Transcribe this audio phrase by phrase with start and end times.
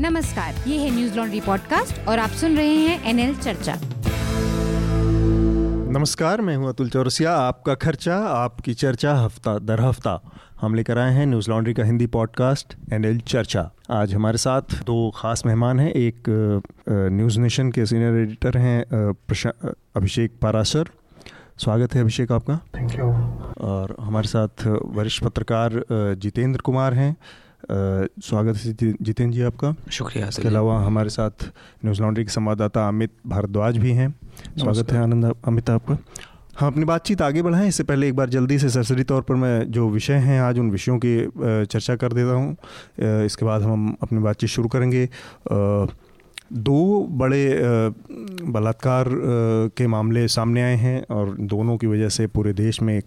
[0.00, 3.74] नमस्कार ये है न्यूज़ लॉन्ड्री पॉडकास्ट और आप सुन रहे हैं एनएल चर्चा।
[5.90, 10.20] नमस्कार मैं हूँ अतुल चौरसिया। आपका खर्चा आपकी चर्चा हफ़्ता दर हफ़्ता।
[10.60, 14.98] हम लेकर आए हैं न्यूज़ लॉन्ड्री का हिंदी पॉडकास्ट एनएल चर्चा। आज हमारे साथ दो
[15.16, 16.28] खास मेहमान हैं। एक
[16.88, 18.84] न्यूज़ नेशन के सीनियर एडिटर हैं
[19.96, 20.90] अभिषेक पारासर
[21.58, 23.06] स्वागत है अभिषेक आपका। थैंक यू
[23.66, 27.14] और हमारे साथ वरिष्ठ पत्रकार जितेंद्र कुमार हैं।
[27.68, 31.44] स्वागत है जितेंद्र जी आपका। शुक्रिया इसके अलावा हमारे साथ
[31.84, 34.08] न्यूज़ लॉन्ड्री के संवाददाता अमित भारद्वाज भी हैं।
[34.58, 35.98] स्वागत है आनंद अमित आपका।
[36.60, 39.70] हम अपनी बातचीत आगे बढ़ाएँ। इससे पहले एक बार जल्दी से सरसरी तौर पर मैं
[39.70, 41.16] जो विषय हैं आज उन विषयों की
[41.66, 45.08] चर्चा कर देता हूँ। इसके बाद हम अपनी बातचीत शुरू करेंगे।
[46.52, 47.44] दो बड़े
[48.46, 49.08] बलात्कार
[49.76, 53.06] के मामले सामने आए हैं और दोनों की वजह से पूरे देश में एक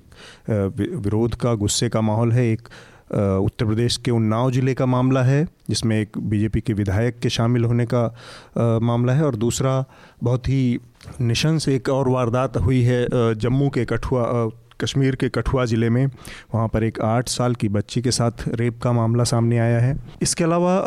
[0.98, 2.68] विरोध का गुस्से का माहौल है। एक
[3.12, 7.66] उत्तर प्रदेश के उन्नाव ज़िले का मामला है जिसमें एक बीजेपी के विधायक के शामिल
[7.66, 9.84] होने का आ, मामला है और दूसरा
[10.24, 10.80] बहुत ही
[11.22, 14.50] निशंस एक और वारदात हुई है जम्मू के कठुआ
[14.82, 18.80] कश्मीर के कठुआ ज़िले में। वहाँ पर एक आठ साल की बच्ची के साथ रेप
[18.82, 20.80] का मामला सामने आया है। इसके अलावा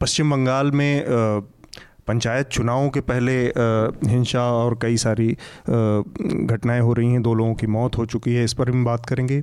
[0.00, 1.04] पश्चिम बंगाल में
[2.08, 3.32] पंचायत चुनावों के पहले
[4.10, 5.28] हिंसा और कई सारी
[5.68, 9.06] घटनाएँ हो रही हैं दो लोगों की मौत हो चुकी है इस पर भी बात
[9.06, 9.42] करेंगे।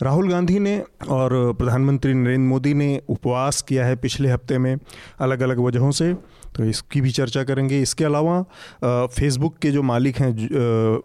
[0.00, 0.78] राहुल गांधी ने
[1.08, 4.76] और प्रधानमंत्री नरेंद्र मोदी ने उपवास किया है पिछले हफ़्ते में
[5.20, 6.12] अलग अलग वजहों से
[6.54, 8.42] तो इसकी भी चर्चा करेंगे। इसके अलावा
[8.84, 10.32] फेसबुक के जो मालिक हैं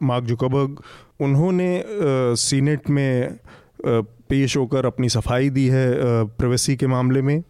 [0.04, 0.82] मार्क जुकबर्ग
[1.20, 1.84] उन्होंने
[2.38, 3.38] सीनेट में
[3.86, 5.88] पेश होकर अपनी सफ़ाई दी है
[6.38, 7.42] प्रिवेसी के मामले में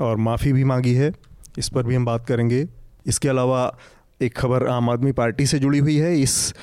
[0.00, 1.12] और माफ़ी भी मांगी है।
[1.58, 2.66] इस पर भी हम बात करेंगे।
[3.06, 3.72] इसके अलावा,
[4.20, 6.54] एक खबर आम आदमी पार्टी से जुड़ी हुई है। इस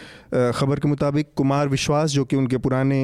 [0.56, 3.04] खबर के मुताबिक कुमार विश्वास, जो कि उनके पुराने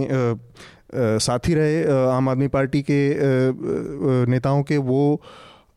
[0.93, 3.01] साथी रहे आम आदमी पार्टी के
[4.31, 5.21] नेताओं के, वो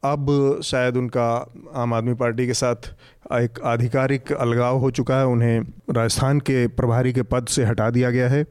[0.05, 1.27] अब शायद उनका
[1.75, 2.95] आम आदमी पार्टी के साथ
[3.35, 8.11] एक आधिकारिक अलगाव हो चुका है। उन्हें राजस्थान के प्रभारी के पद से हटा दिया
[8.11, 8.45] गया है।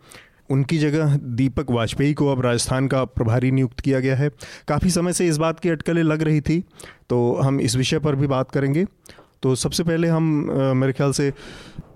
[0.50, 4.30] उनकी जगह दीपक वाजपेयी को अब राजस्थान का प्रभारी नियुक्त किया गया है।
[4.68, 6.60] काफ़ी समय से इस बात की अटकलें लग रही थी
[7.10, 8.86] तो हम इस विषय पर भी बात करेंगे।
[9.44, 11.32] तो सबसे पहले हम आ, मेरे ख्याल से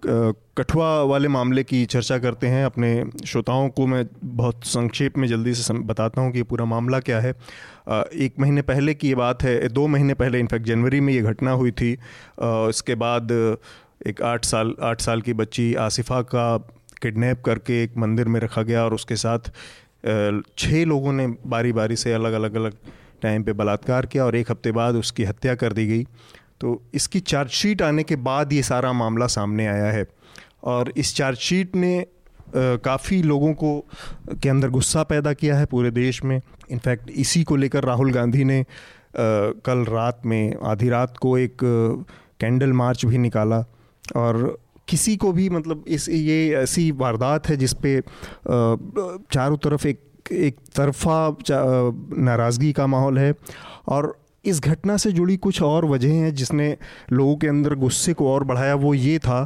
[0.05, 2.89] कठुआ वाले मामले की चर्चा करते हैं। अपने
[3.27, 7.31] श्रोताओं को मैं बहुत संक्षेप में जल्दी से बताता हूँ कि पूरा मामला क्या है।
[7.31, 11.51] एक महीने पहले की ये बात है दो महीने पहले इनफैक्ट जनवरी में ये घटना
[11.53, 11.91] हुई थी।
[12.43, 13.31] इसके बाद
[14.07, 16.57] एक आठ साल आठ साल की बच्ची आसिफा का
[17.01, 19.51] किडनैप करके एक मंदिर में रखा गया और उसके साथ
[20.57, 22.77] छः लोगों ने बारी बारी से अलग अलग अलग
[23.21, 26.05] टाइम पे बलात्कार किया और एक हफ़्ते बाद उसकी हत्या कर दी गई।
[26.61, 30.05] तो इसकी चार्जशीट आने के बाद ये सारा मामला सामने आया है।
[30.63, 32.05] और इस चार्जशीट ने
[32.55, 33.79] काफ़ी लोगों को
[34.43, 36.41] के अंदर गुस्सा पैदा किया है पूरे देश में।
[36.71, 38.65] इनफैक्ट इसी को लेकर राहुल गांधी ने आ,
[39.65, 41.57] कल रात में आधी रात को एक
[42.39, 43.63] कैंडल मार्च भी निकाला।
[44.15, 44.57] और
[44.87, 47.99] किसी को भी मतलब इस ये ऐसी वारदात है जिस पे
[49.31, 53.33] चारों तरफ़ एक एक तरफा नाराज़गी का माहौल है।
[53.87, 56.75] और इस घटना से जुड़ी कुछ और वजह हैं जिसने
[57.11, 59.43] लोगों के अंदर गुस्से को और बढ़ाया। वो ये था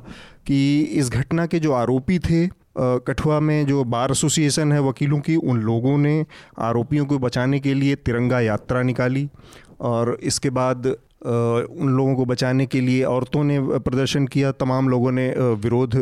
[0.47, 2.47] कि इस घटना के जो आरोपी थे
[2.77, 6.25] कठुआ में जो बार एसोसिएशन है वकीलों की, उन लोगों ने
[6.59, 9.27] आरोपियों को बचाने के लिए तिरंगा यात्रा निकाली
[9.81, 15.11] और इसके बाद उन लोगों को बचाने के लिए औरतों ने प्रदर्शन किया, तमाम लोगों
[15.11, 15.95] ने विरोध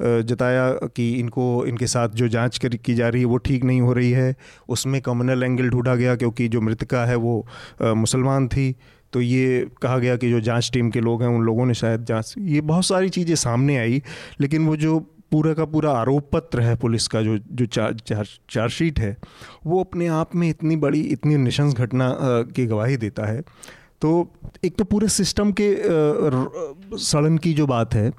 [0.00, 3.80] जताया कि इनको, इनके साथ जो जाँच कर, की जा रही है वो ठीक नहीं
[3.80, 4.34] हो रही है।
[4.68, 7.46] उसमें कम्युनल एंगल ढूंढा गया क्योंकि जो मृतका है वो
[7.82, 8.74] मुसलमान थी।
[9.12, 12.04] तो ये कहा गया कि जो जाँच टीम के लोग हैं, उन लोगों ने शायद
[12.04, 14.02] जाँच, ये बहुत सारी चीज़ें सामने आई,
[14.40, 14.98] लेकिन वो जो
[15.32, 19.16] पूरा का पूरा आरोप पत्र है पुलिस का, जो जो चार चार्जशीट है,
[19.66, 22.14] वो अपने आप में इतनी बड़ी, इतनी निशंस घटना
[22.54, 23.42] की गवाही देता है।
[24.02, 24.28] तो
[24.64, 25.74] एक तो पूरे सिस्टम के
[27.02, 28.10] सड़न की जो बात है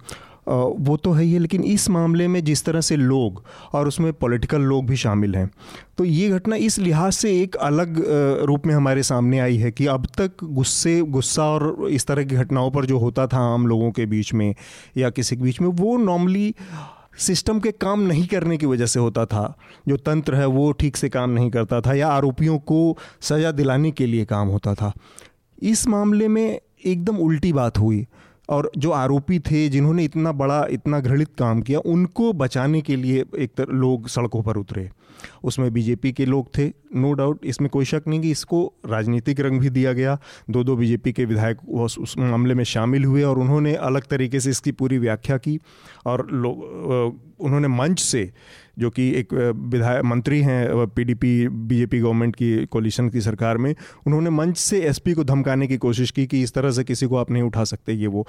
[0.47, 3.43] वो तो है ही है, लेकिन इस मामले में जिस तरह से लोग
[3.73, 5.49] और उसमें पॉलिटिकल लोग भी शामिल हैं
[5.97, 8.03] तो ये घटना इस लिहाज से एक अलग
[8.45, 12.35] रूप में हमारे सामने आई है कि अब तक गुस्से, गुस्सा और इस तरह की
[12.35, 14.53] घटनाओं पर जो होता था आम लोगों के बीच में
[14.97, 16.53] या किसी के बीच में, वो नॉर्मली
[17.19, 19.53] सिस्टम के काम नहीं करने की वजह से होता था।
[19.87, 23.91] जो तंत्र है, वो ठीक से काम नहीं करता था या आरोपियों को सज़ा दिलाने
[23.91, 24.91] के लिए काम होता था।
[25.61, 28.07] इस मामले में एकदम उल्टी बात हुई।
[28.49, 33.25] और जो आरोपी थे जिन्होंने इतना बड़ा इतना घृणित काम किया उनको बचाने के लिए
[33.37, 34.89] एक तर, लोग सड़कों पर उतरे।
[35.43, 39.59] उसमें बीजेपी के लोग थे नो डाउट इसमें कोई शक नहीं कि इसको राजनीतिक रंग
[39.59, 40.17] भी दिया गया।
[40.49, 44.49] दो दो बीजेपी के विधायक उस, मामले में शामिल हुए और उन्होंने अलग तरीके से
[44.49, 45.59] इसकी पूरी व्याख्या की
[46.05, 48.29] और लोग उन्होंने मंच से
[48.79, 49.33] जो कि एक
[49.69, 53.73] विधायक मंत्री हैं पीडीपी बीजेपी गवर्नमेंट की कोलिशन की सरकार में
[54.07, 57.15] उन्होंने मंच से एसपी को धमकाने की कोशिश की कि इस तरह से किसी को
[57.15, 58.27] आप नहीं उठा सकते ये वो।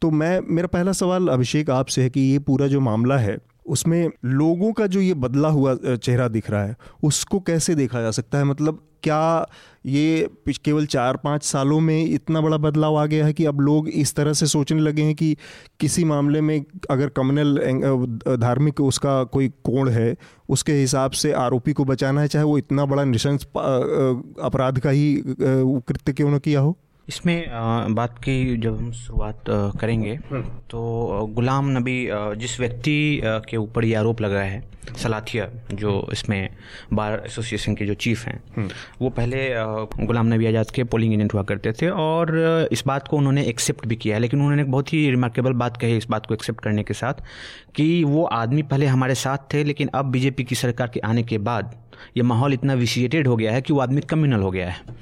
[0.00, 3.38] तो मैं मेरा पहला सवाल अभिषेक आपसे है कि ये पूरा जो मामला है
[3.68, 8.10] उसमें लोगों का जो ये बदला हुआ चेहरा दिख रहा है, उसको कैसे देखा जा
[8.10, 8.44] सकता है?
[8.44, 9.46] मतलब क्या
[9.86, 10.28] ये
[10.64, 14.14] केवल चार पाँच सालों में इतना बड़ा बदलाव आ गया है कि अब लोग इस
[14.14, 15.36] तरह से सोचने लगे हैं कि
[15.80, 20.16] किसी मामले में अगर कम्युनल धार्मिक उसका कोई कोण है,
[20.48, 23.46] उसके हिसाब से आरोपी को बचाना है, चाहे वो इतना बड़ा निशंस
[24.42, 26.76] अपराध का ही कृत्य क्यों न किया हो?
[27.08, 29.44] इसमें बात की जब हम शुरुआत
[29.80, 30.16] करेंगे।
[30.70, 34.62] तो गुलाम नबी जिस व्यक्ति के ऊपर ये आरोप लगा है,
[34.96, 36.48] सलाथिया, जो इसमें
[36.92, 38.68] बार एसोसिएशन के जो चीफ हैं।
[39.00, 39.48] वो पहले
[40.06, 42.36] गुलाम नबी आज़ाद के पोलिंग एजेंट हुआ करते थे और
[42.72, 45.96] इस बात को उन्होंने एक्सेप्ट भी किया लेकिन उन्होंने एक बहुत ही रिमार्केबल बात कही
[45.96, 47.14] इस बात को एक्सेप्ट करने के साथ,
[47.74, 51.38] कि वो आदमी पहले हमारे साथ थे, लेकिन अब बीजेपी की सरकार के आने के
[51.40, 51.74] बाद
[52.16, 54.96] ये माहौल इतना विशिएटेड हो गया है कि वो आदमी कम्युनल हो गया है।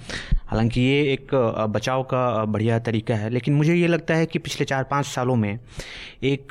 [0.46, 1.34] हालाँकि ये एक
[1.70, 5.36] बचाव का बढ़िया तरीका है लेकिन मुझे ये लगता है कि पिछले चार पाँच सालों
[5.36, 5.58] में
[6.24, 6.48] एक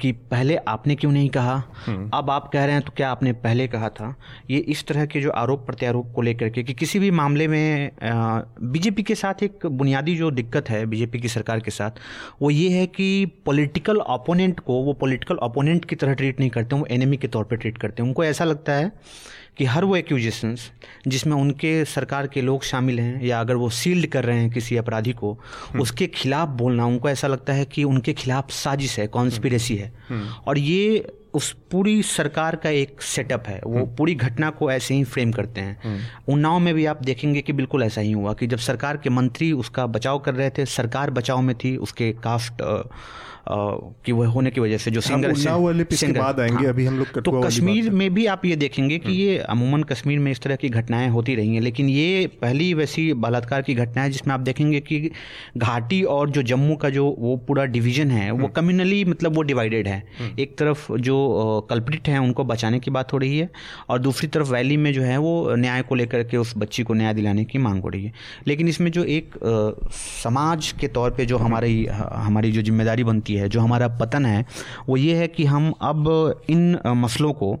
[0.00, 1.54] कि पहले आपने क्यों नहीं कहा?
[1.86, 4.14] हम्म। अब आप कह रहे हैं तो क्या आपने पहले कहा था?
[4.50, 7.90] ये इस तरह के जो आरोप प्रत्यारोप को लेकर के कि किसी भी मामले में
[8.02, 12.00] बीजेपी के साथ एक बुनियादी जो दिक्कत है बीजेपी की सरकार के साथ
[12.42, 16.76] वो ये है कि पॉलिटिकल ओपोनेंट को वो पॉलिटिकल ओपोनेंट की तरह ट्रीट नहीं करते
[16.76, 18.92] वो एनिमी के तौर पर ट्रीट करते हैं। उनको ऐसा लगता है
[19.56, 20.70] कि हर वो एक्यूजेशंस
[21.06, 24.76] जिसमें उनके सरकार के लोग शामिल हैं या अगर वो सील्ड कर रहे हैं किसी
[24.76, 29.06] अपराधी को हम्म। उसके खिलाफ बोलना उनको ऐसा लगता है कि उनके खिलाफ साजिश है
[29.08, 34.14] कॉन्स्पिरेसी है हम्म। और ये उस पूरी सरकार का एक सेटअप है वो हम्म। पूरी
[34.16, 35.98] घटना को ऐसे ही फ्रेम करते हैं
[36.28, 39.50] उन्नाव में भी आप देखेंगे कि बिल्कुल ऐसा ही हुआ कि जब सरकार के मंत्री
[39.54, 42.62] उसका बचाव कर रहे थे सरकार बचाव में थी उसके कास्ट
[43.50, 46.98] कि वह होने की वजह से जो सिंगर वाले सिंगर बाद आएँगे हाँ, अभी हम
[46.98, 50.56] लोग तो कश्मीर में भी आप ये देखेंगे कि ये अमूमन कश्मीर में इस तरह
[50.56, 54.40] की घटनाएँ होती रही हैं लेकिन ये पहली वैसी बलात्कार की घटना है जिसमें आप
[54.40, 55.10] देखेंगे कि
[55.56, 59.42] घाटी और जो जम्मू का जो वो पूरा डिवीज़न है वो कम्युनली हम्म। मतलब वो
[59.42, 61.16] डिवाइडेड है। हम्म। एक तरफ़ जो
[61.70, 63.50] कल्प्रिट हैं उनको बचाने की बात हो रही है
[63.88, 66.94] और दूसरी तरफ़ वैली में जो है वो न्याय को लेकर के उस बच्ची को
[66.94, 68.12] न्याय दिलाने की मांग हो रही है।
[68.46, 69.34] लेकिन इसमें जो एक
[70.22, 74.26] समाज के तौर पर जो हमारी हमारी जो ज़िम्मेदारी बनती है है जो हमारा पतन
[74.26, 74.44] है
[74.88, 76.08] वो ये है कि हम अब
[76.50, 77.58] इन मसलों को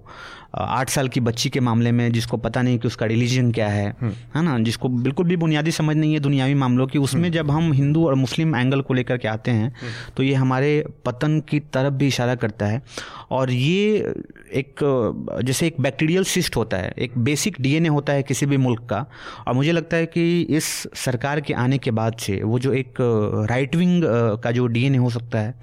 [0.54, 3.88] आठ साल की बच्ची के मामले में जिसको पता नहीं कि उसका रिलीजन क्या है
[4.00, 7.32] हम्म। है ना जिसको बिल्कुल भी बुनियादी समझ नहीं है दुनियावी मामलों की उसमें हम्म।
[7.32, 10.84] जब हम हिंदू और मुस्लिम एंगल को लेकर के आते हैं हम्म। तो ये हमारे
[11.06, 12.82] पतन की तरफ़ भी इशारा करता है
[13.30, 14.14] और ये
[14.52, 14.80] एक
[15.44, 19.06] जैसे एक बैक्टीरियल सिस्ट होता है एक बेसिक डीएनए होता है किसी भी मुल्क का
[19.48, 22.94] और मुझे लगता है कि इस सरकार के आने के बाद से वो जो एक
[23.50, 24.02] राइट विंग
[24.42, 25.54] का जो डीएनए हो सकता है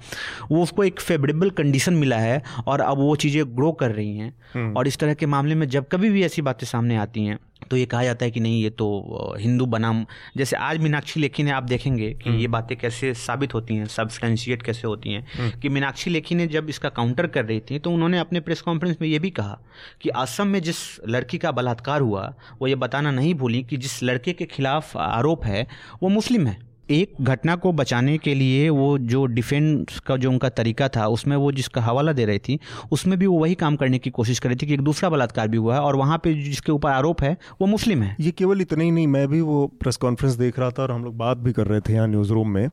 [0.50, 4.72] वो उसको एक फेवरेबल कंडीशन मिला है और अब वो चीज़ें ग्रो कर रही हैं।
[4.74, 7.38] और इस तरह के मामले में जब कभी भी ऐसी बातें सामने आती हैं
[7.70, 10.04] तो ये कहा जाता है कि नहीं ये तो हिंदू बनाम
[10.36, 13.86] जैसे आज मीनाक्षी लेखी ने आप देखेंगे कि हम्म। ये बातें कैसे साबित होती हैं
[13.88, 17.78] सब्सटेंशिएट कैसे होती हैं हम्म। कि मीनाक्षी लेखी ने जब इसका काउंटर कर रही थी
[17.78, 19.58] तो उन्होंने अपने प्रेस कॉन्फ्रेंस में ये भी कहा
[20.02, 24.02] कि असम में जिस लड़की का बलात्कार हुआ वो ये बताना नहीं भूली कि जिस
[24.02, 25.66] लड़के के खिलाफ आरोप है
[26.02, 30.48] वो मुस्लिम है एक घटना को बचाने के लिए वो जो डिफेंस का जो उनका
[30.48, 32.58] तरीका था, उसमें वो जिसका हवाला दे रही थी,
[32.92, 35.48] उसमें भी वो वही काम करने की कोशिश कर रही थी कि एक दूसरा बलात्कार
[35.48, 38.60] भी हुआ है और वहाँ पे जिसके ऊपर आरोप है, वो मुस्लिम है। ये केवल
[38.60, 41.38] इतना ही नहीं, मैं भी वो प्रेस कॉन्फ्रेंस देख रहा था और हम लोग बात
[41.38, 42.68] भी कर रहे थे यहाँ न्यूज़ रूम में।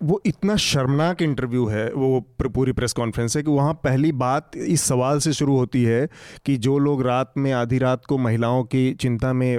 [0.00, 4.82] वो इतना शर्मनाक इंटरव्यू है, वो पूरी प्रेस कॉन्फ्रेंस है कि वहाँ पहली बात इस
[4.82, 6.08] सवाल से शुरू होती है
[6.46, 9.58] कि जो लोग रात में, आधी रात को महिलाओं की चिंता में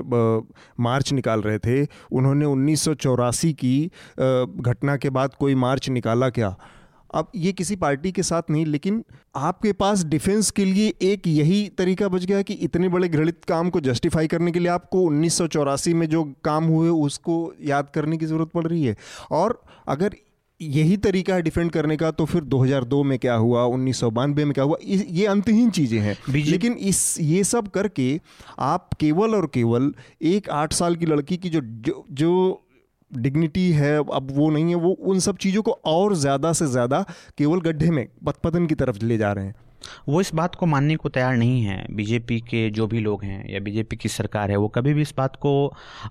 [0.79, 3.85] मार्च निकाल रहे थे, उन्होंने उन्नीस सौ चौरासी की
[4.19, 6.55] घटना के बाद कोई मार्च निकाला क्या?
[7.13, 9.03] अब ये किसी पार्टी के साथ नहीं, लेकिन
[9.35, 13.69] आपके पास डिफेंस के लिए एक यही तरीका बच गया कि इतने बड़े घृणित काम
[13.69, 17.89] को जस्टिफाई करने के लिए आपको उन्नीस सौ चौरासी में जो काम हुए, उसको याद
[17.95, 18.95] करने की ज़रूरत पड़ रही है।
[19.31, 20.15] और अगर
[20.61, 24.45] यही तरीका है डिफेंड करने का तो फिर 2002 में क्या हुआ उन्नीस सौ बानबे
[24.45, 28.09] में क्या हुआ ये अंतहीन चीज़ें हैं। लेकिन इस ये सब करके
[28.59, 32.61] आप केवल और केवल एक आठ साल की लड़की की जो जो, जो
[33.11, 37.05] डिग्निटी है अब वो नहीं है वो उन सब चीज़ों को और ज़्यादा से ज़्यादा
[37.37, 39.55] केवल गड्ढे में पतपतन की तरफ़ ले जा रहे हैं।
[40.09, 43.49] वो इस बात को मानने को तैयार नहीं है। बीजेपी के जो भी लोग हैं
[43.49, 45.51] या बीजेपी की सरकार है वो कभी भी इस बात को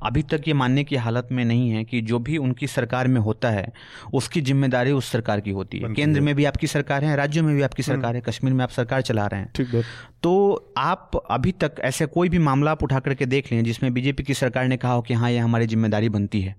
[0.03, 3.21] अभी तक ये मानने की हालत में नहीं है कि जो भी उनकी सरकार में
[3.21, 3.67] होता है
[4.15, 7.55] उसकी ज़िम्मेदारी उस सरकार की होती है। केंद्र में भी आपकी सरकार है राज्यों में
[7.57, 9.83] भी आपकी हम्म। सरकार है कश्मीर में आप सरकार चला रहे हैं। ठीक है
[10.23, 10.33] तो
[10.79, 14.35] आप अभी तक ऐसे कोई भी मामला आप उठा करके देख लें जिसमें बीजेपी की
[14.35, 16.57] सरकार ने कहा हो कि हाँ ये हमारी ज़िम्मेदारी बनती है।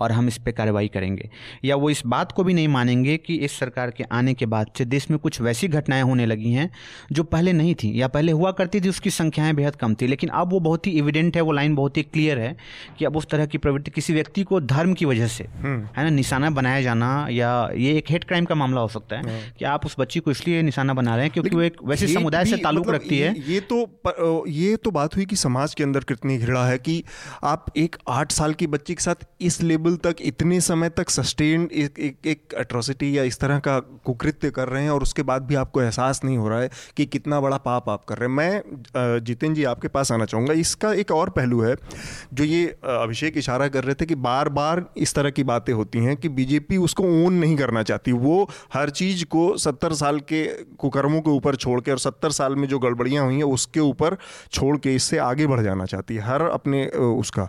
[0.00, 1.28] और हम इस पर कार्रवाई करेंगे
[1.64, 4.70] या वो इस बात को भी नहीं मानेंगे कि इस सरकार के आने के बाद
[4.78, 6.70] से देश में कुछ वैसी घटनाएँ होने लगी हैं
[7.12, 10.30] जो पहले नहीं थी या पहले हुआ करती थी उसकी संख्याएँ बेहद कम थी लेकिन
[10.34, 12.56] अब वो बहुत ही इविडेंट है वो लाइन बहुत ही क्लियर है
[12.98, 16.04] कि अब उस तरह की प्रवृत्ति किसी व्यक्ति को धर्म की वजह से हम्म। है
[16.04, 19.40] ना निशाना बनाया जाना या ये एक हेट क्राइम का मामला हो सकता है हाँ।
[19.58, 22.44] कि आप उस बच्ची को इसलिए निशाना बना रहे हैं क्योंकि वो एक वैसे समुदाय
[22.44, 26.04] से ताल्लुक मतलब रखती है ये तो ये तो बात हुई कि समाज के अंदर
[26.04, 27.02] कितनी घृणा है कि
[27.44, 31.72] आप एक आठ साल की बच्ची के साथ इस लेवल तक इतने समय तक सस्टेन्ड
[31.72, 35.42] एक एक, एक अट्रोसिटी या इस तरह का कुकृत्य कर रहे हैं और उसके बाद
[35.42, 38.36] भी आपको एहसास नहीं हो रहा है कि कितना बड़ा पाप आप कर रहे हैं।
[38.36, 41.74] मैं जितेंद्र जी आपके पास आना चाहूँगा। इसका एक और पहलू है
[42.34, 45.98] जो ये अभिषेक इशारा कर रहे थे कि बार बार इस तरह की बातें होती
[45.98, 50.44] हैं कि बीजेपी उसको ओन नहीं करना चाहती। वो हर चीज़ को सत्तर साल के
[50.78, 54.16] कुकर्मों के ऊपर छोड़ के और सत्तर साल में जो गड़बड़ियाँ हुई हैं उसके ऊपर
[54.52, 57.48] छोड़ के इससे आगे बढ़ जाना चाहती है। हर अपने उसका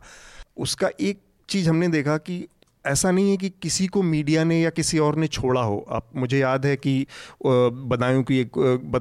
[0.57, 1.19] उसका एक
[1.51, 2.46] चीज़ हमने देखा कि
[2.86, 6.08] ऐसा नहीं है कि किसी को मीडिया ने या किसी और ने छोड़ा हो। आप,
[6.15, 7.05] मुझे याद है कि
[7.46, 8.58] बदायूं की एक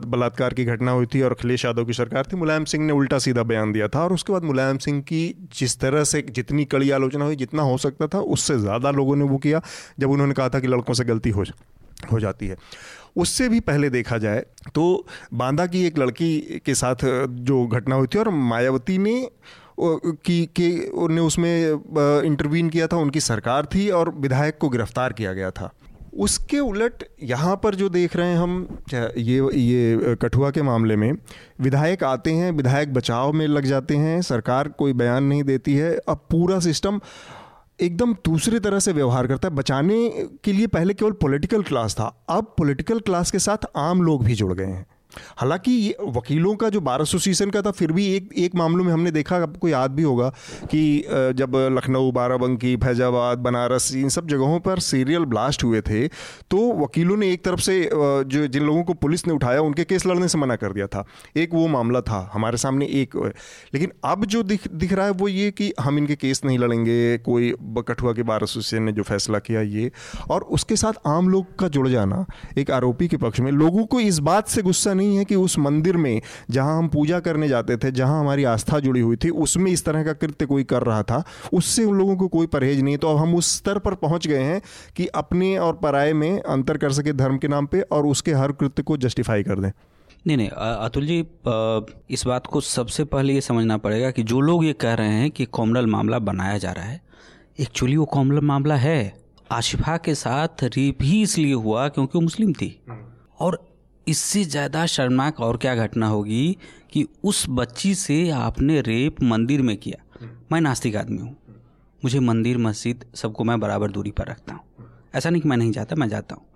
[0.07, 3.19] बलात्कार की घटना हुई थी और अखिलेश यादव की सरकार थी। मुलायम सिंह ने उल्टा
[3.19, 5.23] सीधा बयान दिया था और उसके बाद मुलायम सिंह की
[5.55, 9.25] जिस तरह से जितनी कड़ी आलोचना हुई, जितना हो सकता था, उससे ज़्यादा लोगों ने
[9.25, 9.63] वो किया,
[9.99, 11.45] जब उन्होंने कहा था कि लड़कों से गलती हो
[12.13, 12.57] हो जाती है।
[13.17, 14.83] उससे भी पहले देखा जाए तो
[15.35, 17.05] बांदा की एक लड़की के साथ
[17.43, 19.15] जो घटना हुई थी और मायावती ने
[19.81, 25.33] की, के उन्हें उसमें इंटरवीन किया था, उनकी सरकार थी और विधायक को गिरफ़्तार किया
[25.33, 25.71] गया था।
[26.19, 31.13] उसके उलट यहाँ पर जो देख रहे हैं हम ये ये कठुआ के मामले में,
[31.61, 35.97] विधायक आते हैं, विधायक बचाव में लग जाते हैं, सरकार कोई बयान नहीं देती है,
[35.99, 37.01] अब पूरा सिस्टम
[37.81, 40.09] एकदम दूसरे तरह से व्यवहार करता है। बचाने
[40.45, 44.35] के लिए पहले केवल पॉलिटिकल क्लास था, अब पॉलिटिकल क्लास के साथ आम लोग भी
[44.35, 44.87] जुड़ गए हैं।
[45.37, 48.93] हालाँकि ये वकीलों का जो बार एसोसिएशन का था, फिर भी एक एक मामलों में
[48.93, 50.29] हमने देखा, आपको याद भी होगा
[50.65, 50.83] कि
[51.37, 57.17] जब लखनऊ, बाराबंकी, फैजाबाद, बनारस, इन सब जगहों पर सीरियल ब्लास्ट हुए थे तो वकीलों
[57.17, 60.39] ने एक तरफ़ से जो जिन लोगों को पुलिस ने उठाया, उनके केस लड़ने से
[60.39, 61.05] मना कर दिया था।
[61.37, 63.17] एक वो मामला था, हमारे सामने एक,
[63.75, 67.19] लेकिन अब जो दिख दिख रहा है वो ये कि हम इनके केस नहीं लड़ेंगे,
[67.21, 69.91] कोई कठुआ के बार एसोसिएशन ने जो फैसला किया ये,
[70.31, 72.25] और उसके साथ आम लोग का जुड़ जाना,
[72.59, 75.59] एक आरोपी के पक्ष में, लोगों को इस बात से गुस्सा नहीं है कि उस
[75.59, 79.71] मंदिर में जहाँ हम पूजा करने जाते थे जहाँ हमारी आस्था जुड़ी हुई थी उसमें
[79.73, 82.97] इस तरह का कृत्य कोई कर रहा था उससे उन लोगों को कोई परहेज नहीं
[82.97, 84.61] तो अब हम उस स्तर पर पहुँच गए हैं
[84.97, 88.53] कि अपने और पराये में अंतर कर सके धर्म के नाम पे और उसके हर
[88.53, 89.71] कृत्य को जस्टिफाई कर दें।
[90.27, 91.19] नहीं नहीं अतुल जी
[92.11, 95.31] इस बात को सबसे पहले ये समझना पड़ेगा कि जो लोग ये कह रहे हैं
[95.31, 97.01] कि कॉमनल मामला बनाया जा रहा है
[97.61, 99.01] एक्चुअली वो कॉमनल मामला है।
[99.53, 102.69] आशिफा के साथ रेप ही इसलिए हुआ क्योंकि वो मुस्लिम थी।
[103.41, 103.59] और
[104.07, 106.57] इससे ज़्यादा शर्मनाक और क्या घटना होगी
[106.93, 110.27] कि उस बच्ची से आपने रेप मंदिर में किया?
[110.53, 111.37] मैं नास्तिक आदमी हूँ।
[112.05, 115.73] मुझे मंदिर, मस्जिद सबको मैं बराबर दूरी पर रखता हूँ। ऐसा नहीं कि मैं नहीं
[115.73, 116.47] जाता, मैं जाता हूँ।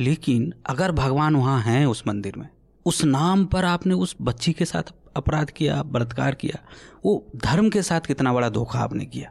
[0.00, 2.48] लेकिन अगर भगवान वहाँ हैं उस मंदिर में,
[2.86, 4.82] उस नाम पर आपने उस बच्ची के साथ
[5.16, 6.58] अपराध किया, बलात्कार किया,
[7.04, 9.30] वो धर्म के साथ कितना बड़ा धोखा आपने किया?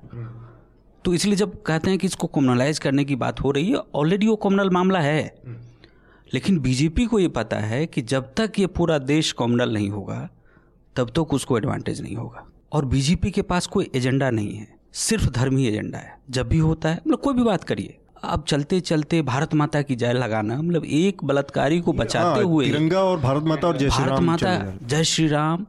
[1.05, 4.27] तो इसलिए जब कहते हैं कि इसको कॉमनलाइज करने की बात हो रही है ऑलरेडी
[4.27, 5.41] वो कॉमनल मामला है।
[6.33, 10.29] लेकिन बीजेपी को ये पता है कि जब तक ये पूरा देश कॉमनल नहीं होगा
[10.95, 14.67] तब तक तो उसको एडवांटेज नहीं होगा। और बीजेपी के पास कोई एजेंडा नहीं है
[14.93, 18.43] सिर्फ़ धर्म ही एजेंडा है। जब भी होता है मतलब कोई भी बात करिए। अब
[18.47, 23.03] चलते चलते भारत माता की जय लगाना मतलब एक बलात्कारी को बचाते हाँ, हुए तिरंगा
[23.03, 25.65] और भारत माता और जय श्री भारत राम माता हैं। जय श्री राम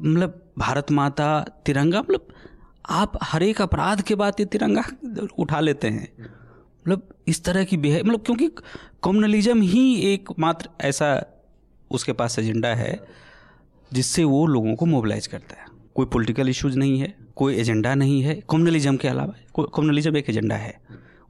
[0.00, 1.28] मतलब भारत माता
[1.66, 2.26] तिरंगा मतलब
[2.90, 4.84] आप हर एक अपराध के बाद ये तिरंगा
[5.38, 6.08] उठा लेते हैं।
[6.88, 8.48] मतलब इस तरह की बिहेव मतलब क्योंकि
[9.04, 11.26] कम्युनलिज्म ही एकमात्र ऐसा
[11.90, 13.04] उसके पास एजेंडा है
[13.92, 18.22] जिससे वो लोगों को मोबिलाइज करता है। कोई पॉलिटिकल इश्यूज़ नहीं है कोई एजेंडा नहीं
[18.22, 20.80] है। कम्युनलिज्म के अलावा कम्युनलिज्म एक एजेंडा है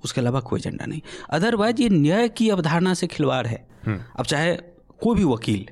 [0.04, 4.56] उसके अलावा कोई एजेंडा नहीं। अदरवाइज़ ये न्याय की अवधारणा से खिलवाड़ है। अब चाहे
[5.02, 5.66] कोई भी वकील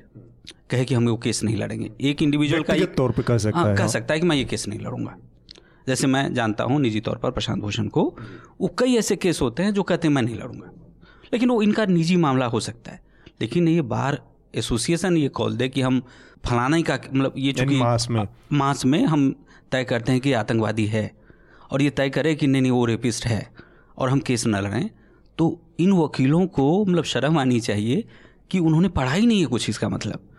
[0.69, 3.59] कहे कि हम वो केस नहीं लड़ेंगे एक इंडिविजुअल का एक- तौर पे कह सकता
[3.59, 5.17] हाँ, है, कह हाँ। सकता है कि मैं ये केस नहीं लड़ूँगा।
[5.87, 8.03] जैसे मैं जानता हूँ निजी तौर पर प्रशांत भूषण को
[8.61, 10.71] वो कई ऐसे केस होते हैं जो कहते हैं मैं नहीं लड़ूँगा।
[11.33, 13.01] लेकिन वो इनका निजी मामला हो सकता है।
[13.41, 14.21] लेकिन ये बार
[14.55, 16.01] एसोसिएशन ये कॉल दे कि हम
[16.45, 19.35] फलाना ही का मतलब ये चूँकि मास में। मास में हम
[19.71, 21.11] तय करते हैं कि आतंकवादी है
[21.71, 23.47] और ये तय करे कि नहीं नहीं वो रेपिस्ट है
[23.97, 24.89] और हम केस न लड़ें
[25.37, 28.03] तो इन वकीलों को मतलब शर्म आनी चाहिए
[28.51, 30.29] कि उन्होंने पढ़ा ही नहीं है कुछ इसका मतलब।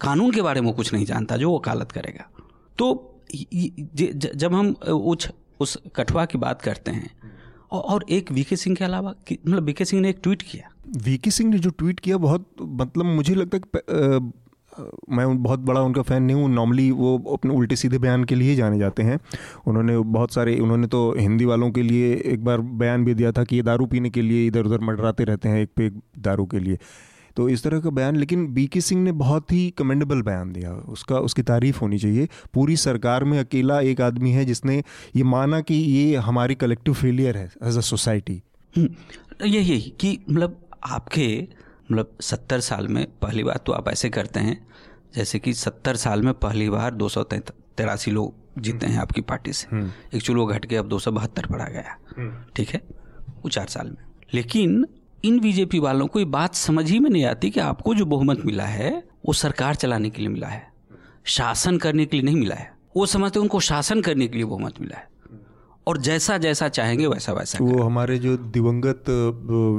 [0.00, 2.28] कानून के बारे में कुछ नहीं जानता जो वकालत करेगा।
[2.78, 3.11] तो
[4.34, 5.28] जब हम उस
[5.60, 7.10] उस कठुआ की बात करते हैं
[7.72, 10.70] और, एक वीके सिंह के अलावा मतलब वीके सिंह ने एक ट्वीट किया।
[11.04, 14.20] वीके सिंह ने जो ट्वीट किया बहुत मतलब मुझे लगता है
[15.10, 18.54] मैं बहुत बड़ा उनका फ़ैन नहीं हूँ। नॉर्मली वो अपने उल्टे सीधे बयान के लिए
[18.56, 19.18] जाने जाते हैं।
[19.66, 23.44] उन्होंने बहुत सारे उन्होंने तो हिंदी वालों के लिए एक बार बयान भी दिया था
[23.44, 26.46] कि ये दारू पीने के लिए इधर उधर मंडराते रहते हैं एक पे एक दारू
[26.46, 26.78] के लिए।
[27.36, 30.72] तो इस तरह का बयान लेकिन बी के सिंह ने बहुत ही कमेंडेबल बयान दिया।
[30.72, 34.82] उसका उसकी तारीफ़ होनी चाहिए। पूरी सरकार में अकेला एक आदमी है जिसने
[35.16, 38.42] ये माना कि ये हमारी कलेक्टिव फेलियर है एज अ सोसाइटी
[38.78, 41.48] यही यही कि मतलब आपके
[41.92, 44.66] मतलब सत्तर साल में पहली बार तो आप ऐसे करते हैं
[45.16, 49.52] जैसे कि सत्तर साल में पहली बार दो सौ तिरासी लोग जीते हैं आपकी पार्टी
[49.52, 52.68] से। हम्म। एक चुलो घट के अब दो सौ बहत्तर पर आ गया। हम्म। ठीक
[52.68, 52.80] है?
[53.42, 54.86] वो चार साल में। लेकिन
[55.24, 58.40] इन बीजेपी वालों को ये बात समझ ही में नहीं आती कि आपको जो बहुमत
[58.46, 58.90] मिला है
[59.26, 60.62] वो सरकार चलाने के लिए मिला है।
[61.24, 64.80] शासन करने के लिए नहीं मिला है। वो समझते उनको शासन करने के लिए बहुमत
[64.80, 65.10] मिला है।
[65.86, 69.04] और जैसा जैसा चाहेंगे वैसा वैसा वो हमारे जो दिवंगत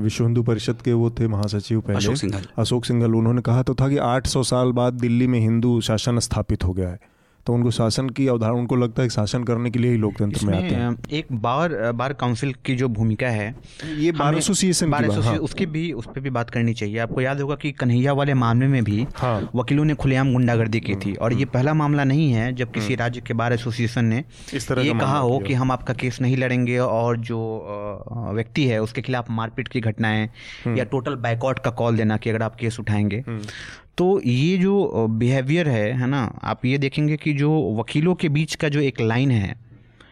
[0.03, 3.75] विश्व हिंदू परिषद के वो थे महासचिव पहले अशोक सिंघल। अशोक सिंघल उन्होंने कहा तो
[3.75, 6.99] था कि 800 साल बाद दिल्ली में हिंदू शासन स्थापित हो गया है।
[7.45, 10.45] तो उनको शासन की अवधारणा उनको लगता है कि शासन करने के लिए ही लोकतंत्र
[10.45, 13.55] में आते हैं। एक बार बार काउंसिल की जो भूमिका है
[13.97, 16.73] ये बार एसोसिएशन बार की बात- एसोसिए- हाँ। उसकी भी उस पर भी बात करनी
[16.73, 20.79] चाहिए। आपको याद होगा कि कन्हैया वाले मामले में भी हाँ। वकीलों ने खुलेआम गुंडागर्दी
[20.79, 24.23] की थी। और ये पहला मामला नहीं है जब किसी राज्य के बार एसोसिएशन ने
[24.53, 27.39] इस तरह ये कहा हो कि हम आपका केस नहीं लड़ेंगे और जो
[28.33, 30.29] व्यक्ति है उसके खिलाफ मारपीट की घटनाएँ
[30.67, 33.23] या टोटल बैकआउट का कॉल देना कि अगर आप केस उठाएँगे।
[33.97, 38.55] तो ये जो बिहेवियर है है ना आप ये देखेंगे कि जो वकीलों के बीच
[38.55, 39.55] का जो एक लाइन है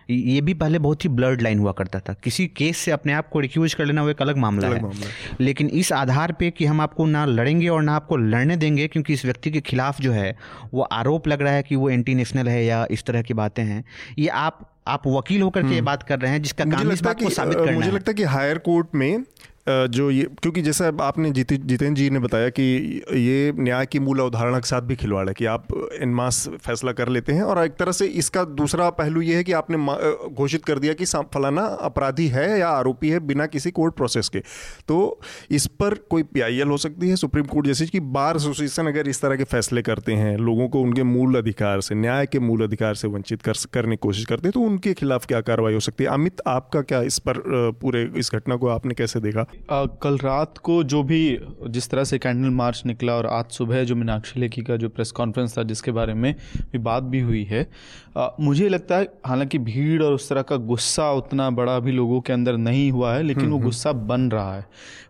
[0.09, 3.29] ये भी पहले बहुत ही ब्लर्ड लाइन हुआ करता था। किसी केस से अपने आप
[3.29, 6.49] को रिक्यूज कर लेना वो एक अलग मामला अलग है। मामला लेकिन इस आधार पे
[6.51, 10.01] कि हम आपको ना लड़ेंगे और ना आपको लड़ने देंगे क्योंकि इस व्यक्ति के खिलाफ
[10.01, 10.35] जो है
[10.73, 13.63] वो आरोप लग रहा है कि वो एंटी नेशनल है या इस तरह की बातें
[13.63, 13.83] हैं।
[14.19, 17.03] ये आप आप वकील होकर के ये बात कर रहे हैं जिसका मुझे काम इस
[17.03, 19.23] बात को साबित करना मुझे लगता है कि हायर कोर्ट में
[19.89, 22.63] जो ये, क्योंकि जैसा आपने जीते, जितेंद्र जी ने बताया कि
[23.13, 25.67] ये न्याय की मूल अवधारणा के साथ भी खिलवाड़ है कि आप
[26.01, 29.43] इन मास फैसला कर लेते हैं और एक तरह से इसका दूसरा पहलू ये है
[29.43, 29.77] कि आपने
[30.33, 34.39] घोषित कर दिया कि फलाना अपराधी है या आरोपी है बिना किसी कोर्ट प्रोसेस के।
[34.87, 35.19] तो
[35.51, 39.21] इस पर कोई पीआईएल हो सकती है सुप्रीम कोर्ट जैसे कि बार एसोसिएशन अगर इस
[39.21, 42.95] तरह के फैसले करते हैं, लोगों को उनके मूल अधिकार से, न्याय के मूल अधिकार
[42.95, 46.03] से वंचित कर, करने की कोशिश करते हैं तो उनके खिलाफ क्या कार्रवाई हो सकती
[46.03, 46.09] है?
[46.09, 47.41] अमित, आपका क्या इस पर
[47.81, 49.45] पूरे इस घटना को आपने कैसे देखा?
[49.69, 53.83] आ, कल रात को जो भी जिस तरह से कैंडल मार्च निकला और आज सुबह
[53.83, 56.35] जो मीनाक्षी लेखी का जो प्रेस कॉन्फ्रेंस था जिसके बारे में
[56.71, 57.71] भी बात भी हुई है
[58.17, 62.21] आ, मुझे लगता है हालाँकि भीड़ और उस तरह का गुस्सा उतना बड़ा भी लोगों
[62.21, 64.65] के अंदर नहीं हुआ है लेकिन वो गुस्सा बन रहा है।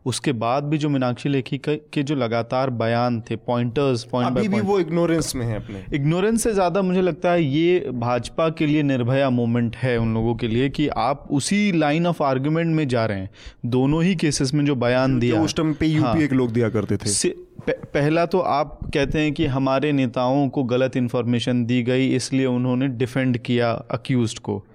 [0.05, 4.59] उसके बाद भी जो मीनाक्षी लेखी का- जो लगातार बयान थे पॉइंटर्स पॉइंट अभी भी
[4.59, 8.83] वो इग्नोरेंस में है अपने। इग्नोरेंस से ज़्यादा मुझे लगता है ये भाजपा के लिए
[8.83, 13.05] निर्भया मोमेंट है उन लोगों के लिए कि आप उसी लाइन ऑफ़ आर्ग्यूमेंट में जा
[13.05, 13.29] रहे हैं।
[13.65, 16.69] दोनों ही केसेस में जो बयान दिया। उस टाइम पे यूपीए हाँ। के लोग दिया
[16.69, 17.29] करते थे।
[17.71, 22.87] पहला तो आप कहते हैं कि हमारे नेताओं को गलत इन्फॉर्मेशन दी गई इसलिए उन्होंने
[22.87, 24.65] डिफेंड किया अक्यूज को।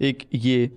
[0.00, 0.70] एक ये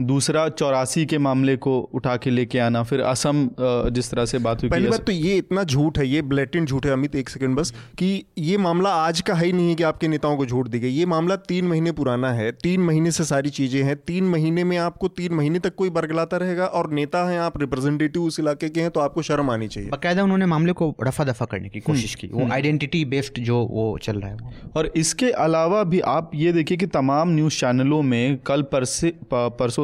[0.00, 4.62] दूसरा चौरासी के मामले को उठा के लेके आना फिर असम जिस तरह से बात
[4.62, 7.56] हुई पहली बात तो ये इतना झूठ है ये ब्लेटेंट झूठ है अमित एक सेकंड
[7.56, 10.68] बस कि ये मामला आज का है ही नहीं है कि आपके नेताओं को झूठ
[10.68, 14.24] दी गई ये मामला तीन महीने पुराना है तीन महीने से सारी चीज़ें हैं तीन
[14.24, 18.40] महीने में आपको तीन महीने तक कोई बरगलाता रहेगा और नेता हैं आप रिप्रेजेंटेटिव उस
[18.40, 21.68] इलाके के हैं तो आपको शर्म आनी चाहिए। बाकायदा उन्होंने मामले को रफा दफ़ा करने
[21.68, 24.36] की कोशिश की वो आइडेंटिटी बेस्ड जो वो चल रहा है
[24.76, 29.10] और इसके अलावा भी आप ये देखिए कि तमाम न्यूज़ चैनलों में कल परसे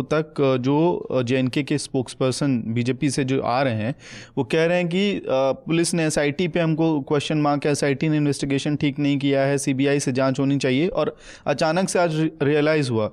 [0.03, 3.95] तक जो जे के स्पोक्स पर्सन बीजेपी से जो आ रहे हैं,
[4.39, 8.77] वो कह रहे हैं कि पुलिस ने एसआईटी पे हमको क्वेश्चन मार्क एसआईटी ने इन्वेस्टिगेशन
[8.77, 13.11] ठीक नहीं किया है सीबीआई से जाँच होनी चाहिए और अचानक से आज रियलाइज़ हुआ।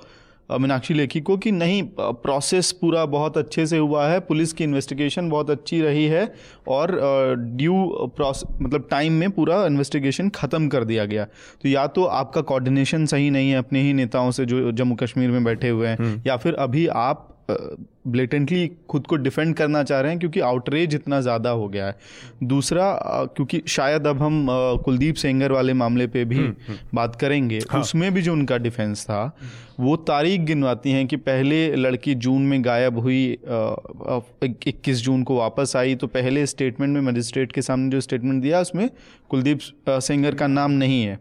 [0.52, 5.30] मीनाक्षी लेखी को कि नहीं प्रोसेस पूरा बहुत अच्छे से हुआ है पुलिस की इन्वेस्टिगेशन
[5.30, 6.34] बहुत अच्छी रही है
[6.68, 6.96] और
[7.58, 7.74] ड्यू
[8.16, 11.26] प्रोसेस मतलब टाइम में पूरा इन्वेस्टिगेशन ख़त्म कर दिया गया।
[11.62, 15.32] तो या तो आपका कोऑर्डिनेशन सही नहीं है अपने ही नेताओं से जो जम्मू कश्मीर
[15.32, 17.26] में बैठे हुए हैं या फिर अभी आप
[18.06, 21.96] ब्लेटेंटली खुद को डिफेंड करना चाह रहे हैं क्योंकि आउटरेज इतना ज़्यादा हो गया है।
[22.44, 22.92] दूसरा
[23.36, 24.46] क्योंकि शायद अब हम
[24.86, 26.48] कुलदीप सेंगर वाले मामले पे भी
[26.96, 29.24] बात करेंगे हाँ। उसमें भी जो उनका डिफेंस था
[29.80, 33.22] वो तारीख गिनवाती हैं कि पहले लड़की जून में गायब हुई
[34.68, 38.60] इक्कीस जून को वापस आई तो पहले स्टेटमेंट में मजिस्ट्रेट के सामने जो स्टेटमेंट दिया
[38.62, 38.90] उसमें
[39.30, 39.60] कुलदीप
[39.90, 41.20] सेंगर का नाम नहीं है।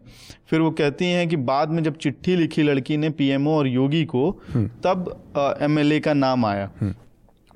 [0.49, 4.03] फिर वो कहती हैं कि बाद में जब चिट्ठी लिखी लड़की ने पीएमओ और योगी
[4.05, 4.31] को
[4.83, 6.68] तब एमएलए का नाम आया।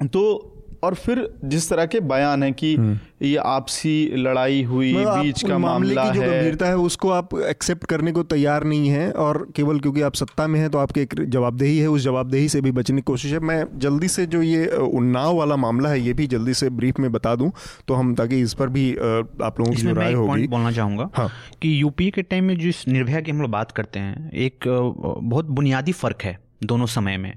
[0.07, 0.49] तो
[0.83, 5.57] और फिर जिस तरह के बयान है कि ये आपसी लड़ाई हुई मतलब बीच का
[5.57, 9.37] मामला की जो है। गंभीरता है उसको आप एक्सेप्ट करने को तैयार नहीं है और
[9.55, 12.71] केवल क्योंकि आप सत्ता में हैं तो आपकी एक जवाबदेही है उस जवाबदेही से भी
[12.71, 16.27] बचने की कोशिश है। मैं जल्दी से जो ये उन्नाव वाला मामला है ये भी
[16.27, 17.51] जल्दी से ब्रीफ में बता दूँ
[17.87, 21.29] तो हम ताकि इस पर भी आप लोगों की राय होगी। बोलना चाहूँगा हाँ।
[21.61, 25.45] कि यूपीए के टाइम में जिस निर्भया की हम लोग बात करते हैं एक बहुत
[25.51, 27.33] बुनियादी फ़र्क है दोनों समय में।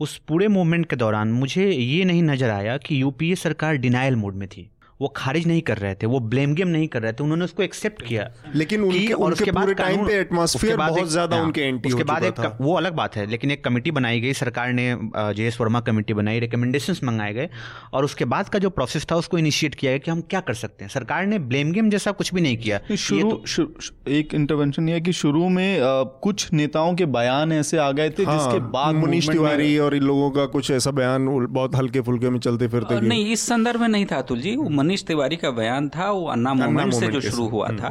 [0.00, 4.34] उस पूरे मूवमेंट के दौरान मुझे ये नहीं नज़र आया कि यूपीए सरकार डिनाइल मोड
[4.34, 4.68] में थी।
[5.00, 7.62] वो खारिज नहीं कर रहे थे वो ब्लेम गेम नहीं कर रहे थे उन्होंने उसको
[7.62, 11.36] एक्सेप्ट किया लेकिन कि- उनके- और उनके उसके बाद पूरे टाइम पे एटमॉस्फेयर बहुत ज़्यादा
[11.36, 14.20] हाँ, उनके एंटी उसके बाद एक था। वो अलग बात है लेकिन एक कमेटी बनाई
[14.20, 17.48] गई सरकार ने जे एस वर्मा कमेटी बनाई रिकमेंडेशन मंगाए गए
[17.92, 20.54] और उसके बाद का जो प्रोसेस था उसको इनिशिएट किया गया कि हम क्या कर
[20.54, 24.88] सकते हैं। सरकार ने ब्लेम गेम जैसा कुछ भी नहीं किया। शुरू तो- एक इंटरवेंशन
[24.88, 25.78] ये कि शुरू में
[26.22, 30.02] कुछ नेताओं के बयान ऐसे आ गए थे जिसके हाँ, बाद मनीष तिवारी और इन
[30.02, 33.88] लोगों का कुछ ऐसा बयान बहुत हल्के फुल्के में चलते फिरते नहीं इस संदर्भ में
[33.88, 34.56] नहीं था अतुल जी।
[34.88, 37.88] मनीष तिवारी का बयान था वो अन्ना मूवमेंट से जो शुरू हुआ था।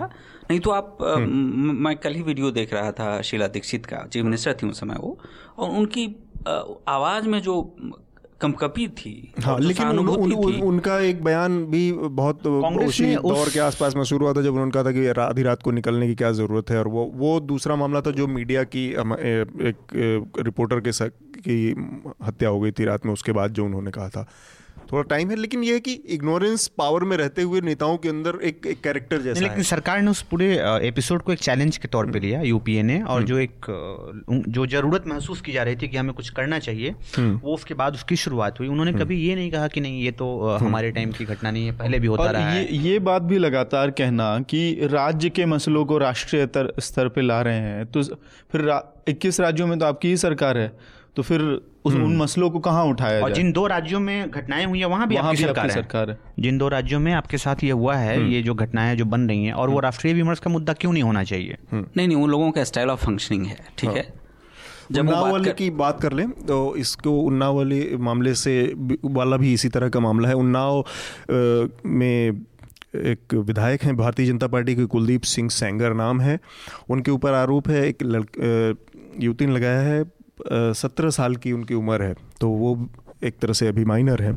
[0.50, 4.06] नहीं तो आप अ, म- मैं कल ही वीडियो देख रहा था शीला दीक्षित का
[4.14, 5.18] चीफ मिनिस्टर थी उस समय वो
[5.58, 6.06] और उनकी
[6.88, 7.62] आवाज़ में जो
[8.42, 9.12] कंपकपी थी
[9.44, 13.96] हाँ लेकिन उन, उन, उन, उनका एक बयान भी बहुत उसी ने उस- के आसपास
[13.96, 16.32] में शुरू हुआ था जब उन्होंने कहा था कि आधी रात को निकलने की क्या
[16.32, 19.78] ज़रूरत है और वो वो दूसरा मामला था जो मीडिया की हम- ए- एक
[20.40, 21.10] रिपोर्टर के साथ
[21.48, 21.58] की
[22.24, 24.28] हत्या हो गई थी रात में उसके बाद जो उन्होंने कहा था।
[24.92, 28.40] थोड़ा टाइम है लेकिन ये है कि इग्नोरेंस पावर में रहते हुए नेताओं के अंदर
[28.44, 30.48] एक एक कैरेक्टर जैसा लेकिन है। सरकार ने उस पूरे
[30.88, 33.66] एपिसोड को एक चैलेंज के तौर पे लिया यूपीए ने और जो एक
[34.50, 37.94] जो ज़रूरत महसूस की जा रही थी कि हमें कुछ करना चाहिए वो उसके बाद
[37.94, 41.26] उसकी शुरुआत हुई। उन्होंने कभी ये नहीं कहा कि नहीं ये तो हमारे टाइम की
[41.26, 44.88] घटना नहीं है पहले भी होता रहा ये है। ये बात भी लगातार कहना कि
[44.92, 46.48] राज्य के मसलों को राष्ट्रीय
[46.80, 48.04] स्तर पर ला रहे हैं तो
[48.52, 48.70] फिर
[49.08, 50.72] इक्कीस राज्यों में तो आपकी ही सरकार है
[51.18, 51.42] तो फिर
[51.86, 53.36] उस उन मसलों को कहाँ उठाया और जाए?
[53.36, 56.10] जिन दो राज्यों में घटनाएँ हुई है वहाँ भी वहाँ आपकी भी सरकार, आपकी सरकार
[56.10, 59.22] है। जिन दो राज्यों में आपके साथ ये हुआ है ये जो घटनाएँ जो बन
[59.22, 61.58] रही हैं और वो राष्ट्रीय विमर्श का मुद्दा क्यों नहीं होना चाहिए?
[61.74, 64.14] नहीं नहीं उन लोगों का स्टाइल ऑफ़ फंक्शनिंग है ठीक है?
[64.92, 68.74] जब उन्नाव बात वाले कर- की बात कर लें तो इसको उन्नाव वाले मामले से
[69.06, 70.86] वाला भी इसी तरह का मामला है। उन्नाव
[71.86, 72.46] में
[72.96, 76.40] एक विधायक हैं भारतीय जनता पार्टी के कुलदीप सिंह सेंगर नाम है।
[76.90, 78.78] उनके ऊपर आरोप है एक लड़क
[79.20, 80.17] युवती ने लगाया है
[80.50, 82.78] सत्रह साल की उनकी उम्र है तो वो
[83.24, 84.34] एक तरह से अभी माइनर है।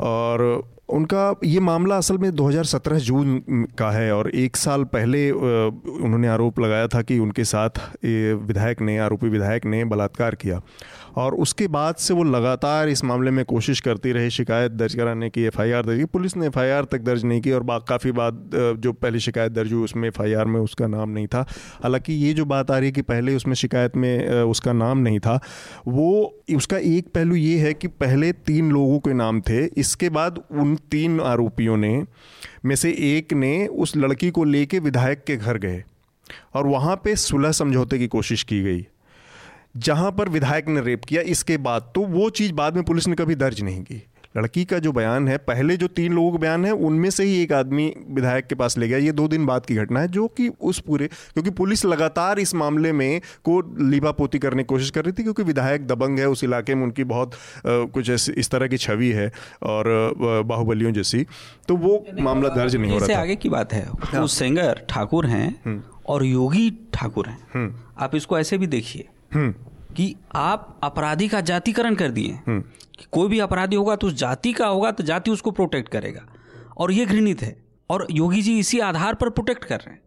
[0.00, 3.38] और उनका ये मामला असल में 2017 जून
[3.78, 8.98] का है और एक साल पहले उन्होंने आरोप लगाया था कि उनके साथ विधायक ने,
[8.98, 10.60] आरोपी विधायक ने बलात्कार किया।
[11.16, 15.30] और उसके बाद से वो लगातार इस मामले में कोशिश करती रही, शिकायत दर्ज कराने
[15.30, 18.92] की, एफआईआर दर्ज की। पुलिस ने एफआईआर तक दर्ज नहीं की और काफ़ी बाद जो
[18.92, 21.46] पहली शिकायत दर्ज हुई उसमें एफआईआर में उसका नाम नहीं था।
[21.82, 25.18] हालाँकि ये जो बात आ रही है कि पहले उसमें शिकायत में उसका नाम नहीं
[25.18, 25.38] था,
[25.88, 30.42] वो, उसका एक पहलू ये है कि पहले तीन लोगों के नाम थे। इसके बाद
[30.52, 32.02] उन तीन आरोपियों ने,
[32.64, 35.82] में से एक ने उस लड़की को लेके विधायक के घर गए
[36.54, 38.86] और वहाँ पे सुलह समझौते की कोशिश की गई।
[39.74, 43.14] जहाँ पर विधायक ने रेप किया इसके बाद तो वो चीज़ बाद में पुलिस ने
[43.14, 44.02] कभी दर्ज नहीं की।
[44.36, 47.42] लड़की का जो बयान है पहले जो तीन लोगों का बयान है उनमें से ही
[47.42, 50.26] एक आदमी विधायक के पास ले गया। ये दो दिन बाद की घटना है जो
[50.28, 53.60] कि उस पूरे क्योंकि पुलिस लगातार इस मामले में को
[53.90, 57.04] लीपापोती करने की कोशिश कर रही थी क्योंकि विधायक दबंग है उस इलाके में उनकी
[57.04, 57.34] बहुत
[57.66, 59.30] कुछ ऐसी इस तरह की छवि है
[59.62, 61.26] और बाहुबलियों जैसी।
[61.68, 65.26] तो वो मामला दर्ज नहीं हो रहा था। आगे की बात है वो सिंगर ठाकुर
[65.26, 71.94] हैं और योगी ठाकुर हैं। आप इसको ऐसे भी देखिए कि आप अपराधी का जातिकरण
[71.94, 75.50] कर दिए। कि कोई भी अपराधी होगा तो उस जाति का होगा तो जाति उसको
[75.50, 76.26] प्रोटेक्ट करेगा।
[76.76, 80.02] और ये घृणित है। और योगी जी इसी आधार पर प्रोटेक्ट कर रहे हैं।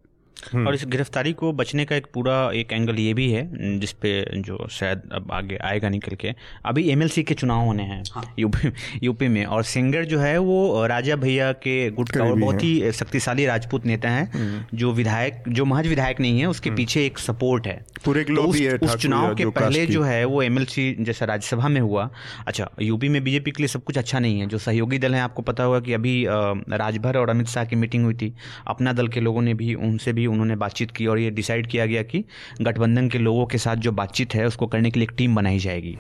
[0.58, 4.68] और इस गिरफ्तारी को बचने का एक पूरा एक एंगल ये भी है जिसपे जो
[4.72, 6.34] शायद अब आगे आएगा निकल के।
[6.66, 8.72] अभी एमएलसी के चुनाव होने हैं हाँ। यूपी
[9.04, 12.92] यूपी में और सिंगर जो है वो राजा भैया के गुट का और बहुत ही
[12.94, 17.68] शक्तिशाली राजपूत नेता हैं जो विधायक जो महज विधायक नहीं है उसके पीछे एक सपोर्ट
[17.68, 21.68] है। पूरे तो उस, है उस चुनाव के पहले जो है वो एमएलसी जैसा राज्यसभा
[21.68, 22.10] में हुआ।
[22.48, 25.22] अच्छा यूपी में बीजेपी के लिए सब कुछ अच्छा नहीं है जो सहयोगी दल है
[25.22, 28.34] आपको पता होगा कि अभी राजभर और अमित शाह की मीटिंग हुई थी।
[28.68, 31.86] अपना दल के लोगों ने भी उनसे भी उन्होंने बातचीत की और ये डिसाइड किया
[31.86, 32.24] गया कि
[32.62, 35.60] गठबंधन के लोगों के साथ जो बातचीत है उसको करने के लिए एक टीम बनाई
[35.60, 35.96] जाएगी।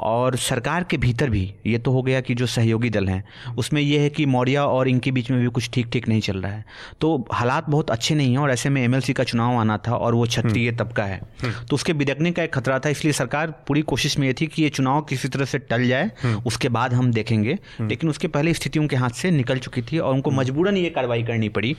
[0.00, 3.80] और सरकार के भीतर भी ये तो हो गया कि जो सहयोगी दल हैं उसमें
[3.82, 6.52] यह है कि मौर्य और इनके बीच में भी कुछ ठीक ठीक नहीं चल रहा
[6.52, 6.64] है।
[7.00, 10.14] तो हालात बहुत अच्छे नहीं हैं और ऐसे में एमएलसी का चुनाव आना था और
[10.14, 14.18] वो क्षत्रिय तबका है। तो उसके बिदकने का एक खतरा था इसलिए सरकार पूरी कोशिश
[14.18, 17.58] में ये थी कि ये चुनाव किसी तरह से टल जाए उसके बाद हम देखेंगे।
[17.80, 21.22] लेकिन उसके पहले स्थिति उनके हाथ से निकल चुकी थी और उनको मजबूरन ये कार्रवाई
[21.22, 21.76] करनी पड़ी।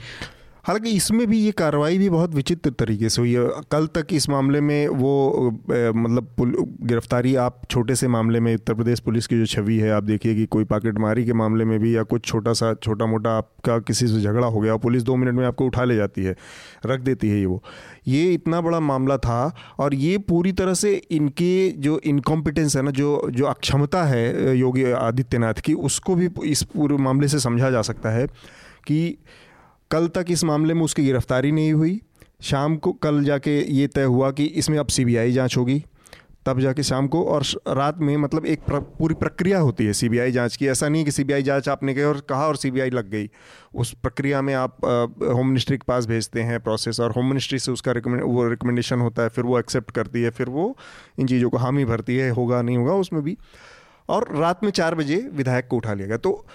[0.66, 4.28] हालाँकि इसमें भी ये कार्रवाई भी बहुत विचित्र तरीके से हुई है। कल तक इस
[4.28, 5.12] मामले में वो
[5.50, 6.34] अ, मतलब
[6.82, 10.34] गिरफ्तारी आप छोटे से मामले में उत्तर प्रदेश पुलिस की जो छवि है आप देखिए
[10.34, 14.06] कि कोई पॉकेटमारी के मामले में भी या कुछ छोटा सा छोटा मोटा आपका किसी
[14.06, 16.36] से झगड़ा हो गया पुलिस दो मिनट में आपको उठा ले जाती है
[16.86, 17.62] रख देती है ये वो।
[18.08, 22.90] ये इतना बड़ा मामला था और ये पूरी तरह से इनके जो इनकॉम्पिटेंस है ना
[22.90, 27.82] जो जो अक्षमता है योगी आदित्यनाथ की उसको भी इस पूरे मामले से समझा जा
[27.82, 28.26] सकता है
[28.86, 29.18] कि
[29.90, 32.00] कल तक इस मामले में उसकी गिरफ्तारी नहीं हुई।
[32.42, 35.82] शाम को कल जाके ये तय हुआ कि इसमें अब सीबीआई जाँच होगी।
[36.46, 40.32] तब जाके शाम को और रात में मतलब एक प्र, पूरी प्रक्रिया होती है सीबीआई
[40.32, 43.28] जाँच की। ऐसा नहीं कि सीबीआई जाँच आपने गए और कहा और सीबीआई लग गई।
[43.74, 47.72] उस प्रक्रिया में आप होम मिनिस्ट्री के पास भेजते हैं प्रोसेस और होम मिनिस्ट्री से
[47.72, 50.76] उसका रिकमेंड वो रिकमेंडेशन होता है फिर वो एक्सेप्ट करती है फिर वो
[51.18, 53.36] इन चीज़ों को हामी भरती है होगा नहीं होगा उसमें भी।
[54.08, 56.46] और रात में चार बजे विधायक को उठा लिया गया। तो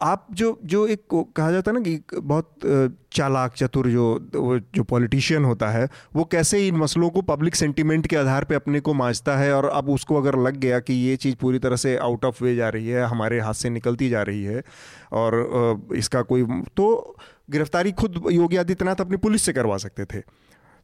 [0.00, 1.00] आप जो जो एक
[1.36, 2.54] कहा जाता है ना कि बहुत
[3.12, 4.04] चालाक चतुर जो
[4.34, 8.54] वो जो पॉलिटिशियन होता है वो कैसे इन मसलों को पब्लिक सेंटीमेंट के आधार पे
[8.54, 11.76] अपने को मांझता है और अब उसको अगर लग गया कि ये चीज़ पूरी तरह
[11.76, 14.62] से आउट ऑफ़ वे जा रही है हमारे हाथ से निकलती जा रही है
[15.12, 16.44] और इसका कोई
[16.76, 17.16] तो
[17.50, 20.20] गिरफ्तारी खुद योगी आदित्यनाथ अपनी पुलिस से करवा सकते थे।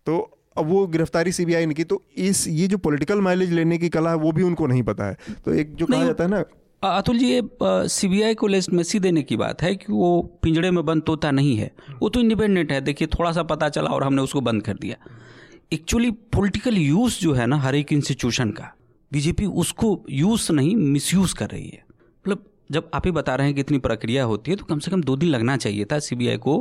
[0.06, 0.18] तो
[0.58, 4.10] अब वो गिरफ्तारी सीबीआई ने की तो इस ये जो पॉलिटिकल माइलेज लेने की कला
[4.10, 6.42] है वो भी उनको नहीं पता है। तो एक जो कहा जाता है ना
[6.82, 11.02] अतुल जी ये सीबीआई को लेजिटमेसी देने की बात है कि वो पिंजड़े में बंद
[11.02, 14.40] तोता नहीं है। वो तो इंडिपेंडेंट है। देखिए थोड़ा सा पता चला और हमने उसको
[14.40, 14.96] बंद कर दिया।
[15.72, 18.72] एक्चुअली पॉलिटिकल यूज़ जो है ना हर एक इंस्टीट्यूशन का
[19.12, 21.84] बीजेपी उसको यूज़ नहीं मिसयूज कर रही है।
[22.24, 24.90] मतलब जब आप ही बता रहे हैं कि इतनी प्रक्रिया होती है तो कम से
[24.90, 26.56] कम दो दिन लगना चाहिए था सीबीआई को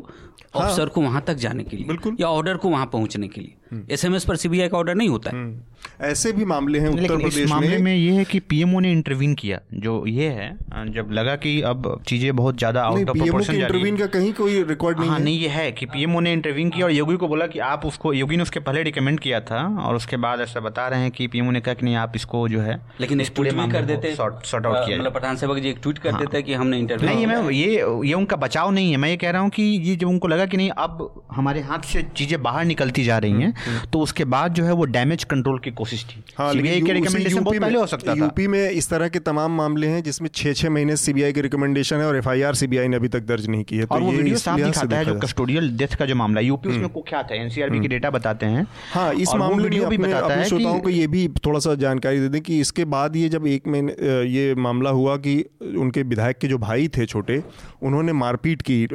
[0.55, 3.55] ऑफिसर को वहाँ तक जाने के लिए। या ऑर्डर को वहाँ पहुँचने के लिए।
[3.91, 7.49] एसएमएस पर सीबीआई का ऑर्डर नहीं होता है। ऐसे भी मामले हैं उत्तर लेकिन इस
[7.49, 10.49] मामले में। में ये है कि पीएमओ ने इंटरवीन किया जो ये है
[10.91, 14.33] जब लगा कि अब चीज़ें बहुत ज़्यादा आउट ऑफ़ प्रोपोर्शन जा रही इंटरवीन का कहीं
[14.33, 17.15] कोई रिकॉर्ड नहीं हाँ है। नहीं ये है कि पीएमओ ने इंटरवीन किया और योगी
[17.15, 20.41] को बोला कि आप उसको योगी ने उसके पहले रिकमेंड किया था और उसके बाद
[20.41, 23.21] ऐसा बता रहे हैं कि पीएमओ ने कहा कि नहीं आप इसको जो है लेकिन
[23.21, 26.13] इस भी कर देते हैं। सॉर्ट आउट किया मतलब प्रधान सेवक जी एक ट्वीट कर
[26.13, 29.09] देते हैं कि हमने इंटरव्यू नहीं ये मैं ये ये उनका बचाव नहीं है। मैं
[29.09, 32.03] ये कह रहा हूँ कि ये जब उनको लगा कि नहीं अब हमारे हाथ से
[32.15, 33.53] चीज़ें बाहर निकलती जा रही हैं
[33.93, 37.39] तो उसके बाद जो है वो डैमेज कंट्रोल की कोशिश थी। हाँ सीबीआई के रिकमेंडेशन
[37.39, 40.53] बहुत पहले हो सकता था। यूपी में इस तरह के तमाम मामले हैं जिसमें छः
[40.53, 43.77] छः महीने सीबीआई की रिकमेंडेशन है और एफआईआर सीबीआई ने अभी तक दर्ज नहीं की
[43.77, 46.69] है। तो और वो वीडियो साफ़ दिखाता है जो कस्टोडियल डेथ का जो मामला यूपी
[46.69, 50.43] उसमें कुख्यात है एनसीआरबी के डेटा बताते हैं। हाँ इस मामले में भी बताता है
[50.45, 53.67] श्रोताओं को ये भी थोड़ा सा जानकारी दे दें कि इसके बाद ये जब एक
[53.67, 53.93] महीने
[54.29, 55.37] ये मामला हुआ कि
[55.77, 57.41] उनके विधायक के जो भाई थे छोटे
[57.83, 58.85] उन्होंने मारपीट की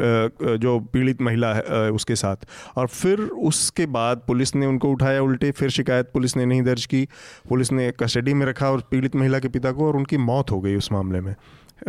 [0.58, 5.50] जो पीड़ित महिला है उसके साथ। और फिर उसके बाद पुलिस ने उनको उठाया उल्टे,
[5.50, 7.06] फिर शिकायत पुलिस ने नहीं दर्ज की।
[7.48, 10.60] पुलिस ने कस्टडी में रखा और पीड़ित महिला के पिता को और उनकी मौत हो
[10.60, 11.34] गई उस मामले में।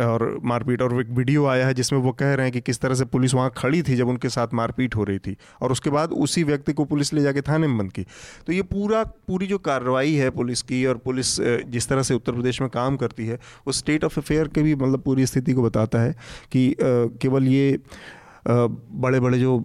[0.00, 2.94] और मारपीट, और एक वीडियो आया है जिसमें वो कह रहे हैं कि किस तरह
[2.94, 6.12] से पुलिस वहाँ खड़ी थी जब उनके साथ मारपीट हो रही थी। और उसके बाद
[6.12, 8.04] उसी व्यक्ति को पुलिस ले जाके थाने में बंद की।
[8.46, 12.32] तो ये पूरा, पूरी जो कार्रवाई है पुलिस की और पुलिस जिस तरह से उत्तर
[12.32, 15.62] प्रदेश में काम करती है, वो स्टेट ऑफ़ अफेयर के भी मतलब पूरी स्थिति को
[15.62, 16.12] बताता है
[16.52, 17.78] कि केवल ये
[18.48, 19.62] बड़े बड़े जो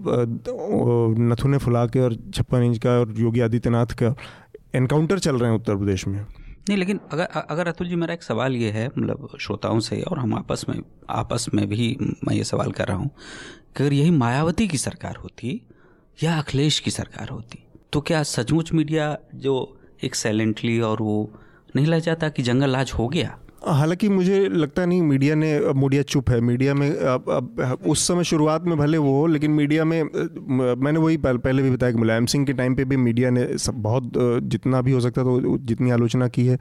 [1.21, 4.13] नथुने फुला के और छप्पन इंच का और योगी आदित्यनाथ का
[4.75, 6.19] एनकाउंटर चल रहे हैं उत्तर प्रदेश में।
[6.69, 10.19] नहीं, लेकिन अगर अगर अतुल जी, मेरा एक सवाल ये है मतलब श्रोताओं से और
[10.19, 13.09] हम आपस में आपस में भी मैं ये सवाल कर रहा हूँ,
[13.77, 15.61] कि अगर यही मायावती की सरकार होती
[16.17, 19.55] या अखिलेश की सरकार होती तो क्या सचमुच मीडिया जो
[20.03, 21.33] एक साइलेंटली और वो
[21.75, 23.37] नहीं लग जाता कि जंगल आज हो गया?
[23.67, 28.23] हालाँकि मुझे लगता नहीं मीडिया ने मीडिया चुप है मीडिया में अब, अब उस समय
[28.23, 30.03] शुरुआत में भले वो हो लेकिन मीडिया में
[30.75, 33.57] मैंने वही पहले, पहले भी बताया कि मुलायम सिंह के टाइम पे भी मीडिया ने
[33.57, 34.11] सब बहुत
[34.43, 36.59] जितना भी हो सकता था तो जितनी आलोचना की है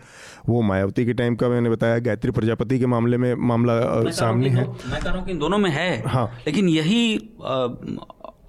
[0.49, 4.69] वो मायावती के टाइम का मैंने बताया गायत्री प्रजापति के मामले में मामला सामने है
[4.69, 7.17] मैं कह रहा हूँ कि दोनों में है हाँ। लेकिन यही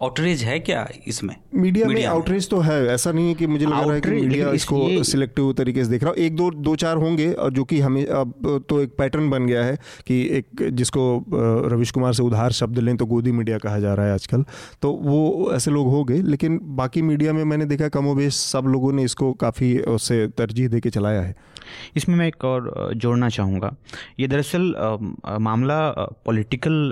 [0.03, 1.35] आउटरेज है क्या इसमें?
[1.55, 4.49] मीडिया में आउटरीच तो है ऐसा नहीं है कि मुझे लग रहा है कि मीडिया
[4.51, 7.79] इसको सिलेक्टिव तरीके से देख रहा हूँ। एक दो दो चार होंगे और जो कि
[7.79, 11.03] हमें अब तो एक पैटर्न बन गया है कि एक जिसको
[11.69, 14.45] रविश कुमार से उधार शब्द लें तो गोदी मीडिया कहा जा रहा है आजकल।
[14.81, 18.91] तो वो ऐसे लोग हो गए लेकिन बाकी मीडिया में मैंने देखा कमोबेश सब लोगों
[18.93, 21.35] ने इसको काफ़ी उससे तरजीह दे के चलाया है।
[21.95, 23.75] इसमें मैं एक और जोड़ना चाहूँगा।
[24.19, 24.73] ये दरअसल
[25.41, 25.79] मामला
[26.25, 26.91] पॉलिटिकल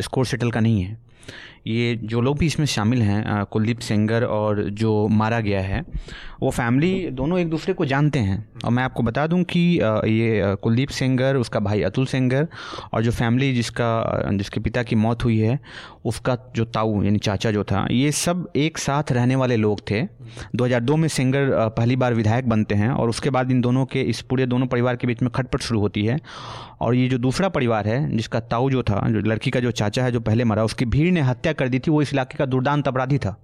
[0.00, 1.02] स्कोर सेटल का नहीं है।
[1.66, 5.82] ये जो लोग भी इसमें शामिल हैं कुलदीप सेंगर और जो मारा गया है,
[6.42, 10.54] वो फैमिली दोनों एक दूसरे को जानते हैं। और मैं आपको बता दूँ कि ये
[10.62, 12.46] कुलदीप सेंगर, उसका भाई अतुल सेंगर
[12.92, 15.58] और जो फैमिली जिसका जिसके पिता की मौत हुई है,
[16.04, 20.02] उसका जो ताऊ, यानी चाचा जो था, ये सब एक साथ रहने वाले लोग थे।
[20.56, 24.20] 2002 में सेंगर पहली बार विधायक बनते हैं और उसके बाद इन दोनों के, इस
[24.20, 26.18] पूरे दोनों परिवार के बीच में खटपट शुरू होती है।
[26.80, 30.04] और ये जो दूसरा परिवार है, जिसका ताऊ जो था, जो लड़की का जो चाचा
[30.04, 32.46] है, जो पहले मरा, उसकी भीड़ ने हत्या कर दी थी वो इस इलाके का
[32.46, 33.36] दुर्दांत अपराधी था।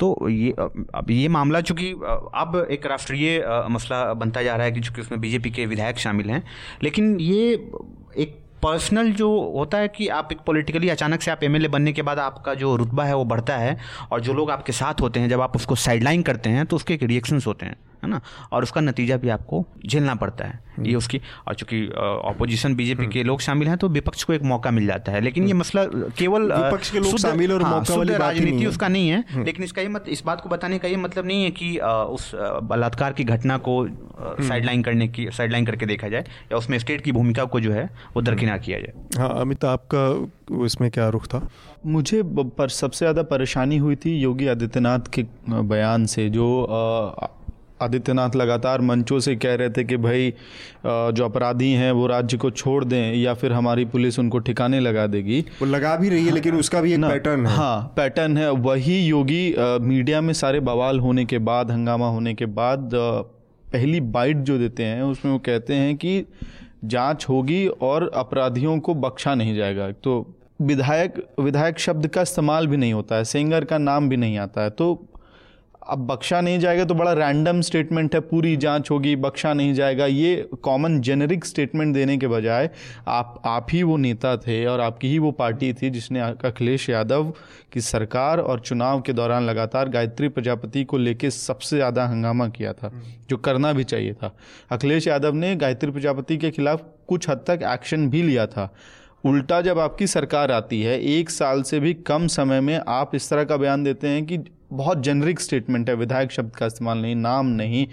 [0.00, 0.50] तो ये
[0.94, 1.90] अब ये मामला चूँकि
[2.34, 6.30] अब एक राष्ट्रीय मसला बनता जा रहा है कि चूँकि उसमें बीजेपी के विधायक शामिल
[6.30, 6.42] हैं
[6.82, 7.52] लेकिन ये
[8.16, 12.02] एक पर्सनल जो होता है कि आप एक पॉलिटिकली अचानक से आप एमएलए बनने के
[12.02, 13.78] बाद आपका जो रुतबा है वो बढ़ता है
[14.12, 16.94] और जो लोग आपके साथ होते हैं जब आप उसको साइडलाइन करते हैं तो उसके
[16.94, 18.20] एक रिएक्शंस होते हैं। है ना?
[18.52, 23.02] और उसका नतीजा भी आपको झेलना पड़ता है। ये हम्म। उसकी और चूँकि ऑपोजिशन बीजेपी
[23.02, 25.50] हम्म। के लोग शामिल हैं तो विपक्ष को एक मौका मिल जाता है। लेकिन ये
[25.50, 25.84] हम्म। मसला
[26.18, 29.82] केवल विपक्ष के लोग शामिल और हाँ, मौका वाली राजनीति उसका नहीं है। लेकिन इसका
[29.82, 32.30] ये मत इस बात को बताने का ये मतलब नहीं है कि उस
[32.64, 33.76] बलात्कार की घटना को
[34.18, 37.88] साइडलाइन करने की साइडलाइन करके देखा जाए या उसमें स्टेट की भूमिका को जो है
[38.16, 41.48] वो दरकिनार किया जाए। हाँ अमित आपका इसमें क्या रुख था?
[41.86, 46.46] मुझे पर सबसे ज़्यादा परेशानी हुई थी योगी आदित्यनाथ के बयान से जो
[47.82, 50.32] आदित्यनाथ लगातार मंचों से कह रहे थे कि भाई
[50.86, 55.06] जो अपराधी हैं वो राज्य को छोड़ दें या फिर हमारी पुलिस उनको ठिकाने लगा
[55.06, 58.50] देगी। वो लगा भी रही है लेकिन उसका भी एक पैटर्न है। हाँ पैटर्न है।
[58.50, 64.36] वही योगी मीडिया में सारे बवाल होने के बाद हंगामा होने के बाद पहली बाइट
[64.38, 66.24] जो देते हैं उसमें वो कहते हैं कि
[66.84, 72.76] जाँच होगी और अपराधियों को बख्शा नहीं जाएगा। तो विधायक विधायक शब्द का इस्तेमाल भी
[72.76, 75.08] नहीं होता है सेंगर का नाम भी नहीं आता है। तो
[75.88, 80.06] अब बख्शा नहीं जाएगा तो बड़ा रैंडम स्टेटमेंट है, पूरी जाँच होगी बख्शा नहीं जाएगा।
[80.06, 82.70] ये कॉमन जेनरिक स्टेटमेंट देने के बजाय
[83.08, 87.32] आप आप ही वो नेता थे और आपकी ही वो पार्टी थी जिसने अखिलेश यादव
[87.72, 92.72] की सरकार और चुनाव के दौरान लगातार गायत्री प्रजापति को लेके सबसे ज़्यादा हंगामा किया
[92.72, 92.92] था,
[93.30, 94.34] जो करना भी चाहिए था।
[94.70, 98.72] अखिलेश यादव ने गायत्री प्रजापति के खिलाफ कुछ हद तक एक्शन भी लिया था।
[99.24, 103.30] उल्टा जब आपकी सरकार आती है, एक साल से भी कम समय में आप इस
[103.30, 104.38] तरह का बयान देते हैं कि
[104.72, 107.86] बहुत जेनरिक स्टेटमेंट है विधायक शब्द का इस्तेमाल नहीं नाम नहीं।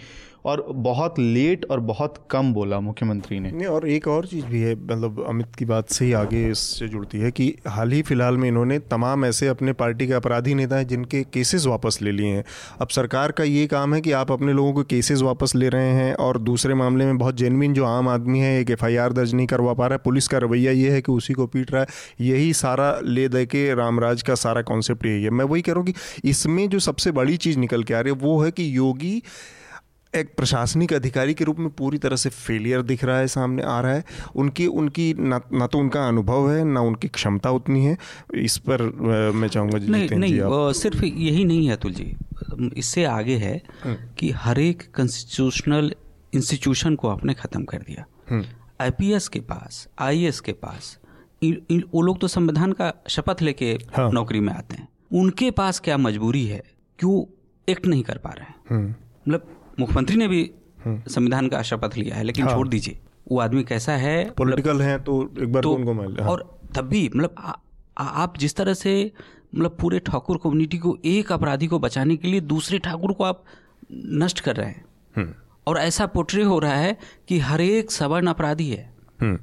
[0.46, 4.62] और बहुत लेट और बहुत कम बोला मुख्यमंत्री ने। नहीं, और एक और चीज़ भी
[4.62, 8.38] है मतलब अमित की बात से ही आगे इससे जुड़ती है कि हाल ही फ़िलहाल
[8.38, 12.28] में इन्होंने तमाम ऐसे अपने पार्टी के अपराधी नेता हैं जिनके केसेस वापस ले लिए
[12.28, 12.44] हैं।
[12.82, 15.92] अब सरकार का ये काम है कि आप अपने लोगों के केसेस वापस ले रहे
[15.92, 19.48] हैं और दूसरे मामले में बहुत जेनविन जो आम आदमी है, एक एफआईआर दर्ज नहीं
[19.48, 21.88] करवा पा रहा है। पुलिस का रवैया ये है कि उसी को पीट रहा है।
[22.22, 25.80] यही सारा ले दे के रामराज का सारा कॉन्सेप्ट यही है। मैं वही कह रहा
[25.80, 28.76] हूँ कि इसमें जो सबसे बड़ी चीज़ निकल के आ रही है, वो है कि
[28.78, 29.22] योगी
[30.16, 33.80] एक प्रशासनिक अधिकारी के रूप में पूरी तरह से फेलियर दिख रहा है सामने आ
[33.82, 34.04] रहा है
[34.36, 37.98] उनकी उनकी ना ना तो उनका अनुभव है ना उनकी क्षमता उतनी है
[38.40, 38.82] इस पर
[39.34, 42.16] मैं चाहूँगा नहीं नहीं जी सिर्फ़ यही नहीं है अतुल जी
[42.78, 45.94] इससे आगे है हम्म। कि हर एक कॉन्स्टिट्यूशनल
[46.34, 48.06] इंस्टीट्यूशन को आपने ख़त्म कर दिया
[48.82, 50.98] आईपीएस हम्म। के पास आईएएस के पास
[51.44, 55.98] वो लोग तो संविधान का शपथ लेके हाँ। नौकरी में आते हैं उनके पास क्या
[56.00, 56.64] मजबूरी है
[57.00, 57.24] क्यों
[57.68, 58.94] एक्ट नहीं कर पा रहे हैं हम्म।
[59.28, 60.50] मतलब मुख्यमंत्री ने भी
[60.86, 63.00] हम्म। संविधान का शपथ लिया है लेकिन हाँ। छोड़ दीजिए
[63.32, 67.10] वो आदमी कैसा है पॉलिटिकल है तो एक बार तो, उनको हाँ। और तब भी
[67.16, 67.36] मतलब
[67.98, 69.12] आप जिस तरह से
[69.56, 73.44] मतलब पूरे ठाकुर कम्युनिटी को एक अपराधी को बचाने के लिए दूसरे ठाकुर को आप
[73.94, 75.34] नष्ट कर रहे हैं हम्म।
[75.68, 79.40] और ऐसा पोट्रे हो रहा है कि हर एक सवर्ण अपराधी है हम्म।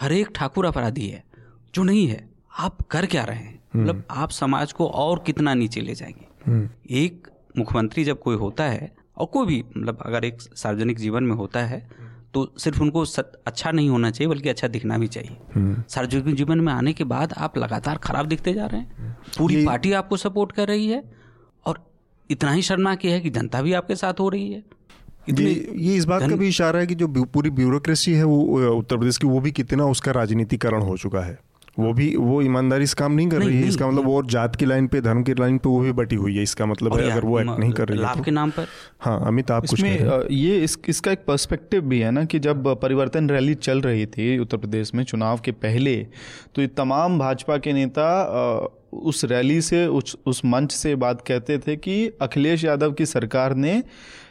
[0.00, 1.24] हर एक ठाकुर अपराधी है
[1.74, 5.80] जो नहीं है आप कर क्या रहे हैं मतलब आप समाज को और कितना नीचे
[5.80, 6.68] ले जाएँगे
[7.04, 11.34] एक मुख्यमंत्री जब कोई होता है और कोई भी मतलब अगर एक सार्वजनिक जीवन में
[11.36, 11.80] होता है
[12.34, 13.00] तो सिर्फ़ उनको
[13.46, 17.04] अच्छा नहीं होना चाहिए बल्कि अच्छा दिखना भी चाहिए। हम्म। सार्वजनिक जीवन में आने के
[17.04, 21.02] बाद आप लगातार खराब दिखते जा रहे हैं। पूरी पार्टी आपको सपोर्ट कर रही है
[21.66, 21.84] और
[22.30, 24.62] इतना ही शर्मा किया है कि जनता भी आपके साथ हो रही है।
[25.30, 28.96] ये ये इस बात का भी इशारा है कि जो पूरी ब्यूरोक्रेसी है वो उत्तर
[28.96, 31.38] प्रदेश की वो भी कितना उसका राजनीतिकरण हो चुका है।
[31.76, 34.56] वो भी वो ईमानदारी से काम नहीं कर नहीं, रही है। इसका मतलब वो जात
[34.56, 37.10] की लाइन पे धर्म की लाइन पे वो भी बटी हुई है। इसका मतलब है
[37.10, 38.66] अगर वो एक्ट नहीं कर रही है लाभ तो, के नाम पर?
[39.00, 43.30] हाँ अमित आप कुछ ये इस, इसका एक पर्सपेक्टिव भी है ना कि जब परिवर्तन
[43.30, 45.96] रैली चल रही थी उत्तर प्रदेश में चुनाव के पहले
[46.54, 48.08] तो ये तमाम भाजपा के नेता
[48.92, 53.54] उस रैली से उस उस मंच से बात कहते थे कि अखिलेश यादव की सरकार
[53.56, 53.82] ने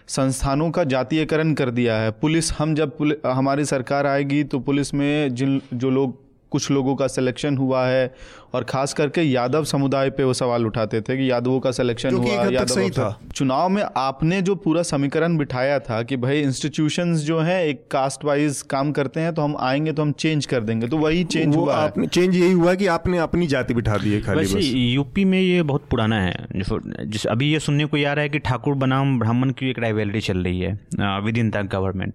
[0.08, 5.36] संस्थानों का जातीयकरण कर दिया है। पुलिस हम जब हमारी सरकार आएगी तो पुलिस में
[5.36, 6.20] जिन जो लोग
[6.52, 8.14] कुछ लोगों का सिलेक्शन हुआ है
[8.54, 12.34] और खास करके यादव समुदाय पे वो सवाल उठाते थे कि यादवों का सिलेक्शन हुआ
[12.34, 17.40] यादव सही था। चुनाव में आपने जो पूरा समीकरण बिठाया था कि भाई इंस्टीट्यूशन जो
[17.40, 20.88] है एक कास्ट वाइज काम करते हैं तो हम आएँगे तो हम चेंज कर देंगे
[20.88, 24.22] तो वही चेंज हुआ आपने चेंज यही हुआ कि आपने अपनी जाति बिठा दी है
[24.22, 28.22] खाली बस। यूपी में ये बहुत पुराना है। जिस अभी ये सुनने को आ रहा
[28.22, 30.80] है कि ठाकुर बनाम ब्राह्मण की एक राइवेलरी चल रही है
[31.24, 32.14] विद इन द गवर्नमेंट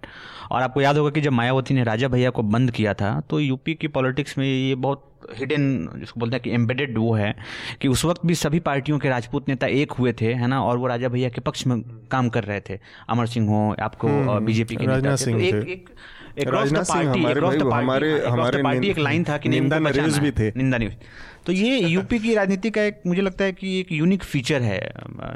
[0.51, 3.40] और आपको याद होगा कि जब मायावती ने राजा भैया को बंद किया था तो
[3.40, 7.37] यूपी की पॉलिटिक्स में ये बहुत हिडन जिसको बोलते हैं कि एम्बेडेड वो है
[7.81, 10.62] कि उस वक्त भी सभी पार्टियों के राजपूत नेता एक हुए थे है ना?
[10.62, 14.09] और वो राजा भैया के पक्ष में काम कर रहे थे। अमर सिंह हो आपको
[14.41, 15.91] बीजेपी हम्म, के नेता थे। तो एक एक
[16.39, 20.31] एक राजनाथ सिंह हमारे, हमारे हमारे हमारे party एक लाइन था कि निंदा नरेश भी
[20.31, 20.95] थे। निंदा न्यूज़
[21.47, 24.93] तो ये यूपी की राजनीति का एक मुझे लगता है कि एक यूनिक फीचर है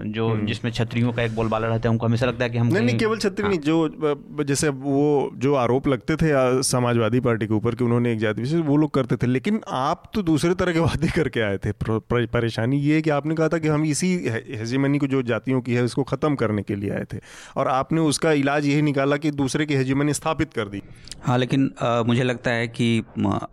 [0.07, 2.83] जो जिसमें छत्रियों का एक बोलबाला रहता है उनको हमेशा लगता है कि हम नहीं
[2.83, 7.47] नहीं केवल छत्री हाँ। नहीं जो अ, जैसे वो जो आरोप लगते थे समाजवादी पार्टी
[7.47, 10.55] के ऊपर कि उन्होंने एक जाति विशेष वो लोग करते थे। लेकिन आप तो दूसरे
[10.55, 13.59] तरह के वादे करके आए थे। प्र- प्र- परेशानी ये है कि आपने कहा था
[13.59, 17.05] कि हम इसी हेजिमनी को जो जातियों की है उसको खत्म करने के लिए आए
[17.15, 17.19] थे।
[17.57, 20.83] और आपने उसका इलाज यही निकाला कि दूसरे की हेजिमनी स्थापित कर दी।
[21.23, 23.03] हाँ लेकिन मुझे लगता है कि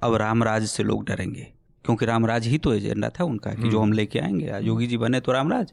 [0.03, 1.57] अब रामराज से लोग डरेंगे।
[1.88, 5.19] क्योंकि रामराज ही तो एजेंडा था उनका कि जो हम लेके आएँगे। योगी जी बने
[5.19, 5.71] तो रामराज।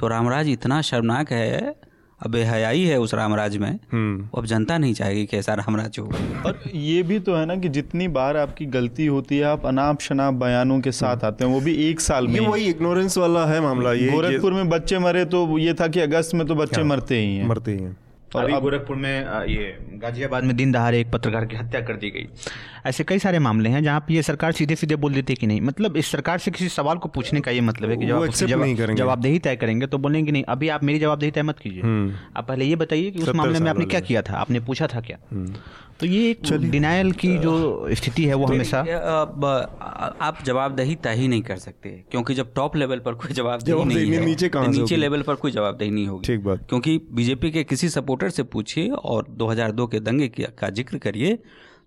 [0.00, 1.74] तो रामराज इतना शर्मनाक है
[2.20, 6.04] अब बेहयाई है उस रामराज में। हम्म। अब जनता नहीं चाहेगी कि ऐसा रामराज हो।
[6.46, 10.00] और ये भी तो है ना कि जितनी बार आपकी गलती होती है आप अनाप
[10.00, 13.60] शनाप बयानों के साथ आते हैं वो भी एक साल में वही इग्नोरेंस वाला है
[13.60, 17.20] मामला ये गोरखपुर में बच्चे मरे तो ये था कि अगस्त में तो बच्चे मरते
[17.20, 17.96] ही हैं। मरते ही हैं।
[18.36, 22.10] और अभी गोरखपुर में ये गाजियाबाद में दिन दहाड़े एक पत्रकार की हत्या कर दी
[22.10, 22.28] गई।
[22.86, 25.46] ऐसे कई सारे मामले हैं जहाँ पे ये सरकार सीधे सीधे बोल देती है कि
[25.46, 28.94] नहीं। मतलब इस सरकार से किसी सवाल को पूछने का ये मतलब है कि जब
[28.94, 31.82] जवाबदेही तय करेंगे तो बोलेंगे नहीं अभी आप मेरी जवाबदेही तय मत कीजिए।
[32.36, 34.34] आप पहले ये बताइए कि उस मामले में आपने क्या किया था?
[34.34, 35.18] आपने पूछा था क्या?
[36.00, 41.14] तो ये एक डिनाइल की जो स्थिति है वो हमेशा अब, अ, आप जवाबदेही तय
[41.14, 44.66] ही नहीं कर सकते क्योंकि जब टॉप लेवल पर कोई जवाबदेही नहीं, है नीचे तो
[44.66, 48.42] नीचे लेवल पर कोई जवाबदेही नहीं होगी। ठीक बात। क्योंकि बीजेपी के किसी सपोर्टर से
[48.42, 50.28] पूछिए और 2002 के दंगे
[50.58, 51.38] का ज़िक्र करिए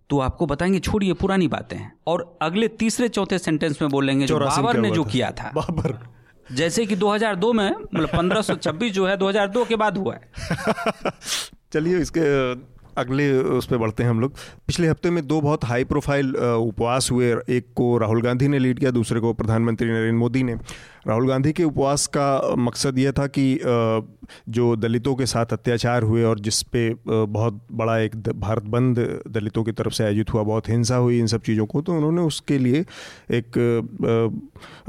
[0.10, 4.39] तो आपको बताएँगे छोड़िए पुरानी बातें हैं। और अगले तीसरे चौथे सेंटेंस में बोलेंगे जो
[4.39, 6.16] बाबर ने जो किया था। बाबर।
[6.51, 10.32] जैसे कि 2002 में मतलब 1526 जो है 2002 के बाद हुआ है।
[11.74, 12.53] चलिए इसके
[12.98, 14.34] अगले उस पर बढ़ते हैं हम लोग।
[14.68, 18.80] पिछले हफ़्ते में दो बहुत हाई प्रोफ़ाइल उपवास हुए। एक को राहुल गांधी ने लीड
[18.80, 20.56] किया, दूसरे को प्रधानमंत्री नरेंद्र मोदी ने।
[21.08, 23.60] राहुल गांधी के उपवास का मकसद यह था कि
[24.50, 29.64] जो दलितों के साथ अत्याचार हुए और जिस पे बहुत बड़ा एक भारत बंद दलितों
[29.64, 32.58] की तरफ़ से आयोजित हुआ, बहुत हिंसा हुई इन सब चीज़ों को तो उन्होंने उसके
[32.58, 32.86] लिए
[33.32, 33.58] एक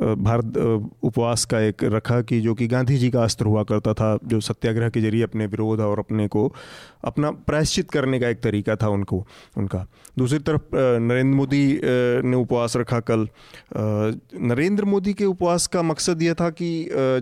[0.00, 0.56] भारत
[1.02, 4.40] उपवास का एक रखा कि जो कि गांधी जी का अस्त्र हुआ करता था, जो
[4.40, 6.52] सत्याग्रह के ज़रिए अपने विरोध और अपने को
[7.06, 9.24] अपना प्रायश्चित करने का एक तरीका था उनको
[9.58, 9.86] उनका।
[10.18, 11.80] दूसरी तरफ़ नरेंद्र मोदी
[12.24, 13.26] ने उपवास रखा कल।
[14.42, 16.68] नरेंद्र मोदी के उपवास का मकसद यह था कि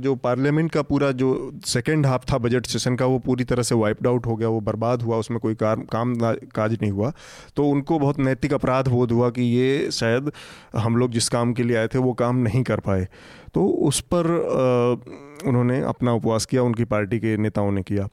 [0.03, 1.30] जो पार्लियामेंट का पूरा जो
[1.66, 4.61] सेकेंड हाफ़ था बजट सेशन का वो पूरी तरह से वाइप्ड आउट हो गया वो
[4.62, 6.14] बर्बाद हुआ उसमें कोई कार, काम
[6.55, 7.12] काज नहीं हुआ।
[7.57, 10.30] तो उनको बहुत नैतिक अपराध बोध हुआ कि ये शायद
[10.76, 13.07] हम लोग जिस काम के लिए आए थे वो काम नहीं कर पाए।
[13.55, 18.09] तो उस पर अ, उन्होंने अपना उपवास किया, उनकी पार्टी के नेताओं ने किया।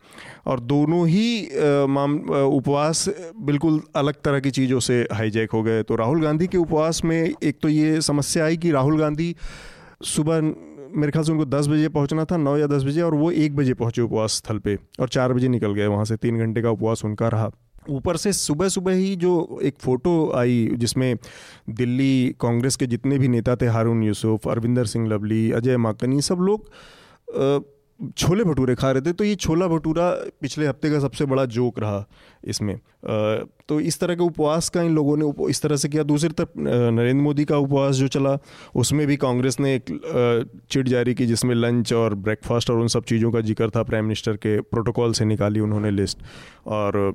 [0.46, 1.50] और दोनों ही
[1.90, 3.08] माम उपवास
[3.42, 7.22] बिल्कुल अलग तरह की चीज़ों से हाईजैक हो गए। तो राहुल गांधी के उपवास में
[7.22, 9.36] एक तो ये समस्या आई कि राहुल गांधी
[10.06, 13.32] सुबह मेरे ख्याल से उनको दस बजे पहुँचना था, नौ या दस बजे, और वो
[13.34, 16.62] एक बजे पहुँचे उपवास स्थल पे और चार बजे निकल गए वहाँ से। तीन घंटे
[16.62, 17.52] का उपवास उनका रहा।
[17.90, 21.16] ऊपर से सुबह सुबह ही जो एक फ़ोटो आई जिसमें
[21.70, 26.40] दिल्ली कांग्रेस के जितने भी नेता थे, हारून यूसुफ, अरविंदर सिंह लवली, अजय माकनी सब
[26.42, 26.70] लोग
[28.18, 30.10] छोले भटूरे खा रहे थे तो ये छोला भटूरा
[30.42, 32.06] पिछले हफ़्ते का सबसे बड़ा जोक रहा
[32.46, 32.76] इसमें।
[33.70, 36.58] तो इस तरह के उपवास का इन लोगों ने इस तरह से किया। दूसरी तरफ़
[36.58, 38.38] नरेंद्र मोदी का उपवास जो चला,
[38.76, 39.86] उसमें भी कांग्रेस ने एक
[40.72, 44.06] चिट जारी की जिसमें लंच और ब्रेकफास्ट और उन सब चीज़ों का ज़िक्र था, प्राइम
[44.06, 46.18] मिनिस्टर के प्रोटोकॉल से निकाली उन्होंने लिस्ट।
[46.68, 47.14] और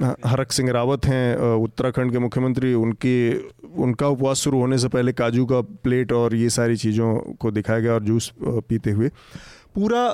[0.00, 3.32] हरक सिंह रावत हैं उत्तराखंड के मुख्यमंत्री। उनके,
[3.76, 7.80] उनका उपवास शुरू होने से पहले काजू का प्लेट और ये सारी चीज़ों को दिखाया
[7.80, 9.08] गया और जूस पीते हुए।
[9.74, 10.06] पूरा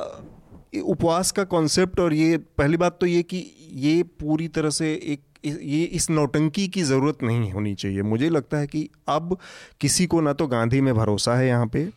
[0.85, 5.21] उपवास का कॉन्सेप्ट और ये पहली बात तो ये कि ये पूरी तरह से एक,
[5.45, 9.37] ये इस नौटंकी की ज़रूरत नहीं होनी चाहिए। मुझे लगता है कि अब
[9.81, 11.89] किसी को ना तो गांधी में भरोसा है यहाँ पे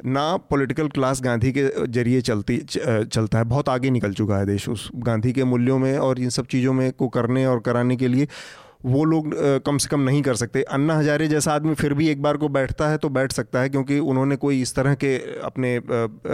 [0.00, 4.68] ना पॉलिटिकल क्लास गांधी के ज़रिए चलती चलता है। बहुत आगे निकल चुका है देश
[4.68, 8.08] उस गांधी के मूल्यों में और इन सब चीज़ों में को करने और कराने के
[8.08, 8.28] लिए।
[8.82, 9.30] वो लोग
[9.66, 12.48] कम से कम नहीं कर सकते। अन्ना हजारे जैसा आदमी फिर भी एक बार को
[12.48, 15.80] बैठता है तो बैठ सकता है क्योंकि उन्होंने कोई इस तरह के, अपने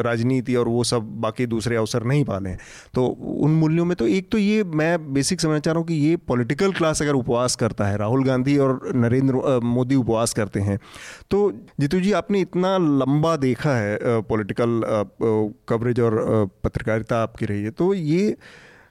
[0.03, 2.59] राजनीति और वो सब बाकी दूसरे अवसर नहीं पाले हैं।
[2.95, 5.95] तो उन मूल्यों में तो एक तो ये मैं बेसिक समझना चाह रहा हूँ कि
[5.97, 10.79] ये पॉलिटिकल क्लास अगर उपवास करता है, राहुल गांधी और नरेंद्र मोदी उपवास करते हैं
[11.31, 14.81] तो जीतू जी आपने इतना लंबा देखा है पॉलिटिकल
[15.69, 16.15] कवरेज और
[16.65, 18.37] पत्रकारिता आपकी रही है तो ये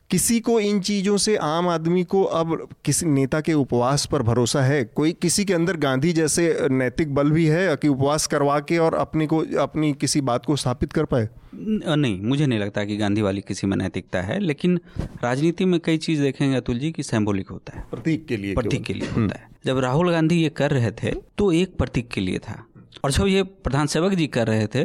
[0.09, 4.61] किसी को इन चीज़ों से आम आदमी को अब किसी नेता के उपवास पर भरोसा
[4.61, 4.83] है?
[4.85, 8.95] कोई किसी के अंदर गांधी जैसे नैतिक बल भी है कि उपवास करवा के और
[8.95, 11.29] अपने को अपनी किसी बात को स्थापित कर पाए?
[11.55, 14.79] नहीं मुझे नहीं लगता कि गांधी वाली किसी में नैतिकता है लेकिन
[15.23, 18.83] राजनीति में कई चीज़ देखेंगे अतुल जी कि सिंबॉलिक होता है। प्रतीक के लिए प्रतीक
[18.83, 22.21] के लिए होता है। जब राहुल गांधी ये कर रहे थे तो एक प्रतीक के
[22.21, 22.63] लिए था।
[23.03, 24.83] और जब ये प्रधान सेवक जी कर रहे थे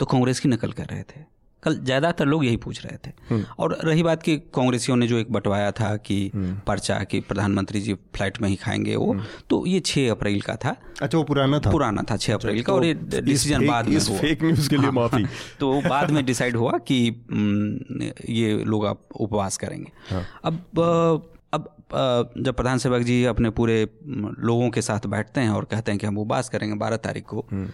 [0.00, 3.44] तो कांग्रेस की नकल कर रहे थे। कल ज़्यादातर लोग यही पूछ रहे थे। हम्म।
[3.58, 6.30] और रही बात कि कांग्रेसियों ने जो एक बंटवाया था कि
[6.66, 9.16] पर्चा कि प्रधानमंत्री जी फ़्लाइट में ही खाएँगे वो
[9.50, 12.72] तो ये छः अप्रैल का था। अच्छा वो पुराना था। पुराना था छः अप्रैल का
[12.72, 15.24] और ये तो डिसीज़न बाद में हुआ। फेक न्यूज़ के लिए माफ़ी।
[15.60, 21.74] तो बाद में डिसाइड हुआ कि हम्म, ये लोग आप उपवास करेंगे। हाँ। अब अब
[22.38, 25.98] जब प्रधान सेवक जी अपने पूरे हम्म, लोगों के साथ बैठते हैं और कहते हैं
[26.00, 27.68] कि हम उपवास करेंगे बारह तारीख को हम्म।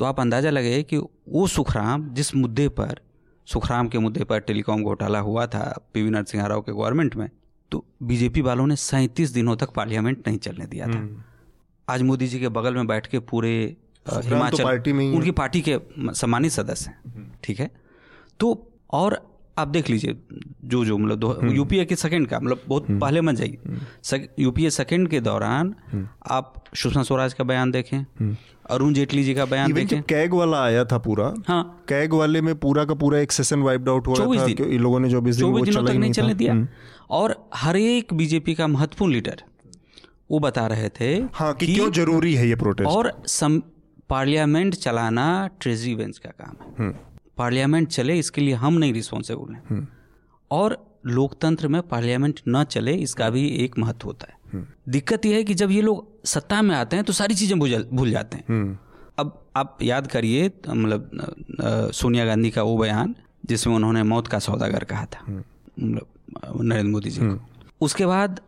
[0.00, 3.00] तो आप अंदाज़ा लगे कि वो सुखराम जिस मुद्दे पर
[3.52, 5.62] सुखराम के मुद्दे पर टेलीकॉम घोटाला हुआ था
[5.94, 7.28] पीवी नरसिंह राव के गवर्नमेंट में
[7.72, 11.24] तो बीजेपी वालों ने सैंतीस दिनों तक पार्लियामेंट नहीं चलने दिया था।
[11.88, 13.76] आज मोदी जी के बगल में बैठ के पूरे
[14.06, 15.78] तो हिमाचल पार्टी में उनकी पार्टी के
[16.14, 17.70] सम्मानित सदस्य हैं ठीक है?
[18.40, 19.20] तो और
[19.58, 20.16] आप देख लीजिए
[20.64, 25.20] जो जो मतलब यूपीए के सेकंड का मतलब बहुत पहले मत जाइए। यूपीए सेकंड के
[25.20, 25.74] दौरान
[26.26, 28.04] आप सुषमा स्वराज का बयान देखें।
[28.70, 32.54] अरुण जेटली जी का बयान देखें। कैग वाला आया था पूरा हाँ। कैग वाले में
[32.58, 35.36] पूरा का पूरा एक सेशन वाइप्ड आउट हुआ था दिन। कि इन लोगों ने चौबीस
[35.36, 36.68] दिन दिनों चला तक नहीं चलने दिया। हम्म।
[37.10, 39.42] और हर एक बीजेपी का महत्वपूर्ण लीडर
[40.30, 43.62] वो बता रहे थे हाँ कि क्यों ज़रूरी है ये प्रोटेस्ट और सम
[44.08, 46.94] पार्लियामेंट चलाना ट्रेजरी बेंच का काम है। हम्म।
[47.36, 49.88] पार्लियामेंट चले इसके लिए हम नहीं रिस्पॉन्सिबल हैं।
[50.50, 55.44] और लोकतंत्र में पार्लियामेंट न चले इसका भी एक महत्व होता है। दिक्कत यह है
[55.44, 58.76] कि जब ये लोग सत्ता में आते हैं तो सारी चीज़ें भूल जाते हैं। हम्म।
[59.18, 63.14] अब आप याद करिए मतलब सोनिया गांधी का वो बयान
[63.46, 66.06] जिसमें उन्होंने मौत का सौदागर कहा था। मतलब
[66.62, 67.38] नरेंद्र मोदी जी को।
[67.80, 68.40] उसके बाद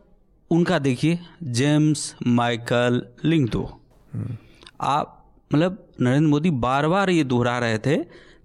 [0.51, 3.63] उनका देखिए जेम्स माइकल लिंगदो
[4.81, 5.17] आप
[5.51, 7.97] मतलब नरेंद्र मोदी बार बार ये दोहरा रहे थे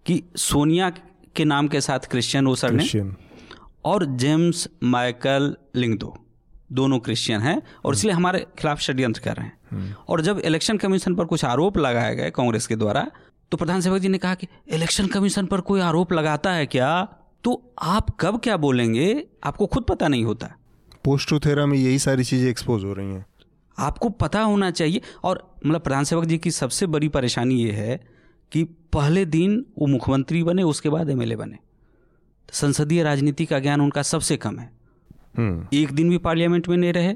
[0.06, 0.90] कि सोनिया
[1.36, 3.14] के नाम के साथ क्रिश्चियन ओसर क्रिश्चियन।
[3.84, 6.16] और जेम्स माइकल लिंगदो
[6.70, 11.14] दोनों क्रिश्चियन हैं और इसलिए हमारे खिलाफ षड्यंत्र कर रहे हैं। और जब इलेक्शन कमीशन
[11.14, 13.06] पर कुछ आरोप लगाए गए कांग्रेस के द्वारा
[13.52, 17.08] तो प्रधान सेवक जी ने कहा कि इलेक्शन कमीशन पर कोई आरोप लगाता है क्या?
[17.44, 19.26] तो आप कब क्या बोलेंगे?
[19.44, 20.46] आपको खुद पता नहीं होता।
[21.04, 23.24] पोस्ट ट्रूथेरा में यही सारी चीज़ें एक्सपोज हो रही हैं।
[23.78, 27.96] आपको पता होना चाहिए। और मतलब प्रधान सेवक जी की सबसे बड़ी परेशानी ये है
[28.52, 31.58] कि पहले दिन वो मुख्यमंत्री बने उसके बाद एमएलए बने।
[32.52, 34.70] संसदीय राजनीति का ज्ञान उनका सबसे कम है।
[35.74, 37.14] एक दिन भी पार्लियामेंट में नहीं रहे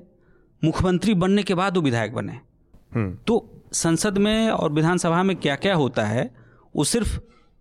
[0.64, 2.40] मुख्यमंत्री बनने के बाद वो विधायक बने।
[2.94, 6.30] हम्म। तो संसद में और विधानसभा में क्या क्या होता है
[6.76, 7.18] वो सिर्फ़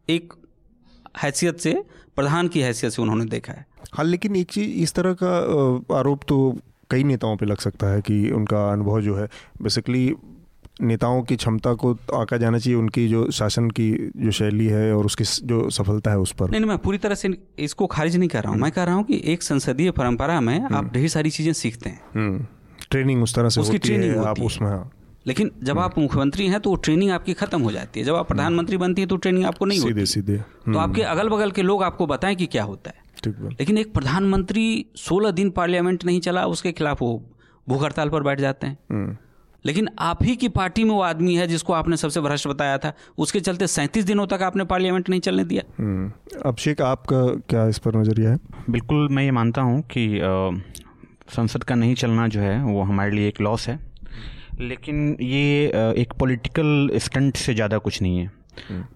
[0.10, 0.34] एक
[1.24, 1.84] हैसियत से
[2.16, 6.24] प्रधान की हैसियत से उन्होंने देखा है। हाँ लेकिन एक चीज़ इस तरह का आरोप
[6.28, 6.58] तो
[6.90, 9.28] कई नेताओं पे लग सकता है कि उनका अनुभव जो है
[9.62, 10.14] बेसिकली
[10.82, 15.06] नेताओं की क्षमता को आका जाना चाहिए उनकी जो शासन की जो शैली है और
[15.06, 18.30] उसकी जो सफलता है उस पर। नहीं नहीं मैं पूरी तरह से इसको खारिज नहीं
[18.30, 21.30] कर रहा हूँ। मैं कह रहा हूँ कि एक संसदीय परंपरा में आप ढेर सारी
[21.30, 22.46] चीज़ें सीखते हैं। हम्म।
[22.92, 24.92] ट्रेनिंग उस तरह से उसकी होती ट्रेनिंग है होती आप। उसमें हाँ।
[25.28, 28.28] लेकिन जब आप मुख्यमंत्री हैं तो वो ट्रेनिंग आपकी खत्म हो जाती है। जब आप
[28.28, 31.62] प्रधानमंत्री बनती है तो ट्रेनिंग आपको नहीं सीधे होती। सीधे। तो आपके अगल बगल के
[31.62, 36.20] लोग आपको बताएँ कि क्या होता है। ठीक लेकिन एक प्रधानमंत्री 16 दिन पार्लियामेंट नहीं
[36.20, 37.26] चला उसके खिलाफ वो
[37.68, 39.18] भूख हड़ताल पर बैठ जाते हैं। हम्म।
[39.66, 42.94] लेकिन आप ही की पार्टी में वो आदमी है जिसको आपने सबसे भ्रष्ट बताया था।
[43.18, 46.12] उसके चलते सैंतीस दिनों तक आपने पार्लियामेंट नहीं चलने दिया। हम्म।
[46.46, 48.40] अभिषेक आपका क्या इस पर नज़रिया है?
[48.70, 50.10] बिल्कुल मैं ये मानता हूँ कि
[51.30, 53.80] संसद का नहीं चलना जो है वो हमारे लिए एक लॉस है।
[54.60, 55.66] लेकिन ये
[55.98, 58.32] एक पॉलिटिकल स्टंट से ज़्यादा कुछ नहीं है।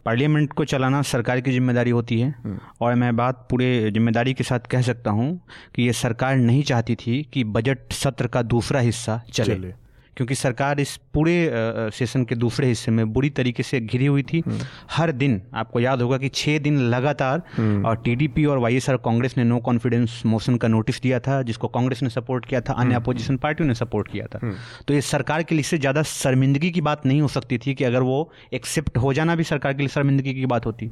[0.06, 2.34] पार्लियामेंट को चलाना सरकार की ज़िम्मेदारी होती है।
[2.82, 5.30] और मैं बात पूरे ज़िम्मेदारी के साथ कह सकता हूँ
[5.76, 9.74] कि ये सरकार नहीं चाहती थी कि बजट सत्र का दूसरा हिस्सा चले, चले।
[10.18, 11.50] क्योंकि सरकार इस पूरे
[11.94, 14.44] सेशन के दूसरे हिस्से में बुरी तरीके से घिरी हुई थी।
[14.92, 17.42] हर दिन आपको याद होगा कि छः दिन लगातार
[17.86, 22.04] और टीडीपी और वाईएसआर कांग्रेस ने नो कॉन्फिडेंस मोशन का नोटिस दिया था जिसको कांग्रेस
[22.04, 24.54] ने सपोर्ट किया था अन्य अपोजिशन पार्टियों ने सपोर्ट किया था।
[24.88, 27.84] तो ये सरकार के लिए इससे ज़्यादा शर्मिंदगी की बात नहीं हो सकती थी कि
[27.84, 30.88] अगर वो एक्सेप्ट हो जाना भी सरकार के लिए शर्मिंदगी की बात होती।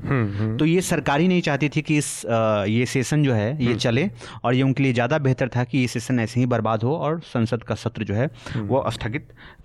[0.58, 4.10] तो ये सरकार ही नहीं चाहती थी कि इस ये सेशन जो है ये चले
[4.44, 7.20] और ये उनके लिए ज़्यादा बेहतर था कि ये सेशन ऐसे ही बर्बाद हो और
[7.26, 9.11] संसद का सत्र जो है वो स्थगित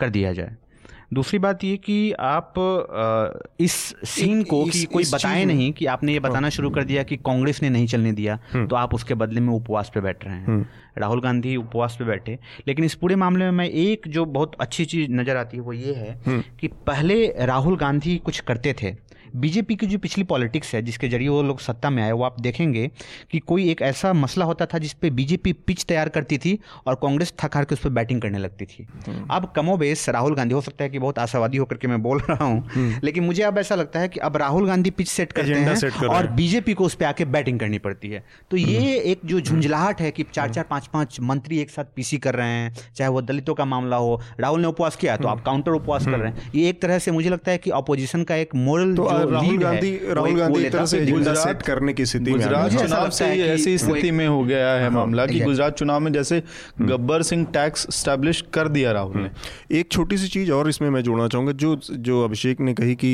[0.01, 0.51] कर दिया जाए।
[1.15, 2.55] दूसरी बात ये कि आप
[3.61, 7.03] इस सीन को इस- कि कोई बताए नहीं कि आपने ये बताना शुरू कर दिया
[7.03, 8.37] कि कांग्रेस ने नहीं चलने दिया
[8.67, 12.39] तो आप उसके बदले में उपवास पे बैठ रहे हैं। राहुल गांधी उपवास पे बैठे।
[12.69, 15.73] लेकिन इस पूरे मामले में मैं एक जो बहुत अच्छी चीज़ नज़र आती है वो
[15.73, 16.21] ये है
[16.61, 19.06] कि पहले राहुल गांधी कुछ करते थे
[19.37, 22.41] बीजेपी की जो पिछली पॉलिटिक्स है जिसके ज़रिए वो लोग सत्ता में आए वो आप
[22.41, 22.87] देखेंगे
[23.33, 26.95] कि कोई एक ऐसा मसला होता था जिस पे बीजेपी पिच तैयार करती थी और
[26.95, 28.87] कांग्रेस थक हार के उस पर बैटिंग करने लगती थी।
[29.31, 32.45] अब कमोबेश राहुल गांधी हो सकता है कि बहुत आशावादी होकर के मैं बोल रहा
[32.45, 35.77] हूँ लेकिन मुझे अब ऐसा लगता है कि अब राहुल गांधी पिच सेट करते हैं
[35.77, 39.21] सेट कर और बीजेपी को उस पर आके बैटिंग करनी पड़ती है। तो ये एक
[39.25, 42.75] जो झुंझलाहट है कि चार चार पाँच पाँच मंत्री एक साथ पीसी कर रहे हैं
[42.97, 46.19] चाहे वो दलितों का मामला हो राहुल ने उपवास किया तो आप काउंटर उपवास कर
[46.19, 49.05] रहे हैं। ये एक तरह से मुझे लगता है कि अपोजिशन का एक मोरल तो
[49.31, 53.11] राहुल गांधी राहुल गांधी एक तरह से एजेंडा सेट करने की स्थिति में गुजरात चुनाव
[53.11, 56.37] से है ही ऐसी स्थिति में हो गया है मामला कि गुजरात चुनाव में जैसे
[56.37, 60.89] हम्म। गब्बर सिंह टैक्स स्टैब्लिश कर दिया राहुल ने। एक छोटी सी चीज़ और इसमें
[60.91, 63.13] मैं जोड़ना चाहूँगा जो जो अभिषेक ने कही कि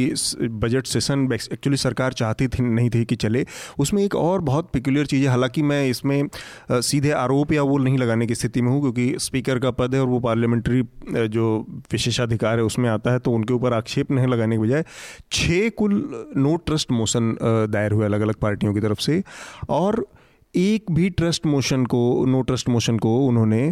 [0.62, 3.44] बजट सेशन एक्चुअली सरकार चाहती थी नहीं थी कि चले।
[3.78, 6.28] उसमें एक और बहुत पिकुलर चीज़ है। हालाँकि मैं इसमें
[6.72, 10.00] सीधे आरोप या वो नहीं लगाने की स्थिति में हूँ क्योंकि स्पीकर का पद है
[10.00, 10.82] और वो पार्लियामेंट्री
[11.28, 11.46] जो
[11.92, 14.84] विशेषाधिकार है उसमें आता है तो उनके ऊपर आक्षेप नहीं लगाने के बजाय
[15.32, 19.22] छः कुल नो ट्रस्ट मोशन दायर हुए अलग अलग पार्टियों की तरफ़ से।
[19.68, 20.06] और
[20.54, 23.68] एक भी ट्रस्ट मोशन को नो ट्रस्ट मोशन को उन्होंने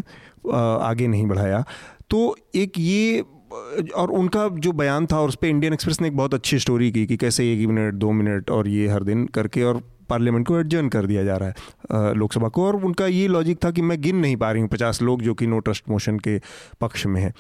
[0.52, 1.64] आगे नहीं बढ़ाया।
[2.10, 3.20] तो एक ये,
[3.96, 6.90] और उनका जो बयान था, और उस पर इंडियन एक्सप्रेस ने एक बहुत अच्छी स्टोरी
[6.92, 10.58] की, कि कैसे एक मिनट दो मिनट और ये हर दिन करके, और पार्लियामेंट को
[10.58, 14.00] एडजर्न कर दिया जा रहा है लोकसभा को। और उनका ये लॉजिक था कि मैं
[14.02, 16.38] गिन नहीं पा रही हूँ पचास लोग जो कि नो ट्रस्ट मोशन के
[16.80, 17.32] पक्ष में हैं।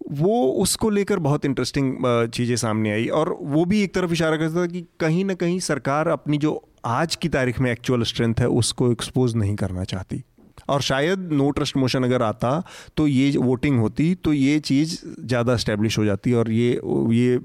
[0.00, 1.96] वो उसको लेकर बहुत इंटरेस्टिंग
[2.28, 5.58] चीज़ें सामने आई और वो भी एक तरफ़ इशारा करता था कि कहीं ना कहीं
[5.62, 10.22] सरकार अपनी जो आज की तारीख में एक्चुअल स्ट्रेंथ है, उसको एक्सपोज नहीं करना चाहती।
[10.68, 12.62] और शायद नो ट्रस्ट मोशन अगर आता
[12.96, 16.70] तो ये वोटिंग होती तो ये चीज़ ज़्यादा इस्टेब्लिश हो जाती और ये
[17.12, 17.38] ये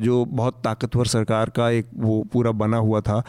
[0.00, 3.22] जो बहुत ताकतवर सरकार का एक वो पूरा बना हुआ था,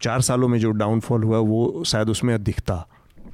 [0.00, 2.86] चार सालों में जो डाउनफॉल हुआ, वो शायद उसमें दिखता।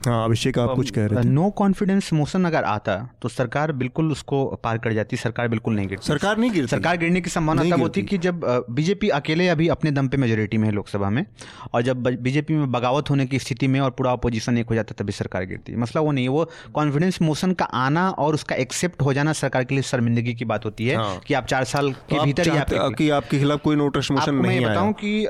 [0.07, 4.11] हाँ अभिषेक आप कुछ कह रहे थे। नो कॉन्फिडेंस मोशन अगर आता तो सरकार बिल्कुल
[4.13, 6.69] उसको पार कर जाती सरकार बिल्कुल नहीं गिरती। सरकार नहीं गिरती?
[6.69, 10.59] सरकार गिरने की संभावना तब होती कि जब बीजेपी अकेले अभी अपने दम पे मेजोरिटी
[10.59, 11.25] में है लोकसभा में
[11.73, 14.95] और जब बीजेपी में बगावत होने की स्थिति में और पूरा अपोजिशन एक हो जाता
[14.99, 16.45] तभी सरकार गिरती है। मसला वो नहीं है वो
[16.75, 20.65] कॉन्फिडेंस मोशन का आना और उसका एक्सेप्ट हो जाना सरकार के लिए शर्मिंदगी की बात
[20.65, 23.89] होती है हाँ। कि आप चार साल तो के भीतर कि आपके खिलाफ कोई नो
[23.89, 25.27] ट्रस्ट मोशन नहीं बताऊँ कि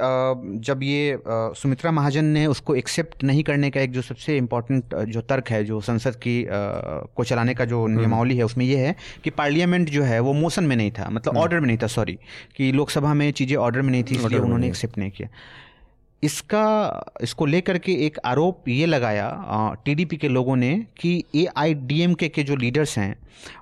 [0.66, 5.20] जब ये सुमित्रा महाजन ने उसको एक्सेप्ट नहीं करने का एक जो सबसे इम्पोर्टेंट जो
[5.20, 8.94] तर्क है जो संसद की को चलाने का जो हम्म। नियमावली है उसमें यह है
[9.24, 11.86] कि पार्लियामेंट जो है वो मोशन में नहीं था हम्म। मतलब ऑर्डर में नहीं था
[11.86, 12.18] सॉरी
[12.56, 15.28] कि लोकसभा में चीज़ें ऑर्डर में नहीं थी इसलिए उन्होंने एक्सेप्ट नहीं किया
[16.22, 19.28] इसका इसको लेकर के एक आरोप ये लगाया
[19.84, 23.16] टीडीपी के लोगों ने कि ए आई डी एम के के जो लीडर्स हैं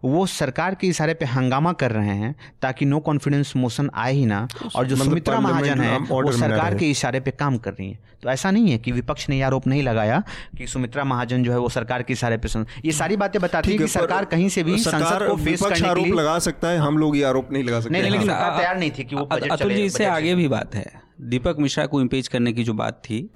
[0.05, 4.27] वो सरकार के इशारे पे हंगामा कर रहे हैं ताकि नो कॉन्फिडेंस मोशन आए ही
[4.27, 4.47] ना।
[4.77, 7.99] और जो मतलब सुमित्रा महाजन है वो सरकार के इशारे पे काम कर रही हैं।
[8.23, 10.23] तो ऐसा नहीं है कि विपक्ष ने ये आरोप नहीं लगाया
[10.59, 13.73] कि सुमित्रा महाजन जो है वो सरकार के इशारे पे सुन ये सारी बातें बताती
[13.73, 16.99] है कि सरकार कहीं से भी संसद को फेस करने आरोप लगा सकता है हम
[16.99, 19.83] लोग ये आरोप नहीं लगा सकते। लेकिन हाँ। तैयार नहीं थी कि वो अतुल जी
[19.83, 23.29] इससे आगे भी बात है। दीपक मिश्रा को इम्पेज करने की जो बात थी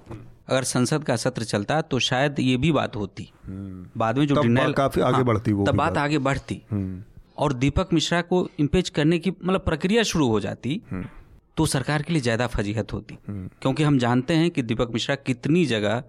[0.49, 3.29] अगर संसद का सत्र चलता तो शायद ये भी बात होती।
[3.97, 6.61] बाद में जो तब डिनाइल काफ़ी आगे बढ़ती वो तब बात बात। आगे बढ़ती।
[7.37, 10.81] और दीपक मिश्रा को इम्पेज करने की मतलब प्रक्रिया शुरू हो जाती
[11.57, 15.65] तो सरकार के लिए ज़्यादा फजीहत होती। क्योंकि हम जानते हैं कि दीपक मिश्रा कितनी
[15.65, 16.03] जगह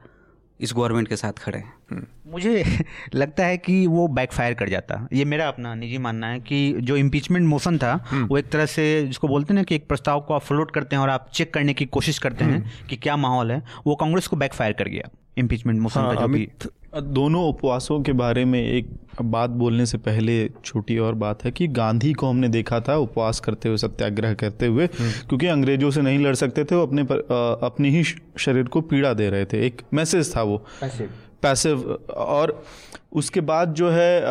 [0.61, 2.65] इस गवर्नमेंट के साथ खड़े हैं। मुझे
[3.15, 6.97] लगता है कि वो बैकफायर कर जाता। ये मेरा अपना निजी मानना है कि जो
[6.97, 10.35] इम्पीचमेंट मोशन था वो एक तरह से जिसको बोलते हैं ना कि एक प्रस्ताव को
[10.35, 13.53] आप फ्लोट करते हैं और आप चेक करने की कोशिश करते हैं कि क्या माहौल
[13.53, 15.09] है वो कांग्रेस को बैकफायर कर गया
[15.39, 18.89] इम्पीचमेंट मोशन हाँ, का जो भी अमित दोनों उपवासों के बारे में एक
[19.23, 23.41] बात बोलने से पहले छोटी और बात है कि गांधी को हमने देखा था उपवास
[23.41, 27.17] करते हुए सत्याग्रह करते हुए क्योंकि अंग्रेज़ों से नहीं लड़ सकते थे वो अपने पर,
[27.17, 28.05] आ, अपने ही
[28.39, 30.65] शरीर को पीड़ा दे रहे थे। एक मैसेज था वो।
[31.43, 32.63] पैसिव और
[33.13, 34.25] उसके बाद जो है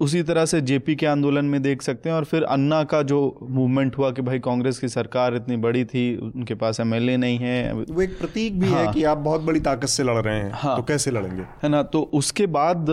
[0.00, 3.18] उसी तरह से जेपी के आंदोलन में देख सकते हैं और फिर अन्ना का जो
[3.42, 7.72] मूवमेंट हुआ कि भाई कांग्रेस की सरकार इतनी बड़ी थी उनके पास एमएलए नहीं है
[7.72, 10.52] वो एक प्रतीक भी हाँ, है। कि आप बहुत बड़ी ताकत से लड़ रहे हैं
[10.54, 12.90] हाँ। तो कैसे लड़ेंगे है ना तो उसके बाद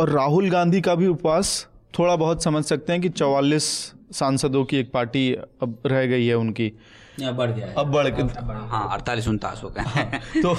[0.00, 1.66] और राहुल गांधी का भी उपवास
[1.98, 3.64] थोड़ा बहुत समझ सकते हैं कि चौवालीस
[4.12, 6.72] सांसदों की एक पार्टी अब रह गई है उनकी
[7.22, 9.82] बढ़ गया अब बढ़ के हाँ अड़तालीस उनतालीस हो गए।
[10.42, 10.56] तो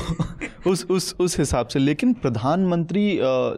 [0.71, 3.17] उस उस उस हिसाब से लेकिन प्रधानमंत्री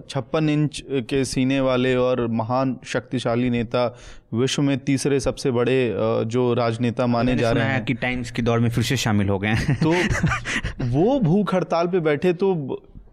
[0.10, 3.98] छप्पन इंच के सीने वाले और महान शक्तिशाली नेता
[4.34, 5.96] विश्व में तीसरे सबसे बड़े
[6.26, 9.40] जो राजनेता माने जा रहे हैं। कि टाइम्स के दौर में फिर से शामिल हो
[9.40, 9.92] गए हैं। तो
[10.86, 12.54] वो भूख हड़ताल पे बैठे तो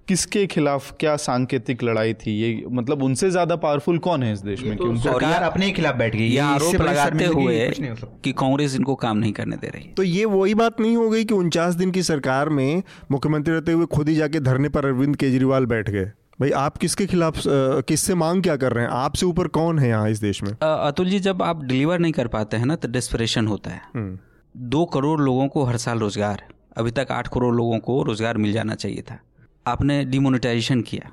[0.09, 2.33] किसके खिलाफ क्या सांकेतिक लड़ाई थी?
[2.33, 5.73] ये मतलब उनसे ज़्यादा पावरफुल कौन है इस देश में कि उनको सरकार अपने ही
[5.73, 9.69] खिलाफ बैठ गई। ये आरोप लगाते हुए हो। कि कांग्रेस इनको काम नहीं करने दे
[9.69, 13.55] रही तो ये वही बात नहीं हो गई कि उनचास दिन की सरकार में मुख्यमंत्री
[13.55, 16.05] रहते हुए खुद ही जाके धरने पर अरविंद केजरीवाल बैठ गए।
[16.41, 18.91] भाई आप किसके खिलाफ किससे मांग क्या कर रहे हैं?
[18.93, 20.53] आपसे ऊपर कौन है यहाँ इस देश में?
[20.53, 24.19] अतुल जी जब आप डिलीवर नहीं कर पाते हैं ना तो डेस्परेशन होता है। हम्म,
[24.55, 26.43] दो करोड़ लोगों को हर साल रोज़गार।
[26.77, 29.19] अभी तक आठ करोड़ लोगों को रोज़गार मिल जाना चाहिए था।
[29.67, 31.11] आपने डिमोनेटाइजेशन किया।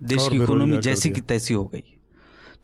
[0.00, 1.82] देश की इकोनॉमी जैसी की तैसी हो गई।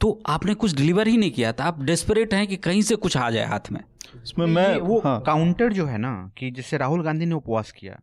[0.00, 3.16] तो आपने कुछ डिलीवर ही नहीं किया था। आप डेस्परेट हैं कि कहीं से कुछ
[3.16, 3.80] आ जाए हाथ में।
[4.14, 8.00] इसमें मैं वो हाँ। काउंटर जो है ना कि जिससे राहुल गांधी ने उपवास किया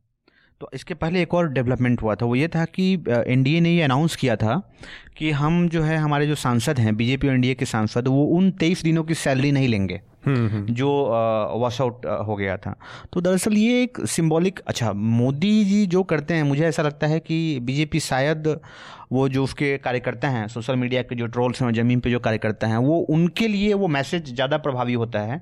[0.62, 3.82] तो इसके पहले एक और डेवलपमेंट हुआ था। वो ये था कि एनडीए ने ये
[3.82, 4.56] अनाउंस किया था
[5.18, 8.49] कि हम जो है हमारे जो सांसद हैं बीजेपी और एनडीए के सांसद वो उन
[8.59, 10.89] तेईस दिनों की सैलरी नहीं लेंगे जो
[11.59, 12.74] वॉश आउट हो गया था।
[13.14, 17.20] तो दरअसल ये एक सिंबॉलिक अच्छा मोदी जी जो करते हैं मुझे ऐसा लगता है
[17.20, 18.47] कि बीजेपी शायद
[19.12, 22.68] वो जो उसके कार्यकर्ता हैं सोशल मीडिया के जो ट्रोल्स हैं ज़मीन पे जो कार्यकर्ता
[22.68, 25.41] हैं वो उनके लिए वो मैसेज ज़्यादा प्रभावी होता है।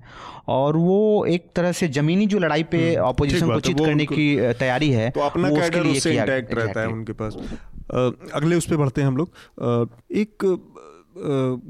[0.50, 4.90] और वो एक तरह से ज़मीनी जो लड़ाई पे ऑपोजिशन को चित करने की तैयारी
[4.92, 7.38] है तो अपना उसके लिए रहता है उनके पास।
[7.90, 10.46] अगले उस पर बढ़ते हैं हम लोग। एक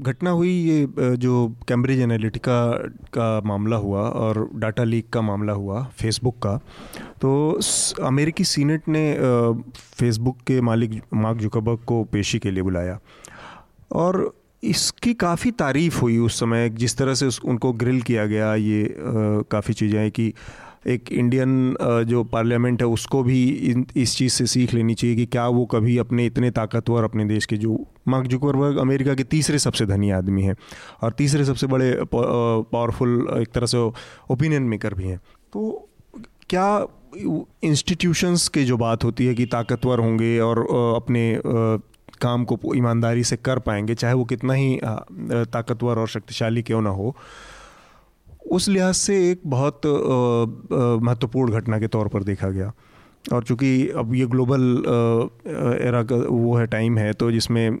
[0.02, 1.32] घटना हुई ये जो
[1.68, 2.60] कैम्ब्रिज एनालिटिका
[3.14, 6.56] का मामला हुआ और डाटा लीक का मामला हुआ फेसबुक का
[7.20, 7.60] तो
[8.02, 9.02] अमेरिकी सीनेट ने
[9.72, 12.98] फेसबुक के मालिक मार्क जुकरबर्ग को पेशी के लिए बुलाया।
[13.92, 18.54] और इसकी काफ़ी तारीफ़ हुई उस समय जिस तरह से उस, उनको ग्रिल किया गया
[18.54, 18.94] ये
[19.50, 20.32] काफ़ी चीज़ें हैं कि
[20.84, 21.76] एक इंडियन
[22.08, 23.42] जो पार्लियामेंट है, उसको भी
[23.96, 27.46] इस चीज़ से सीख लेनी चाहिए कि क्या वो कभी अपने इतने ताकतवर अपने देश
[27.46, 27.76] के जो
[28.08, 30.54] मार्क जुकरबर्ग अमेरिका के तीसरे सबसे धनी आदमी हैं
[31.02, 33.78] और तीसरे सबसे बड़े पावरफुल एक तरह से
[34.30, 35.18] ओपिनियन मेकर भी हैं।
[35.52, 35.88] तो
[36.50, 36.86] क्या
[37.64, 40.58] इंस्टीट्यूशंस के जो बात होती है कि ताकतवर होंगे और
[40.96, 41.40] अपने
[42.20, 46.90] काम को ईमानदारी से कर पाएँगे, चाहे वो कितना ही ताकतवर और शक्तिशाली क्यों ना
[46.90, 47.14] हो
[48.42, 49.86] उस लिहाज से एक बहुत
[51.02, 52.72] महत्वपूर्ण घटना के तौर पर देखा गया।
[53.24, 54.62] और चूँकि अब ये ग्लोबल
[55.80, 57.78] एरा का वो है, टाइम है तो जिसमें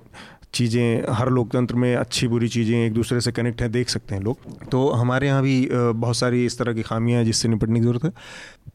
[0.54, 4.22] चीज़ें, हर लोकतंत्र में अच्छी बुरी चीज़ें एक दूसरे से कनेक्ट हैं, देख सकते हैं
[4.22, 7.84] लोग। तो हमारे यहाँ भी बहुत सारी इस तरह की खामियाँ हैं जिससे निपटने की
[7.86, 8.10] ज़रूरत है।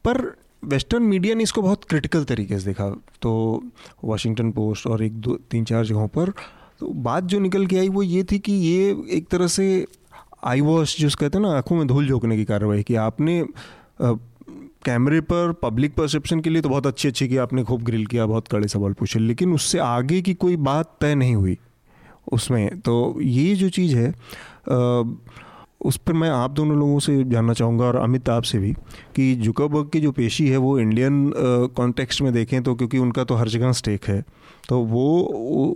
[0.06, 0.22] पर
[0.66, 2.90] वेस्टर्न मीडिया ने इसको बहुत क्रिटिकल तरीके से देखा।
[3.22, 3.64] तो
[4.04, 6.32] वाशिंगटन पोस्ट और एक दो, तीन चार जगहों पर
[6.80, 9.86] तो बात जो निकल के आई वो ये थी कि ये एक तरह से
[10.46, 13.44] आई वॉश जो कहते हैं ना आँखों में धूल झोंकने की कार्रवाई की। आपने
[14.02, 18.26] कैमरे पर पब्लिक परसेप्शन के लिए तो बहुत अच्छी अच्छी की आपने खूब ग्रिल किया
[18.26, 21.58] बहुत कड़े सवाल पूछे लेकिन उससे आगे की कोई बात तय नहीं हुई
[22.32, 25.04] उसमें। तो ये जो चीज़ है अ,
[25.82, 28.72] उस पर मैं आप दोनों लोगों से जानना चाहूँगा और अमित आप से भी
[29.16, 31.32] कि जुकाबर्ग की जो पेशी है वो इंडियन
[31.76, 34.24] कॉन्टेक्स्ट में देखें तो क्योंकि उनका तो हर जगह स्टेक है।
[34.70, 35.22] तो वो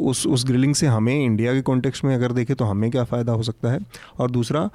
[0.01, 3.31] उस उस ग्रिलिंग से हमें इंडिया के कॉन्टेक्स्ट में अगर देखें तो हमें क्या फ़ायदा
[3.31, 3.79] हो सकता है?
[4.19, 4.69] और दूसरा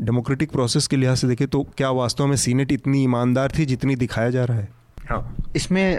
[0.00, 3.96] डेमोक्रेटिक प्रोसेस के लिहाज से देखें तो क्या वास्तव में सीनेट इतनी ईमानदार थी जितनी
[3.96, 4.79] दिखाया जा रहा है?
[5.56, 5.98] इसमें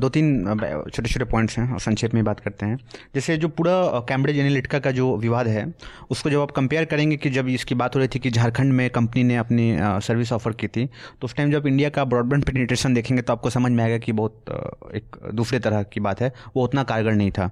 [0.00, 0.44] दो तीन
[0.86, 2.78] छोटे छोटे पॉइंट्स हैं, और संक्षेप में बात करते हैं।
[3.14, 3.72] जैसे जो पूरा
[4.08, 5.66] कैम्ब्रिज एनालिटिका का जो विवाद है,
[6.10, 8.88] उसको जब आप कंपेयर करेंगे कि जब इसकी बात हो रही थी कि झारखंड में
[8.90, 12.94] कंपनी ने अपनी सर्विस ऑफ़र की थी तो उस टाइम जब इंडिया का ब्रॉडबैंड पेनिट्रेशन
[12.94, 16.64] देखेंगे तो आपको समझ में आएगा कि बहुत एक दूसरे तरह की बात है। वो
[16.64, 17.50] उतना कारगर नहीं था।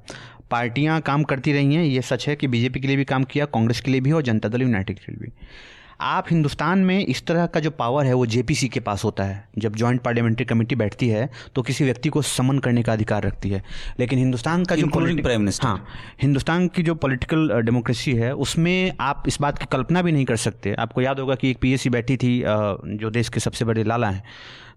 [0.51, 3.45] पार्टियाँ काम करती रही हैं, ये सच है कि बीजेपी के लिए भी काम किया,
[3.47, 5.33] कांग्रेस के लिए भी और जनता दल यूनाइटेड के लिए भी।
[6.01, 9.49] आप हिंदुस्तान में इस तरह का जो पावर है वो जेपीसी के पास होता है।
[9.59, 13.51] जब जॉइंट पार्लियामेंट्री कमेटी बैठती है तो किसी व्यक्ति को समन करने का अधिकार रखती
[13.51, 13.63] है।
[14.01, 15.65] लेकिन हिंदुस्तान का जो Prime Minister.
[15.65, 15.87] हाँ
[16.23, 20.37] हिंदुस्तान की जो पॉलिटिकल डेमोक्रेसी है उसमें आप इस बात की कल्पना भी नहीं कर
[20.37, 24.11] सकते। आपको याद होगा कि एक पीएससी बैठी थी जो देश के सबसे बड़े लाला
[24.11, 24.23] हैं।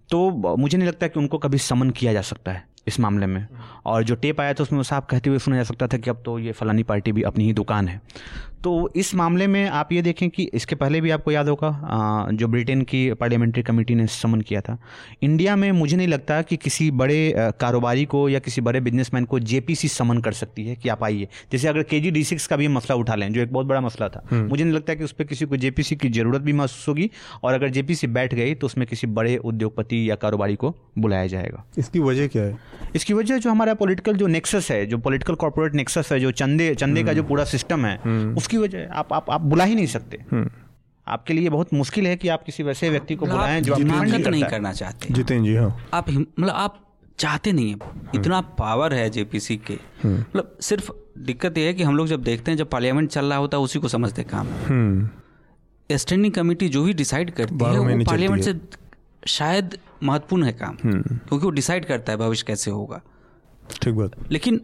[0.10, 3.46] तो मुझे नहीं लगता कि उनको कभी समन किया जा सकता है। इस मामले में।
[3.86, 6.10] और जो टेप आया था उसमें वो साहब कहते हुए सुना जा सकता था कि
[6.10, 8.02] अब तो ये फलानी पार्टी भी अपनी ही दुकान है।
[8.64, 12.48] तो इस मामले में आप ये देखें कि इसके पहले भी आपको याद होगा जो
[12.48, 14.78] ब्रिटेन की पार्लियामेंट्री कमेटी ने समन किया था।
[15.24, 19.40] इंडिया में मुझे नहीं लगता कि किसी बड़े कारोबारी को या किसी बड़े बिजनेसमैन को
[19.42, 22.58] जेपीसी समन कर सकती है कि आप आइए। जैसे अगर के जी डी सिक्स का
[22.58, 25.12] भी मसला उठा लें जो एक बहुत बड़ा मसला था मुझे नहीं लगता कि उस
[25.12, 27.10] पर किसी को जेपीसी की ज़रूरत भी महसूस होगी
[27.44, 31.66] और अगर जेपीसी बैठ गई तो उसमें किसी बड़े उद्योगपति या कारोबारी को बुलाया जाएगा।
[31.78, 32.58] इसकी वजह क्या है?
[32.96, 36.74] इसकी वजह जो हमारा पॉलिटिकल जो नेक्सस है जो पॉलिटिकल कॉर्पोरेट नेक्सस है जो चंदे
[36.76, 37.98] चंदे का जो पूरा सिस्टम है
[38.34, 40.20] उसकी वजह आप आप आप बुला ही नहीं सकते।
[41.08, 44.00] आपके लिए बहुत मुश्किल है कि आप किसी वैसे व्यक्ति को मतलब बुलाएँ जो हिमाकत
[44.00, 46.80] फंडिंग नहीं करना चाहते। जितेंद्र जी हाँ। आप मतलब आप
[47.20, 47.78] चाहते नहीं है।
[48.16, 52.52] इतना पावर है जेपीसी के। मतलब सिर्फ़ दिक्कत यह है कि हम लोग जब देखते
[52.52, 56.84] हैं जब पार्लियामेंट चल रहा होता है उसी को समझते काम। हम्म। स्टैंडिंग कमेटी जो
[56.84, 58.54] भी डिसाइड करती है वो पार्लियामेंट से
[59.28, 63.02] शायद महत्वपूर्ण है काम क्योंकि वो डिसाइड करता है भविष्य कैसे होगा।
[63.82, 64.62] ठीक बात। लेकिन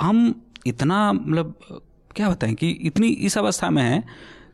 [0.00, 1.54] हम इतना मतलब
[2.16, 4.04] क्या बताएँ कि इतनी इस अवस्था में है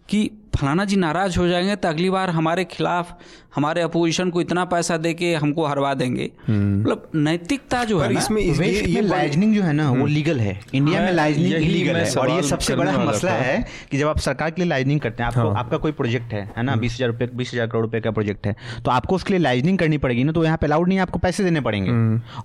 [0.09, 3.19] कि फलाना जी नाराज़ हो जाएँगे तो अगली बार हमारे खिलाफ
[3.57, 8.41] हमारे अपोजिशन को इतना पैसा दे के हमको हरवा देंगे। मतलब नैतिकता जो है इसमें
[8.43, 11.97] इस- ये ये लाइजनिंग जो है ना वो लीगल है। इंडिया में हाँ, लाइजनिंग इलीगल
[11.97, 13.57] है। और ये सबसे बड़ा मसला है
[13.91, 16.63] कि जब आप सरकार के लिए लाइजनिंग करते हैं आपको आपका कोई प्रोजेक्ट है है
[16.63, 18.55] ना बीस हज़ार रुपये बीस हज़ार करोड़ रुपए का प्रोजेक्ट है
[18.85, 21.19] तो आपको उसके लिए लाइजनिंग करनी पड़ेगी ना तो यहाँ पे अलाउड नहीं है आपको
[21.19, 21.91] पैसे देने पड़ेंगे।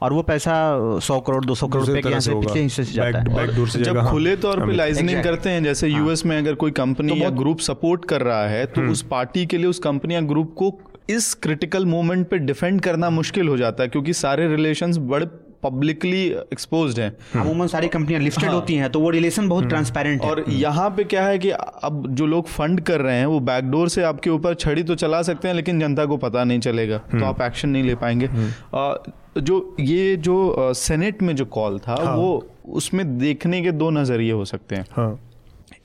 [0.01, 0.53] और वो पैसा
[1.01, 3.83] सौ करोड़ दो सौ करोड़ दूसरी रुपए के यहाँ से पिछले हिस्से से जाता है।
[3.83, 7.29] जब हाँ। खुले तौर पर लाइजनिंग करते हैं जैसे यूएस में अगर कोई कंपनी या
[7.41, 10.71] ग्रुप सपोर्ट कर रहा है तो उस पार्टी के लिए उस कंपनी या ग्रुप को
[11.09, 15.25] इस क्रिटिकल मोमेंट पे डिफेंड करना मुश्किल हो जाता है क्योंकि सारे रिलेशंस बड़े
[15.63, 20.21] पब्लिकली एक्सपोज्ड हैं। अमूमन सारी कंपनियाँ लिस्टेड हाँ, होती हैं तो वो रिलेशन बहुत ट्रांसपेरेंट
[20.21, 23.39] है। और यहाँ पे क्या है कि अब जो लोग फंड कर रहे हैं वो
[23.39, 26.97] बैकडोर से आपके ऊपर छड़ी तो चला सकते हैं लेकिन जनता को पता नहीं चलेगा
[26.97, 28.29] तो आप एक्शन नहीं ले पाएँगे।
[28.75, 28.95] आ,
[29.37, 34.45] जो ये जो सेनेट में जो कॉल था वो उसमें देखने के दो नज़रिए हो
[34.45, 35.19] सकते हैं। हाँ।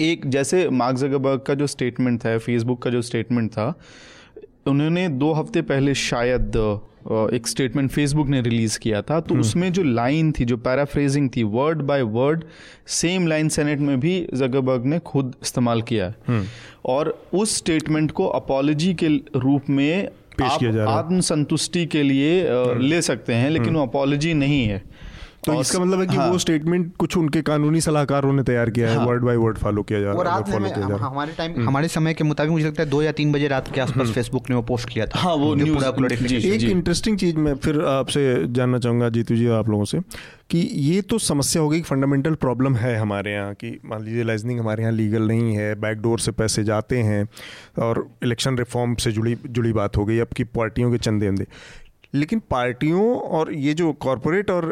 [0.01, 3.73] एक जैसे मार्क जगरबर्ग का जो स्टेटमेंट था फेसबुक का जो स्टेटमेंट था
[4.67, 6.57] उन्होंने दो हफ़्ते पहले शायद
[7.35, 11.43] एक स्टेटमेंट फेसबुक ने रिलीज़ किया था। तो उसमें जो लाइन थी जो पैराफ्रेजिंग थी
[11.43, 12.45] word by word
[12.93, 16.45] same line senate में भी जगरबर्ग ने खुद इस्तेमाल किया है।
[16.87, 20.09] और उस स्टेटमेंट को अपोलॉजी के रूप में
[20.39, 22.45] पेश किया जा रहा है। आत्मसंतुष्टि के लिए
[22.81, 24.83] ले सकते हैं लेकिन वो अपोलॉजी नहीं है।
[25.47, 28.91] तो इसका मतलब है कि हाँ। वो स्टेटमेंट कुछ उनके कानूनी सलाहकारों ने तैयार किया
[28.91, 31.33] है वर्ड बाय वर्ड फॉलो किया जा रहा है फॉलो किया जा रहा है। हमारे
[31.39, 34.11] टाइम हमारे समय के मुताबिक मुझे लगता है दो या तीन बजे रात के आसपास
[34.11, 38.79] फेसबुक ने वो पोस्ट किया था। हाँ, वो एक इंटरेस्टिंग चीज़ मैं फिर आपसे जानना
[38.79, 40.01] चाहूँगा जीतू जी आप लोगों से
[40.51, 44.61] कि ये तो समस्या हो गई फंडामेंटल प्रॉब्लम है हमारे यहाँ कि मान लीजिए लाइजनिंग
[44.61, 47.27] हमारे यहाँ लीगल नहीं है बैकडोर से पैसे जाते हैं
[47.83, 51.47] और इलेक्शन रिफॉर्म से जुड़ी जुड़ी बात हो गई अब की पार्टियों के चंदे अंदे
[52.15, 54.71] लेकिन पार्टियों और ये जो कॉरपोरेट और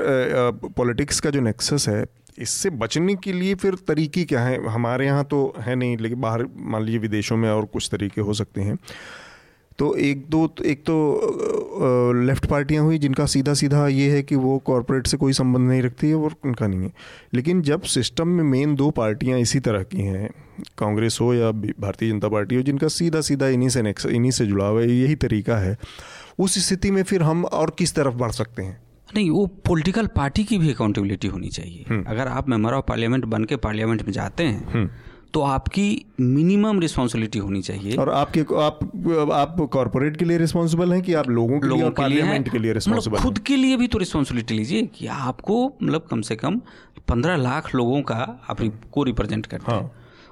[0.76, 2.05] पॉलिटिक्स का जो नेक्सस है,
[2.39, 4.59] इससे बचने के लिए फिर तरीके क्या हैं?
[4.66, 8.32] हमारे यहाँ तो है नहीं, लेकिन बाहर मान लीजिए विदेशों में और कुछ तरीके हो
[8.35, 8.78] सकते हैं।
[9.78, 14.59] तो एक दो, एक तो लेफ़्ट पार्टियाँ हुई जिनका सीधा सीधा ये है कि वो
[14.59, 16.93] कॉरपोरेट से कोई संबंध नहीं रखती है और उनका नहीं है।
[17.35, 20.30] लेकिन जब सिस्टम में मेन दो पार्टियाँ इसी तरह की हैं,
[20.78, 24.47] कांग्रेस हो या भारतीय जनता पार्टी हो, जिनका सीधा सीधा इन्हीं से नेक्स इन्हीं से
[24.47, 25.76] जुड़ा हुआ है, यही तरीका है
[26.39, 28.82] उस स्थिति में फिर हम और किस तरफ़ बढ़ सकते हैं?
[29.11, 33.45] नहीं वो पॉलिटिकल पार्टी की भी अकाउंटेबिलिटी होनी चाहिए। अगर आप मेंबर ऑफ़ पार्लियामेंट बन
[33.45, 34.89] के पार्लियामेंट में जाते हैं
[35.35, 35.85] तो आपकी
[36.20, 38.78] मिनिमम रिस्पॉन्सिबिलिटी होनी चाहिए। और आपके आप
[39.32, 42.70] आप कॉरपोरेट के लिए रिस्पॉन्सिबल हैं कि आप लोगों के लोगों लिए पार्लियामेंट के लिए
[42.70, 46.61] मतलब रिस्पॉन्सिबल खुद के लिए भी तो रिस्पॉन्सिबिलिटी लीजिए कि आपको मतलब कम से कम
[47.09, 48.16] पंद्रह लाख लोगों का
[48.51, 48.61] आप
[48.93, 49.91] को रिप्रेजेंट करते हैं।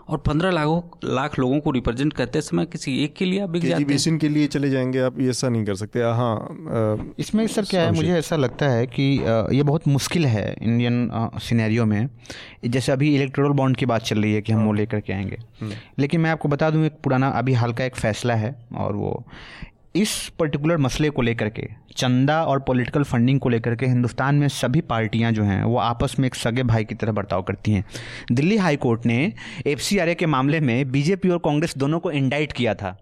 [0.08, 3.62] और पंद्रह लाखों लाख लोगों को रिप्रेजेंट करते समय किसी एक के लिए आप बिक
[3.62, 7.46] जाते हैं। बेसिन के लिए चले जाएँगे आप ये ऐसा नहीं कर सकते। हाँ इसमें
[7.46, 9.02] सर क्या है मुझे ऐसा लगता है कि
[9.56, 11.10] ये बहुत मुश्किल है इंडियन
[11.42, 12.08] सिनेरियो में।
[12.64, 15.38] जैसे अभी इलेक्ट्रोल बॉन्ड की बात चल रही है कि हम वो लेकर के आएँगे।
[15.98, 19.24] लेकिन मैं आपको बता दूँ एक पुराना अभी हाल का एक फैसला है और वो
[19.96, 24.48] इस पर्टिकुलर मसले को लेकर के, चंदा और पॉलिटिकल फंडिंग को लेकर के हिंदुस्तान में
[24.48, 27.84] सभी पार्टियाँ जो हैं, वो आपस में एक सगे भाई की तरह बर्ताव करती हैं।
[28.32, 29.32] दिल्ली हाई कोर्ट ने
[29.66, 32.96] एफसीआरए के मामले में बीजेपी और कांग्रेस दोनों को इंडाइट किया था।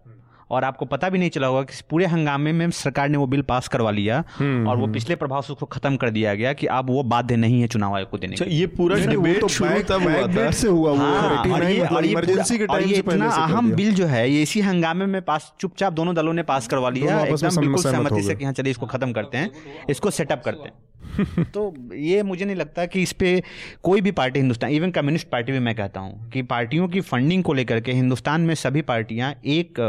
[0.51, 3.43] और आपको पता भी नहीं चला होगा कि पूरे हंगामे में सरकार ने वो बिल
[3.43, 6.91] पास करवा लिया और वो पिछले प्रभाव से उसको खत्म कर दिया गया कि अब
[6.91, 10.03] वो बाध्य नहीं है चुनाव आयोग को देने अच्छा ये पूरा डिबेट तो शुरू तब
[10.03, 12.95] हुआ था। से हुआ वो हाँ, 89 और ये और ये इमरजेंसी के टाइम से
[12.95, 16.69] इतना अहम बिल जो है ये इसी हंगामे में पास चुपचाप दोनों दलों ने पास
[16.69, 19.51] करवा लिया। एकदम बिल्कुल सहमति से गए। कि हाँ चलिए इसको खत्म करते हैं
[19.91, 20.73] इसको सेटअप करते हैं।
[21.55, 23.43] तो ये मुझे नहीं लगता कि इस पे
[23.83, 27.43] कोई भी party Hindustan even communist party भी मैं कहता हूँ कि पार्टियों की फंडिंग
[27.45, 29.81] को लेकर के हिंदुस्तान में सभी पार्टियाँ एक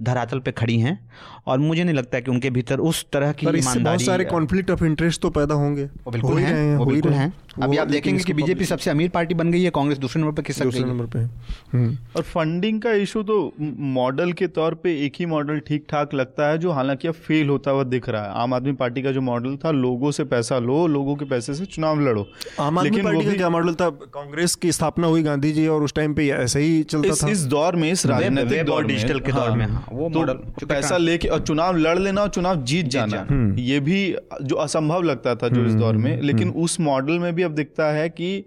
[0.00, 0.98] धरातल पे खड़ी हैं
[1.46, 4.84] और मुझे नहीं लगता कि उनके भीतर उस तरह की बहुत ईमानदारी सारे कॉन्फ्लिक्ट ऑफ़
[4.84, 8.32] इंटरेस्ट तो पैदा होंगे। वो बिल्कुल हैं वो हो बिल्कुल हैं। अभी आप देखेंगे कि
[8.32, 11.18] बीजेपी सबसे अमीर पार्टी बन गई है कांग्रेस दूसरे नंबर पर खिसक दूसरे नंबर पे
[11.18, 11.30] है।
[11.72, 13.52] हम्म। और फंडिंग का इशू तो
[13.90, 17.48] मॉडल के तौर पे एक ही मॉडल ठीक ठाक लगता है जो हालाँकि अब फेल
[17.48, 20.55] होता हुआ दिख रहा है। आम आदमी पार्टी का जो मॉडल था लोगों से पैसा
[20.58, 22.28] लो लोगों के पैसे से चुनाव लड़ो।
[22.60, 23.90] आम आदमी लेकिन वो पार्टी का भी- क्या मॉडल था?
[23.90, 27.28] कांग्रेस की स्थापना हुई गांधी जी और उस टाइम पे ऐसा ही चलता इस था।
[27.28, 30.34] इस दौर में इस राजनीतिक दौर डिजिटल के दौर में, हाँ, वो तो मॉडल,
[30.66, 33.16] पैसा लेके और चुनाव लड़ लेना और चुनाव जीत जाना
[33.60, 37.42] ये भी जो असंभव लगता था जो इस दौर में। लेकिन उस मॉडल में भी
[37.42, 38.44] अब दिखता है कि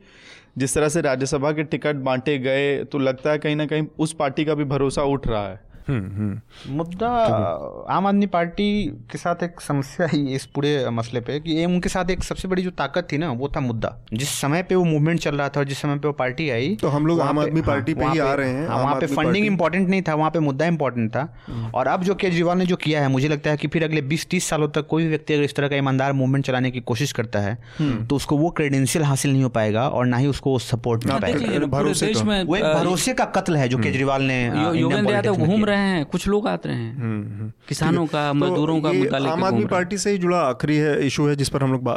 [0.57, 4.13] जिस तरह से राज्यसभा के टिकट बांटे गए तो लगता है कहीं ना कहीं उस
[4.13, 7.07] पार्टी का भी भरोसा उठ रहा है। मुद्दा
[7.89, 11.89] आम आदमी पार्टी के साथ एक समस्या ही इस पूरे मसले पे कि ये उनके
[11.89, 14.83] साथ एक सबसे बड़ी जो ताकत थी ना वो था मुद्दा। जिस समय पे वो
[14.83, 17.39] मूवमेंट चल रहा था और जिस समय पे वो पार्टी आई तो हम लोग आम
[17.39, 20.31] आदमी पार्टी पे ही आ रहे हैं। वहाँ पे फंडिंग पार्टी- इंपॉर्टेंट नहीं था वहाँ
[20.31, 21.33] पे मुद्दा इंपॉर्टेंट था।
[21.73, 24.27] और अब जो केजरीवाल ने जो किया है मुझे लगता है कि फिर अगले बीस
[24.29, 27.11] तीस सालों तक कोई भी व्यक्ति अगर इस तरह का ईमानदार मूवमेंट चलाने की कोशिश
[27.11, 31.03] करता है तो उसको वो क्रेडेंशियल हासिल नहीं हो पाएगा और ना ही उसको सपोर्ट
[31.05, 34.49] मिल हाँ, पाएगा। भरोसे का। वो एक भरोसे का कत्ल है जो केजरीवाल ने
[35.31, 39.43] घूम किया। रहे हैं कुछ लोग आते हैं। किसानों का तो मजदूरों का मुद्दा आम
[39.43, 41.95] आदमी पार्टी से ही जुड़ा आखिरी है इशू है जिस पर हम लोग बा,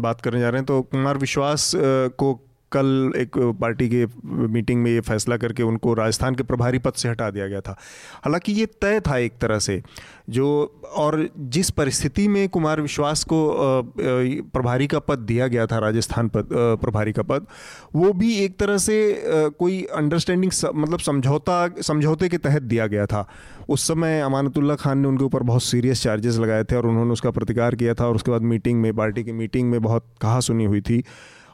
[0.00, 1.72] बात करने जा रहे हैं। तो कुमार विश्वास
[2.22, 2.34] को
[2.72, 4.06] कल एक पार्टी के
[4.48, 7.76] मीटिंग में ये फैसला करके उनको राजस्थान के प्रभारी पद से हटा दिया गया था।
[8.24, 9.82] हालाँकि ये तय था एक तरह से,
[10.30, 13.38] जो और जिस परिस्थिति में कुमार विश्वास को
[13.98, 17.46] प्रभारी का पद दिया गया था, राजस्थान पद प्रभारी का पद,
[17.94, 18.96] वो भी एक तरह से
[19.58, 23.26] कोई अंडरस्टैंडिंग मतलब समझौता, समझौते के तहत दिया गया था।
[23.68, 27.30] उस समय अमानतुल्ला खान ने उनके ऊपर बहुत सीरियस चार्जेस लगाए थे और उन्होंने उसका
[27.30, 30.64] प्रतिकार किया था और उसके बाद मीटिंग में, पार्टी की मीटिंग में बहुत कहा सुनी
[30.64, 31.02] हुई थी।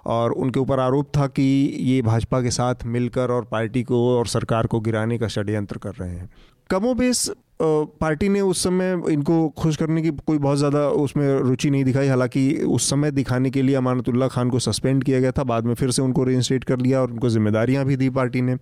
[0.07, 1.43] और उनके ऊपर आरोप था कि
[1.81, 5.95] ये भाजपा के साथ मिलकर और पार्टी को और सरकार को गिराने का षड्यंत्र कर
[6.01, 6.31] रहे हैं।
[6.71, 7.31] कमोबेश
[7.63, 12.09] पार्टी ने उस समय इनको खुश करने की कोई बहुत ज़्यादा उसमें रुचि नहीं दिखाई।
[12.09, 15.75] हालाँकि उस समय दिखाने के लिए अमानतुल्ला खान को सस्पेंड किया गया था। बाद में
[15.75, 18.57] फिर से उनको रीइंस्टेट कर लिया और उनको जिम्मेदारियाँ भी दी पार्टी ने।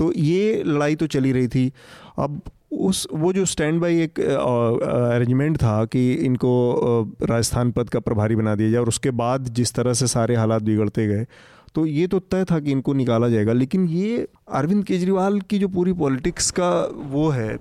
[0.00, 1.72] तो ये लड़ाई तो चली रही थी।
[2.18, 2.40] अब
[2.72, 6.50] उस, वो जो स्टैंड बाई एक अरेंजमेंट था कि इनको
[7.22, 10.62] राजस्थान पद का प्रभारी बना दिया जाए और उसके बाद जिस तरह से सारे हालात
[10.62, 11.26] बिगड़ते गए
[11.74, 15.68] तो ये तो तय था कि इनको निकाला जाएगा। लेकिन ये अरविंद केजरीवाल की जो
[15.68, 16.70] पूरी पॉलिटिक्स का
[17.10, 17.58] वो है,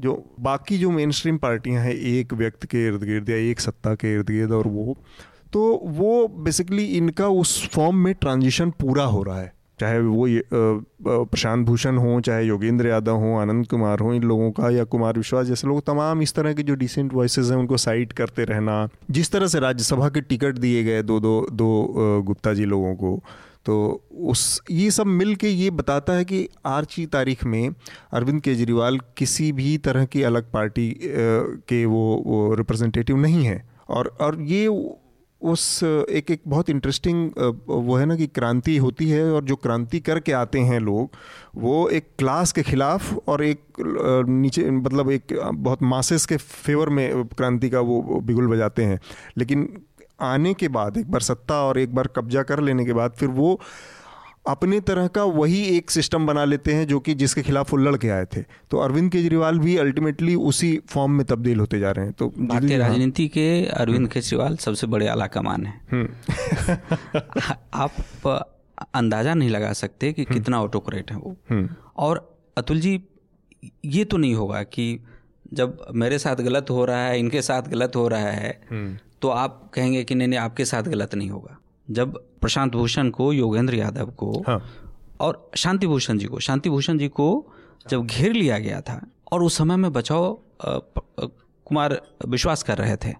[0.00, 3.94] जो बाकी जो मेन स्ट्रीम पार्टियाँ हैं, एक व्यक्ति के इर्द गिर्द या एक सत्ता
[3.94, 4.96] के इर्द गिर्द और वो
[5.52, 5.62] तो
[5.92, 9.52] वो बेसिकली इनका उस फॉर्म में ट्रांजिशन पूरा हो रहा है।
[9.82, 14.70] चाहे वो प्रशांत भूषण हो चाहे योगेंद्र यादव हो आनंद कुमार हो इन लोगों का
[14.70, 18.12] या कुमार विश्वास जैसे लोग तमाम इस तरह के जो डिसेंट वॉइसेस हैं उनको साइड
[18.12, 22.64] करते रहना। जिस तरह से राज्यसभा के टिकट दिए गए दो दो दो गुप्ता जी
[22.64, 23.18] लोगों को
[23.66, 23.74] तो
[24.30, 27.74] उस ये सब मिल के ये बताता है कि आज की तारीख में
[28.12, 34.16] अरविंद केजरीवाल किसी भी तरह की अलग पार्टी के वो, वो रिप्रेजेंटेटिव नहीं है। और
[34.20, 34.66] और ये
[35.42, 37.30] उस एक एक बहुत इंटरेस्टिंग
[37.68, 41.10] वो है ना कि क्रांति होती है और जो क्रांति करके आते हैं लोग,
[41.56, 43.60] वो एक क्लास के खिलाफ और एक
[44.28, 49.00] नीचे मतलब एक बहुत मासेस के फेवर में क्रांति का वो बिगुल बजाते हैं।
[49.38, 49.68] लेकिन
[50.20, 53.28] आने के बाद, एक बार सत्ता और एक बार कब्जा कर लेने के बाद, फिर
[53.28, 53.60] वो
[54.46, 58.08] अपने तरह का वही एक सिस्टम बना लेते हैं जो कि जिसके खिलाफ वो लड़के
[58.08, 62.14] आए थे। तो अरविंद केजरीवाल भी अल्टीमेटली उसी फॉर्म में तब्दील होते जा रहे हैं।
[62.14, 67.20] तो भारतीय राजनीति के अरविंद हम्म। केजरीवाल सबसे बड़े आला कमान है। हम्म।
[67.74, 67.92] आप
[68.94, 71.36] अंदाज़ा नहीं लगा सकते कि हम्म। कितना ऑटोक्रेट है वो।
[71.96, 73.02] और अतुल जी
[73.84, 75.04] ये तो नहीं होगा कि
[75.54, 78.60] जब मेरे साथ गलत हो रहा है इनके साथ गलत हो रहा है
[79.22, 81.58] तो आप कहेंगे कि नहीं नहीं आपके साथ गलत नहीं होगा।
[81.90, 84.62] जब प्रशांत भूषण को योगेंद्र यादव को हाँ।
[85.20, 87.28] और शांति भूषण जी को शांति भूषण जी को
[87.88, 89.00] जब घेर लिया गया था
[89.32, 90.38] और उस समय में बचाव
[91.66, 93.12] कुमार विश्वास कर रहे थे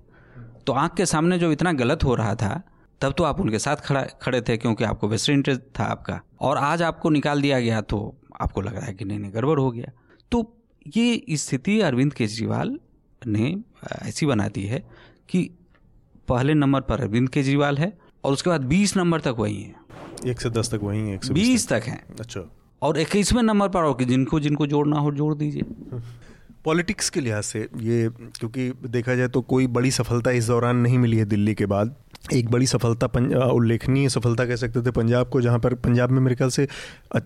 [0.67, 2.63] तो आँख के सामने जो इतना गलत हो रहा था
[3.01, 6.57] तब तो आप उनके साथ खड़ा खड़े थे क्योंकि आपको वेस्टर्न इंटरेस्ट था आपका और
[6.57, 7.99] आज आपको निकाल दिया गया तो
[8.41, 9.91] आपको लग रहा है कि नहीं नहीं गड़बड़ हो गया
[10.33, 10.57] तो
[10.97, 12.79] ये स्थिति अरविंद केजरीवाल
[13.27, 13.57] ने
[14.03, 14.83] ऐसी बना दी है
[15.29, 15.51] कि
[16.29, 19.75] पहले नंबर पर अरविंद केजरीवाल है और उसके बाद बीस नंबर तक वही है।
[20.27, 22.41] एक से दस तक वही है एक से बीस तक। है। अच्छा।
[22.83, 25.63] और इक्कीसवें नंबर पर कि जिनको जिनको जोड़ना हो जोड़ दीजिए।
[26.65, 28.09] पॉलिटिक्स के लिहाज से ये
[28.39, 31.95] क्योंकि देखा जाए तो कोई बड़ी सफलता इस दौरान नहीं मिली है दिल्ली के बाद।
[32.33, 33.07] एक बड़ी सफलता
[33.51, 36.67] उल्लेखनीय सफलता कह सकते थे पंजाब को जहाँ पर पंजाब में मेरे ख्याल से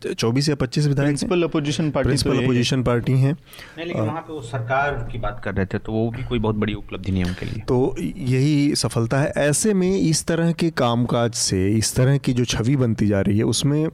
[0.04, 3.32] चौबीस या पच्चीस विधायक principal opposition party principal opposition party हैं।
[3.78, 6.56] लेकिन वहाँ पे वो सरकार की बात कर रहे थे तो वो भी कोई बहुत
[6.56, 10.70] बड़ी उपलब्धि नहीं है उनके लिए। तो यही सफलता है। ऐसे में इस तरह के
[10.78, 13.84] कामकाज से इस तरह की जो छवि बनती जा रही है उसमें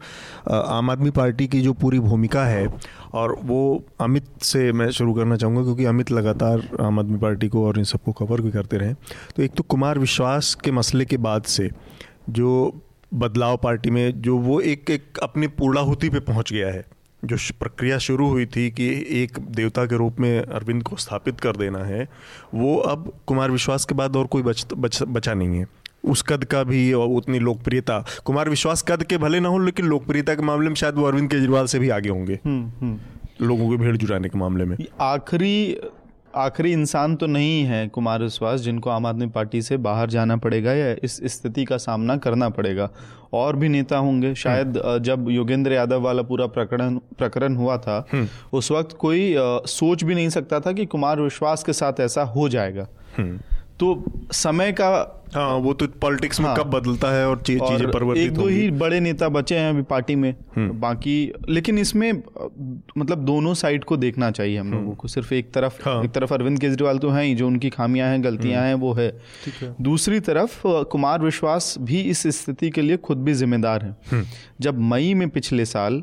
[0.52, 2.66] आम आदमी पार्टी की जो पूरी भूमिका है
[3.14, 3.62] और वो
[4.00, 7.84] अमित से मैं शुरू करना चाहूँगा क्योंकि अमित लगातार आम आदमी पार्टी को और इन
[7.84, 8.94] सबको कवर भी करते रहे।
[9.36, 11.70] तो एक तो कुमार विश्वास के मसले के बाद से
[12.30, 12.80] जो
[13.14, 16.84] बदलाव पार्टी में जो वो एक एक अपनी पूर्णाहुति पे पहुँच गया है
[17.24, 21.56] जो प्रक्रिया शुरू हुई थी कि एक देवता के रूप में अरविंद को स्थापित कर
[21.56, 22.08] देना है
[22.54, 25.66] वो अब कुमार विश्वास के बाद और कोई बच, बच बचा नहीं है।
[26.04, 29.86] उस कद का भी और उतनी लोकप्रियता कुमार विश्वास कद के भले ना हो लेकिन
[29.86, 32.98] लोकप्रियता के मामले में शायद वो अरविंद केजरीवाल से भी आगे होंगे। हम्म, हम्म।
[33.42, 35.76] लोगों को भीड़ जुटाने के मामले में। आखिरी
[36.34, 40.72] आखिरी इंसान तो नहीं है कुमार विश्वास जिनको आम आदमी पार्टी से बाहर जाना पड़ेगा
[40.72, 42.90] या इस स्थिति का सामना करना पड़ेगा।
[43.32, 48.06] और भी नेता होंगे। शायद हम्म। जब योगेंद्र यादव वाला पूरा प्रकरण प्रकरण हुआ था
[48.52, 49.34] उस वक्त कोई
[49.66, 52.88] सोच भी नहीं सकता था कि कुमार विश्वास के साथ ऐसा हो जाएगा।
[53.80, 58.24] तो समय का हाँ वो तो पॉलिटिक्स में हाँ, कब बदलता है और चीज़ें परिवर्तित
[58.24, 62.12] एक दो ही बड़े नेता बचे हैं अभी पार्टी में। हम्म। बाकी लेकिन इसमें
[62.98, 66.12] मतलब दोनों साइड को देखना चाहिए हम लोगों हम्म। को। सिर्फ़ एक तरफ़ हाँ, एक
[66.12, 69.10] तरफ़ अरविंद केजरीवाल तो हैं ही जो उनकी खामियाँ हैं गलतियाँ हम्म। हैं वो है।
[69.62, 74.24] है। दूसरी तरफ़ कुमार विश्वास भी इस स्थिति के लिए खुद भी जिम्मेदार है।
[74.60, 76.02] जब मई में पिछले साल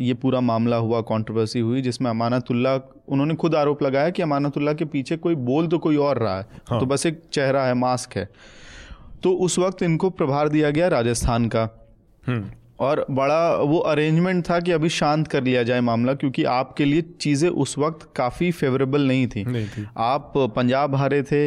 [0.00, 2.78] ये पूरा मामला हुआ कॉन्ट्रोवर्सी हुई जिसमें अमानतुल्ला
[3.08, 6.46] उन्होंने खुद आरोप लगाया कि अमानतुल्ला के पीछे कोई बोल तो कोई और रहा है।
[6.70, 8.28] हाँ। तो बस एक चेहरा है मास्क है।
[9.22, 11.68] तो उस वक्त इनको प्रभार दिया गया राजस्थान का।
[12.80, 17.02] और बड़ा वो अरेंजमेंट था कि अभी शांत कर लिया जाए मामला क्योंकि आपके लिए
[17.20, 21.46] चीज़ें उस वक्त काफ़ी फेवरेबल नहीं थी। नहीं थी। आप पंजाब हारे थे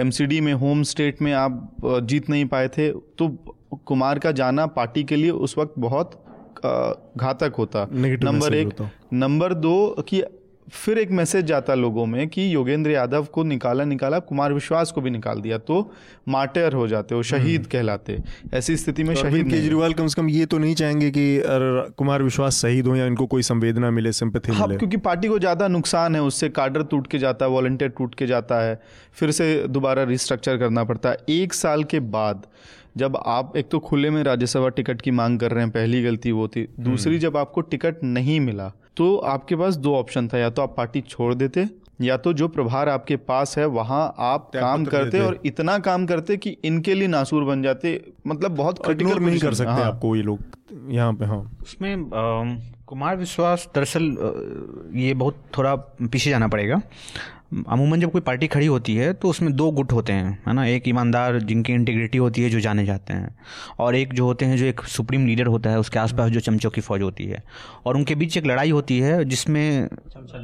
[0.00, 3.28] एमसीडी में होम स्टेट में आप जीत नहीं पाए थे तो
[3.86, 6.22] कुमार का जाना पार्टी के लिए उस वक्त बहुत
[6.64, 8.74] घातक होता। नंबर एक
[9.14, 9.76] नंबर दो
[10.08, 10.22] कि
[10.68, 15.00] फिर एक मैसेज जाता लोगों में कि योगेंद्र यादव को निकाला निकाला कुमार विश्वास को
[15.00, 15.78] भी निकाल दिया तो
[16.28, 18.18] मार्टर हो जाते हो शहीद कहलाते।
[18.54, 21.42] ऐसी स्थिति में तो शहीद केजरीवाल कम से कम ये तो नहीं चाहेंगे कि
[21.98, 25.38] कुमार विश्वास शहीद हो या इनको कोई संवेदना मिले सिंपैथी हाँ मिले। क्योंकि पार्टी को
[25.38, 28.80] ज़्यादा नुकसान है उससे कार्डर टूट के जाता है वॉलंटियर टूट के जाता है
[29.14, 32.46] फिर से दोबारा रिस्ट्रक्चर करना पड़ता है। एक साल के बाद
[32.96, 36.32] जब आप एक तो खुले में राज्यसभा टिकट की मांग कर रहे हैं पहली गलती
[36.32, 40.50] वो थी। दूसरी जब आपको टिकट नहीं मिला तो आपके पास दो ऑप्शन था या
[40.50, 41.66] तो आप पार्टी छोड़ देते
[42.00, 46.36] या तो जो प्रभार आपके पास है वहाँ आप काम करते और इतना काम करते
[46.36, 50.22] कि इनके लिए नासूर बन जाते। मतलब बहुत क्रिटिकल नहीं कर सकते हाँ। आपको ये
[50.22, 50.40] लोग
[50.90, 52.04] यहाँ पे हाँ। उसमें
[52.86, 56.80] कुमार विश्वास दरअसल ये बहुत थोड़ा पीछे जाना पड़ेगा।
[57.68, 60.64] अमूमन जब कोई पार्टी खड़ी होती है तो उसमें दो गुट होते हैं है ना?
[60.66, 63.34] एक ईमानदार जिनकी इंटीग्रिटी होती है जो जाने जाते हैं
[63.78, 66.70] और एक जो होते हैं जो एक सुप्रीम लीडर होता है उसके आसपास जो चमचों
[66.70, 67.42] की फौज होती है।
[67.86, 69.88] और उनके बीच एक लड़ाई होती है जिसमें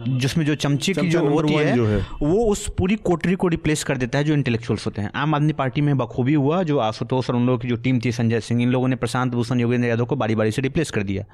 [0.08, 3.84] जिसमें जो चमचे की जो होती है, जो है। वो उस पूरी कोटरी को रिप्लेस
[3.84, 7.30] कर देता है जो इंटेलेक्चुअल्स होते हैं। आम आदमी पार्टी में बखूबी हुआ जो आशुतोष
[7.30, 9.88] और उन लोगों की जो टीम थी संजय सिंह इन लोगों ने प्रशांत भूषण योगेंद्र
[9.88, 11.24] यादव को बारी बारी से रिप्लेस कर दिया।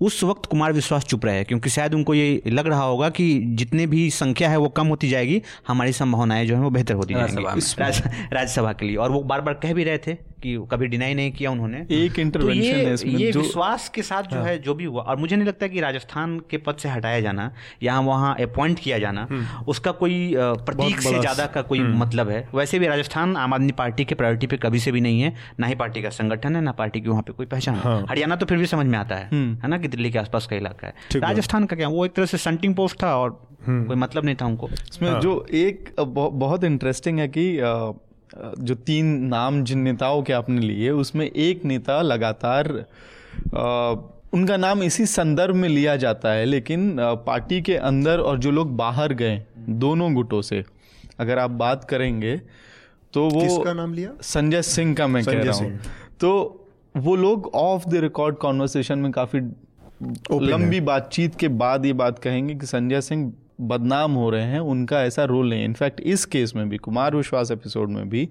[0.00, 3.86] उस वक्त कुमार विश्वास चुप रहे क्योंकि शायद उनको ये लग रहा होगा कि जितने
[3.86, 7.44] भी संख्या है वो कम होती जाएगी हमारी संभावनाएँ जो है वो बेहतर होती जाएँगी।
[7.44, 11.14] राज्यसभा राज्यसभा के लिए। और वो बार बार कह भी रहे थे कि कभी डिनाई
[11.14, 14.40] नहीं किया उन्होंने। एक तो इंटरवेंशन ये, है इसमें ये जो विश्वास के साथ जो
[14.40, 17.50] है। जो भी हुआ और मुझे नहीं लगता कि राजस्थान के पद से हटाया जाना
[17.82, 19.26] या वहाँ अपॉइंट किया जाना
[19.68, 24.04] उसका कोई प्रतीक से ज़्यादा का कोई मतलब है। वैसे भी राजस्थान आम आदमी पार्टी
[24.04, 26.72] के प्रायोरिटी पे कभी से भी नहीं है ना ही पार्टी का संगठन है ना
[26.74, 29.16] पार्टी की वहाँ पे कोई पहचान है। हाँ। हरियाणा तो फिर भी समझ में आता
[29.16, 32.12] है है ना कि दिल्ली के आसपास का इलाका है। राजस्थान का क्या वो एक
[32.12, 33.30] तरह से संटिंग पोस्ट था और
[33.62, 37.44] कोई मतलब नहीं था उनको। इसमें जो एक बहुत इंटरेस्टिंग है कि
[38.38, 42.72] जो तीन नाम जिन नेताओं के आपने लिए उसमें एक नेता लगातार
[44.32, 48.76] उनका नाम इसी संदर्भ में लिया जाता है लेकिन पार्टी के अंदर और जो लोग
[48.76, 50.64] बाहर गए दोनों गुटों से
[51.20, 52.36] अगर आप बात करेंगे
[53.12, 54.10] तो वो किसका नाम लिया?
[54.22, 55.78] संजय सिंह का मैं कह रहा हूँ।
[56.20, 56.30] तो
[56.96, 59.40] वो लोग ऑफ़ द रिकॉर्ड कॉन्वर्सेशन में काफ़ी
[60.32, 65.02] लंबी बातचीत के बाद ये बात कहेंगे कि संजय सिंह बदनाम हो रहे हैं उनका
[65.02, 68.28] ऐसा रोल नहीं इनफैक्ट इस केस में भी कुमार विश्वास एपिसोड में भी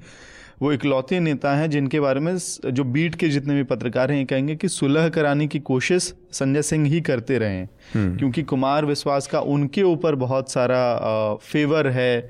[0.62, 2.38] वो इकलौते नेता हैं जिनके बारे में
[2.72, 6.62] जो बीट के जितने भी पत्रकार हैं ये कहेंगे कि सुलह कराने की कोशिश संजय
[6.62, 7.70] सिंह ही करते रहे हैं।
[8.18, 11.00] क्योंकि कुमार विश्वास का उनके ऊपर बहुत सारा
[11.36, 12.22] फेवर है।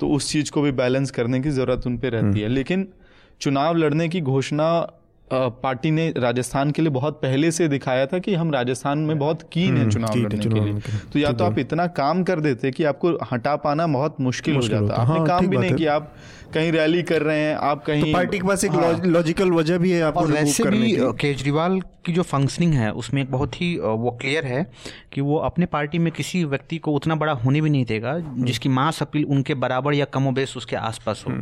[0.00, 2.88] तो उस चीज़ को भी बैलेंस करने की ज़रूरत उन पर रहती है। लेकिन
[3.40, 4.90] चुनाव लड़ने की घोषणा
[5.32, 9.42] पार्टी ने राजस्थान के लिए बहुत पहले से दिखाया था कि हम राजस्थान में बहुत
[9.52, 10.80] कीन है चुनाव लड़ने के लिए।
[11.12, 14.62] तो या तो आप इतना काम कर देते कि आपको हटा पाना बहुत मुश्किल हो
[14.62, 16.14] जाता। आपने हाँ, काम भी नहीं किया आप
[16.54, 19.78] कहीं रैली कर रहे हैं आप कहीं तो पार्टी के पास एक हाँ। लॉजिकल वजह
[19.78, 23.76] भी है आपको और वैसे भी केजरीवाल की जो फंक्शनिंग है उसमें एक बहुत ही
[23.78, 24.64] वो क्लियर है
[25.12, 28.68] कि वो अपने पार्टी में किसी व्यक्ति को उतना बड़ा होने भी नहीं देगा जिसकी
[28.68, 31.34] मास अपील उनके बराबर या कमोबेश उसके आसपास हो।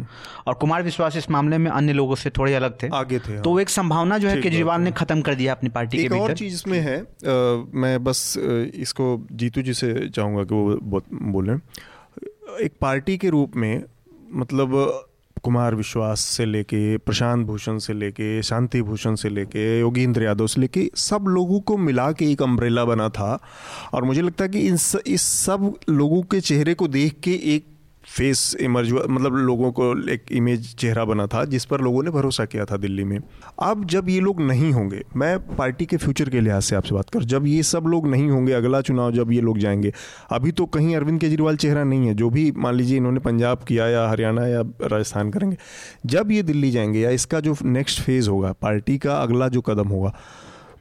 [0.47, 3.43] और कुमार विश्वास इस मामले में अन्य लोगों से थोड़े अलग थे। आगे थे, हाँ।
[3.43, 6.19] तो वो एक संभावना जो है केजरीवाल ने खत्म कर दिया अपनी पार्टी एक के
[6.19, 8.23] और चीज़ इसमें है अ, मैं बस
[8.87, 11.03] इसको जीतू जी से चाहूँगा कि वो
[11.33, 11.55] बोलें।
[12.65, 13.83] एक पार्टी के रूप में
[14.35, 15.05] मतलब
[15.45, 20.61] कुमार विश्वास से लेके प्रशांत भूषण से लेके शांति भूषण से लेके योगेंद्र यादव से
[20.61, 23.39] लेके सब लोगों को मिला के एक अम्ब्रेला बना था।
[23.95, 27.35] और मुझे लगता है कि इन स, इस सब लोगों के चेहरे को देख के
[27.55, 27.67] एक
[28.09, 32.11] फेस इमर्ज हुआ मतलब लोगों को एक इमेज चेहरा बना था, जिस पर लोगों ने
[32.11, 33.19] भरोसा किया था दिल्ली में।
[33.63, 37.11] अब जब ये लोग नहीं होंगे, मैं पार्टी के फ्यूचर के लिहाज से आपसे बात
[37.11, 39.93] कर, जब ये सब लोग नहीं होंगे, अगला चुनाव जब ये लोग जाएँगे,
[40.31, 43.89] अभी तो कहीं अरविंद केजरीवाल चेहरा नहीं है, जो भी मान लीजिए इन्होंने पंजाब किया
[43.89, 45.57] या हरियाणा या राजस्थान करेंगे,
[46.07, 49.89] जब ये दिल्ली जाएँगे या इसका जो नेक्स्ट फ़ेज़ होगा, पार्टी का अगला जो कदम
[49.89, 50.15] होगा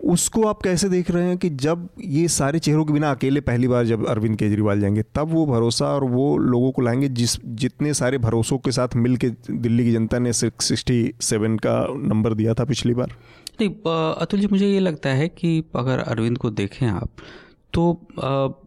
[0.04, 3.68] उसको आप कैसे देख रहे हैं कि जब ये सारे चेहरों के बिना अकेले पहली
[3.68, 7.93] बार जब अरविंद केजरीवाल जाएँगे तब वो भरोसा और वो लोगों को लाएँगे जिस जितने
[7.93, 12.54] सारे भरोसों के साथ मिल के दिल्ली की जनता ने सिक्सटी सेवन का नंबर दिया
[12.54, 13.14] था पिछली बार?
[13.62, 13.70] नहीं
[14.14, 17.10] अतुल जी मुझे ये लगता है कि अगर अरविंद को देखें आप
[17.74, 18.08] तो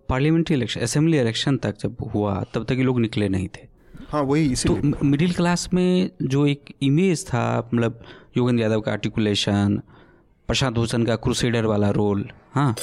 [0.08, 3.68] पार्लियामेंट्री इलेक्शन असेंबली इलेक्शन तक जब हुआ तब तक ये लोग निकले नहीं थे।
[4.08, 8.02] हाँ वही तो मिडिल क्लास में जो एक इमेज था मतलब
[8.36, 9.80] योगेंद्र यादव का आर्टिकुलेशन
[10.50, 12.74] प्रशांत भूषण का क्रूसेडर वाला रोल हाँ।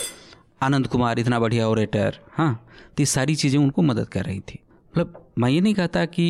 [0.61, 2.53] आनंद कुमार इतना बढ़िया ओरेटर हाँ।
[2.87, 4.59] तो ये सारी चीज़ें उनको मदद कर रही थी।
[4.93, 6.23] मतलब मैं ये नहीं कहता कि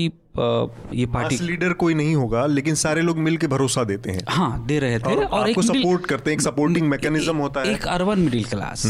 [0.93, 4.65] ये पार्टी लीडर कोई नहीं होगा लेकिन सारे लोग मिल के भरोसा देते हैं। हाँ
[4.65, 7.73] दे रहे थे। और और, आपको middle- सपोर्ट करते हैं एक सपोर्टिंग मैकेनिज्म होता है।
[7.73, 8.85] एक अर्बन मिडिल क्लास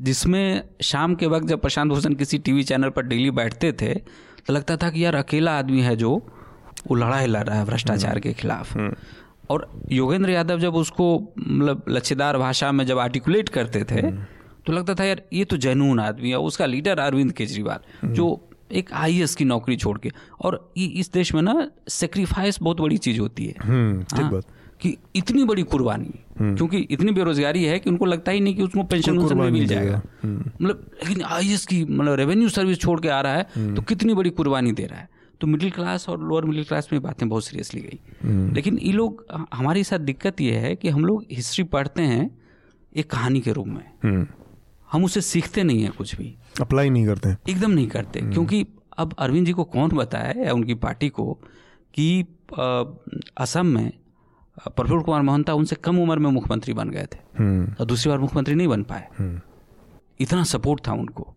[0.00, 3.94] जिसमें शाम के वक्त जब प्रशांत भूषण किसी टीवी चैनल पर डेली बैठते थे
[4.46, 6.10] तो लगता था कि यार अकेला आदमी है जो
[6.86, 8.76] वो लड़ाई लड़ रहा है भ्रष्टाचार के खिलाफ।
[9.50, 14.10] और योगेंद्र यादव जब उसको मतलब लच्छेदार भाषा में जब आर्टिकुलेट करते थे
[14.66, 18.92] तो लगता था यार ये तो जनून आदमी है उसका लीडर अरविंद केजरीवाल जो एक
[18.92, 23.46] आई की नौकरी छोड़ के और इस देश में ना सेक्रीफाइस बहुत बड़ी चीज़ होती
[23.46, 24.44] है। हम्म ठीक हाँ, बात।
[24.80, 26.12] कि इतनी बड़ी कुर्बानी
[26.56, 30.02] क्योंकि इतनी बेरोजगारी है कि उनको लगता ही नहीं कि उसको पेंशन में मिल जाएगा।
[30.24, 34.30] मतलब लेकिन आई की मतलब रेवेन्यू सर्विस छोड़ के आ रहा है तो कितनी बड़ी
[34.30, 35.08] कुर्बानी दे रहा है?
[35.44, 38.00] तो मिडिल क्लास और लोअर मिडिल क्लास में बातें बहुत सीरियसली गई।
[38.52, 42.38] लेकिन ये लोग हमारे साथ दिक्कत ये है कि हम लोग हिस्ट्री पढ़ते हैं
[42.96, 44.26] एक कहानी के रूप में। हम्म।
[44.92, 48.66] हम उसे सीखते नहीं है कुछ भी। अप्लाई नहीं करते। हैं एकदम नहीं करते। क्योंकि
[48.98, 51.38] अब अरविंद जी को कौन बताए या उनकी पार्टी को
[51.94, 52.24] कि
[53.38, 53.92] असम में
[54.68, 58.18] प्रफुल्ल कुमार मोहंता उनसे कम उम्र में मुख्यमंत्री बन गए थे। हम्म। और दूसरी बार
[58.18, 59.08] मुख्यमंत्री नहीं बन पाए।
[60.20, 61.34] इतना सपोर्ट था उनको।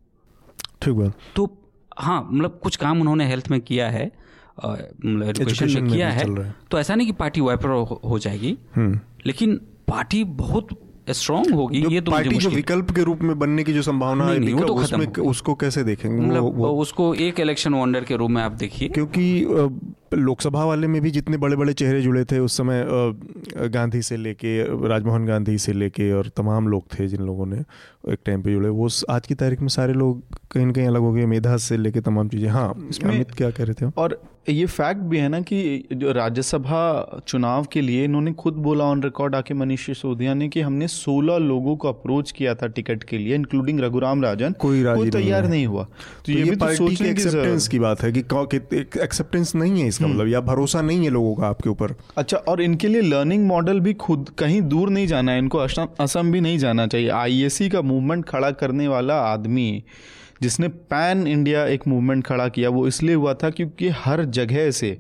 [0.82, 1.67] ठीक बात। तो
[1.98, 4.12] हाँ मतलब कुछ काम उन्होंने हेल्थ में किया है
[4.66, 8.58] मतलब एजुकेशन में में किया है। तो ऐसा नहीं कि पार्टी वाइपर हो, हो जाएगी।
[8.76, 9.56] हम्म। लेकिन
[9.88, 10.68] पार्टी बहुत
[11.10, 14.34] स्ट्रॉन्ग होगी ये तो पार्टी जो विकल्प के रूप में बनने की जो संभावना नहीं,
[14.34, 16.26] है नहीं, वो तो उसमें उसको कैसे देखेंगे?
[16.26, 19.46] मतलब उसको एक इलेक्शन वंडर के रूप में आप देखिए। क्योंकि
[20.14, 22.86] लोकसभा वाले में भी जितने बड़े बड़े चेहरे जुड़े थे उस समय
[23.70, 27.60] गांधी से लेके राजमोहन गांधी से लेके और तमाम लोग थे जिन लोगों ने
[28.14, 31.02] एक टाइम पे जुड़े। वो आज की तारीख में सारे लोग कहीं न कहीं अलग
[31.02, 32.74] हो गए मेधा से लेके तमाम चीज़ें। हाँ
[33.04, 36.82] अमित क्या कह रहे थे और ये फैक्ट भी है ना कि जो राज्यसभा
[37.28, 41.38] चुनाव के लिए इन्होंने खुद बोला ऑन रिकॉर्ड आके मनीष सिसोदिया ने कि हमने 16
[41.38, 45.50] लोगों को अप्रोच किया था टिकट के लिए इंक्लूडिंग रघुराम राजन। कोई नहीं तैयार हुआ।
[45.50, 45.84] नहीं हुआ।
[46.26, 48.20] तो ये, भी तो सोचने की एक्सेप्टेंस की बात है कि
[49.04, 52.62] एक्सेप्टेंस नहीं है इसका मतलब या भरोसा नहीं है लोगों का आपके ऊपर। अच्छा और
[52.62, 56.42] इनके लिए लर्निंग मॉडल भी खुद कहीं दूर नहीं जाना है इनको असम असम भी
[56.42, 59.84] नहीं जाना चाहिए। आईएससी का मूवमेंट खड़ा करने वाला आदमी
[60.42, 64.98] जिसने पैन इंडिया एक मूवमेंट खड़ा किया वो इसलिए हुआ था क्योंकि हर जगह से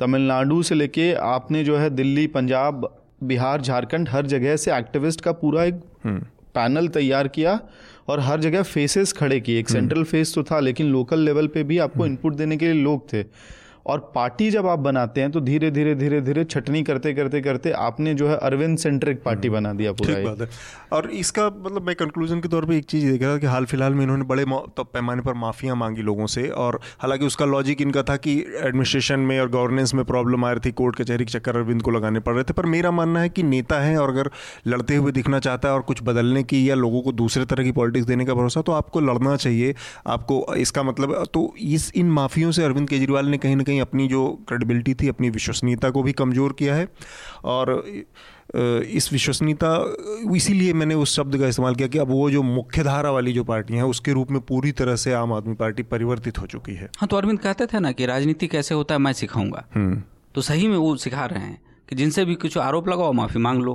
[0.00, 2.88] तमिलनाडु से लेके आपने जो है दिल्ली पंजाब
[3.24, 7.58] बिहार झारखंड हर जगह से एक्टिविस्ट का पूरा एक पैनल तैयार किया
[8.08, 11.62] और हर जगह फेसेस खड़े किए। एक सेंट्रल फेस तो था लेकिन लोकल लेवल पे
[11.64, 13.22] भी आपको इनपुट देने के लिए लोग थे।
[13.86, 17.70] और पार्टी जब आप बनाते हैं तो धीरे धीरे धीरे धीरे छटनी करते करते करते
[17.78, 20.48] आपने जो है अरविंद सेंट्रिक पार्टी बना दिया पूरा ठीक बात है।
[20.92, 23.64] और इसका मतलब मैं कंक्लूजन के तौर पे एक चीज़ देख रहा था कि हाल
[23.64, 24.44] फ़िलहाल में इन्होंने बड़े
[24.76, 29.20] तो पैमाने पर माफिया मांगी लोगों से और हालाँकि उसका लॉजिक इनका था कि एडमिनिस्ट्रेशन
[29.20, 32.20] में और गवर्नेंस में प्रॉब्लम आ रही थी कोर्ट कचहरी के चक्कर अरविंद को लगाने
[32.20, 34.30] पड़ रहे थे पर मेरा मानना है कि नेता है और अगर
[34.66, 37.72] लड़ते हुए दिखना चाहता है और कुछ बदलने की या लोगों को दूसरे तरह की
[37.72, 39.74] पॉलिटिक्स देने का भरोसा तो आपको लड़ना चाहिए।
[40.06, 44.06] आपको इसका मतलब तो इस इन माफियों से अरविंद केजरीवाल ने कहीं ना कहीं अपनी
[44.08, 46.88] जो क्रेडिबिलिटी थी अपनी विश्वसनीयता को भी कमज़ोर किया है।
[47.44, 47.72] और
[48.54, 49.70] इस विश्वसनीयता
[50.36, 53.44] इसीलिए मैंने उस शब्द का इस्तेमाल किया कि अब वो जो मुख्य धारा वाली जो
[53.44, 56.90] पार्टी है उसके रूप में पूरी तरह से आम आदमी पार्टी परिवर्तित हो चुकी है।
[56.98, 60.02] हाँ तो अरविंद कहते थे ना कि राजनीति कैसे होता है मैं सिखाऊँगा। हम्म।
[60.34, 63.62] तो सही में वो सिखा रहे हैं कि जिनसे भी कुछ आरोप लगाओ माफ़ी मांग
[63.62, 63.74] लो।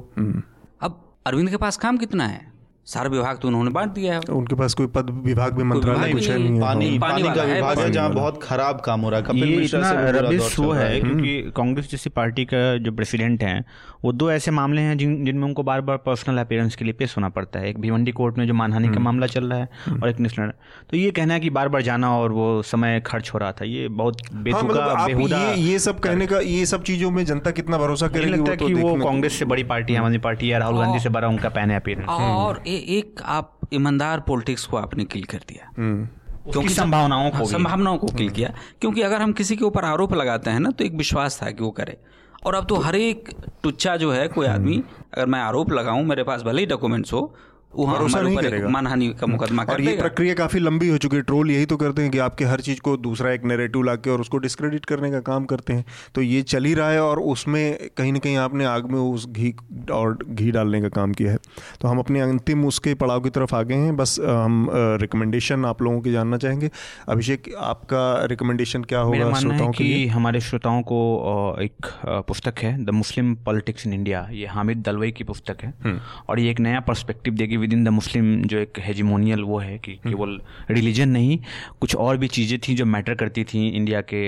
[0.81, 2.41] अब अरविंद के पास काम कितना है?
[2.89, 6.29] सारा विभाग तो उन्होंने बांट दिया है। उनके पास कोई पद विभाग में मंत्रालय कुछ
[6.29, 9.19] है नहीं, है। पानी पानी पानी का विभाग है जहाँ बहुत खराब काम हो रहा
[9.19, 12.45] है। कपिल ये मिश्रा इतना से बुरा दौर रबिश चल है क्योंकि कांग्रेस जैसी पार्टी
[12.45, 13.63] का जो प्रेसिडेंट हैं
[14.03, 17.15] वो दो ऐसे मामले हैं जिन जिनमें उनको बार बार पर्सनल अपीयरेंस के लिए पेश
[17.17, 20.09] होना पड़ता है। एक भिवंडी कोर्ट में जो मानहानि का मामला चल रहा है और
[20.09, 20.51] एक नेशनल
[20.89, 23.65] तो ये कहना है कि बार बार जाना और वो समय खर्च हो रहा था
[23.65, 27.23] ये बहुत हाँ बेतुका मतलब बेहुदा ये ये सब कहने का ये सब चीज़ों में
[27.25, 29.99] जनता कितना भरोसा करेगी लगता वो है तो कि वो कांग्रेस से बड़ी पार्टी है
[29.99, 33.19] आम आदमी पार्टी है राहुल गांधी से बड़ा उनका पैन है अपीयरेंस और ए, एक
[33.25, 37.97] आप ईमानदार पॉलिटिक्स को आपने किल कर दिया। क्योंकि उसकी जब- संभावनाओं को हाँ, संभावनाओं
[37.97, 40.93] को किल किया। क्योंकि अगर हम किसी के ऊपर आरोप लगाते हैं ना तो एक
[40.93, 41.97] विश्वास था कि वो करे।
[42.45, 43.29] और अब तो हर एक
[43.63, 44.83] टुच्चा जो है कोई आदमी
[45.13, 47.35] अगर मैं आरोप लगाऊँ मेरे पास भले ही डॉक्यूमेंट्स हो
[47.73, 51.21] वो भरोसा नहीं करेगा। मानहानि का मुकदमा और ये प्रक्रिया काफ़ी लंबी हो चुकी है।
[51.23, 54.21] ट्रोल यही तो करते हैं कि आपके हर चीज़ को दूसरा एक नैरेटिव लाके और
[54.21, 55.85] उसको डिस्क्रेडिट करने का काम करते हैं।
[56.15, 59.27] तो ये चल ही रहा है और उसमें कहीं ना कहीं आपने आग में उस
[59.29, 59.53] घी
[59.91, 61.37] और घी डालने का काम किया है।
[61.81, 64.67] तो हम अपने अंतिम उसके पड़ाव की तरफ़ आ गए हैं। बस हम
[65.01, 66.69] रिकमेंडेशन आप लोगों की जानना चाहेंगे।
[67.09, 70.07] अभिषेक आपका रिकमेंडेशन क्या होगा श्रोताओं के कि लिए?
[70.07, 70.99] हमारे श्रोताओं को
[71.61, 71.91] एक
[72.27, 75.73] पुस्तक है the Muslim politics in India ये हामिद दलवई की पुस्तक है।
[76.29, 79.77] और ये एक नया पर्सपेक्टिव देगी। विद इन द मुस्लिम जो एक हेजिमोनियल वो है
[79.77, 80.39] कि हम्म। केवल
[80.71, 81.37] रिलीजन नहीं
[81.81, 84.21] कुछ और भी चीज़ें थी जो मैटर करती थी इंडिया के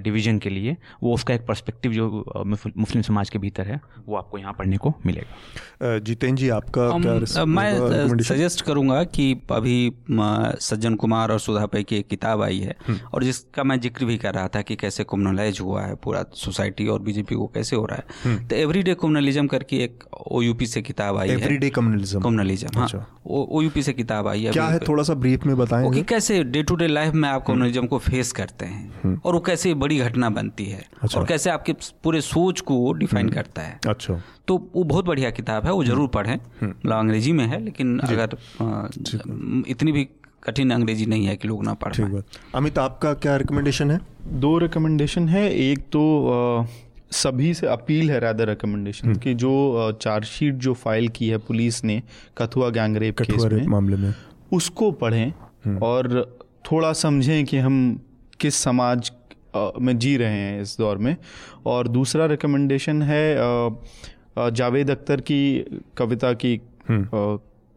[0.00, 4.38] डिवीज़न के लिए वो उसका एक पर्सपेक्टिव जो मुस्लिम समाज के भीतर है वो आपको
[4.38, 9.92] यहाँ पढ़ने को मिलेगा जितेंद्र जी आपका हम- क्या मैं सजेस्ट करूँगा कि अभी
[10.60, 14.04] सज्जन कुमार और सुधा पै की एक किताब आई है हम्म। और जिसका मैं ज़िक्र
[14.04, 17.76] भी कर रहा था कि कैसे कम्युनलाइज हुआ है पूरा सोसाइटी और बीजेपी को कैसे
[17.76, 21.70] हो रहा हम्म। है तो एवरीडे कम्युनलिज्म करके एक ओयूपी से किताब आई है। एवरीडे
[21.70, 24.78] कम्युनलिज्म कम्युनलिज्म हाँ। अच्छा। ओयूपी से किताब आई है क्या है?
[24.78, 27.98] थोड़ा सा ब्रीफ में वो कि कैसे डे टू डे लाइफ में आप कम्युनलिज्म को
[27.98, 31.72] फेस करते हैं और वो कैसे बड़ी घटना बनती है हम्म। अच्छा। और कैसे आपके
[32.04, 36.08] पूरे सोच को डिफाइन करता है। अच्छा। तो वो बहुत बढ़िया किताब है वो ज़रूर
[36.08, 38.36] पढ़ें। हम्म। मतलब अंग्रेज़ी में है लेकिन अगर
[39.70, 40.08] इतनी भी
[40.44, 44.00] कठिन अंग्रेज़ी नहीं है कि लोग ना पढ़ ठीक अमित आपका क्या रिकमेंडेशन है?
[44.22, 46.66] दो रिकमेंडेशन है। एक तो
[47.12, 49.52] सभी से अपील है रादर रिकमेंडेशन कि जो
[50.02, 52.02] चार्जशीट जो फ़ाइल की है पुलिस ने
[52.38, 54.12] कथुआ गैंग रेप केस में मामले में।
[54.52, 56.22] उसको पढ़ें और
[56.64, 57.76] थोड़ा समझें कि हम
[58.40, 59.10] किस समाज
[59.56, 61.16] में जी रहे हैं इस दौर में।
[61.66, 63.24] और दूसरा रिकमेंडेशन है
[64.38, 65.64] जावेद अख्तर की
[65.96, 66.60] कविता की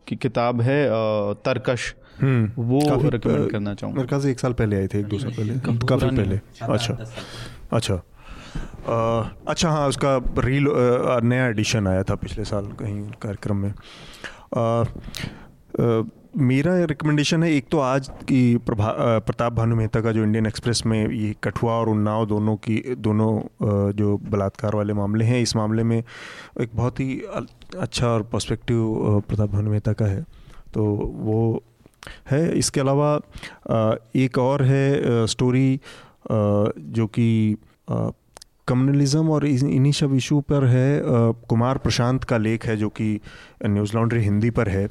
[0.07, 0.89] की किताब है
[1.34, 5.05] तर्कश। हम्म। वो रिकमेंड करना चाहूँगा। मेरे ख्याल से एक साल पहले आई थी एक
[5.05, 5.53] दो साल पहले।
[5.88, 6.97] काफ़ी पहले। अच्छा।
[7.73, 8.03] अच्छा।
[8.89, 10.65] आ, अच्छा हाँ उसका रील
[11.23, 13.73] नया एडिशन आया था पिछले साल कहीं कार्यक्रम में।
[14.57, 14.84] आ,
[15.79, 18.87] अ, मेरा रिकमेंडेशन है, एक तो आज की प्रभा
[19.25, 23.91] प्रताप भानु मेहता का जो इंडियन एक्सप्रेस में ये कठुआ और उन्नाव दोनों की, दोनों
[23.93, 27.19] जो बलात्कार वाले मामले हैं, इस मामले में एक बहुत ही
[27.77, 30.23] अच्छा और पर्सपेक्टिव प्रताप भानु मेहता का है।
[30.73, 31.63] तो वो
[32.31, 33.19] है, इसके अलावा
[34.15, 35.79] एक और है स्टोरी
[36.31, 37.57] जो कि
[38.67, 41.01] कम्युनलिज्म और इन्हीं सब इशू पर है
[41.49, 43.19] कुमार प्रशांत का लेख है, जो कि
[43.65, 44.87] न्यूज़ लॉन्ड्री हिंदी पर है।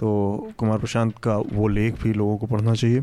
[0.00, 0.10] तो
[0.58, 2.98] कुमार प्रशांत का वो लेख भी लोगों को पढ़ना चाहिए।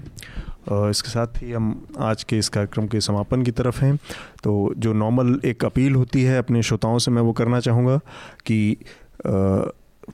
[0.89, 3.95] इसके साथ ही हम आज के इस कार्यक्रम के समापन की तरफ़ हैं।
[4.43, 7.97] तो जो नॉर्मल एक अपील होती है अपने श्रोताओं से मैं वो करना चाहूँगा
[8.45, 8.77] कि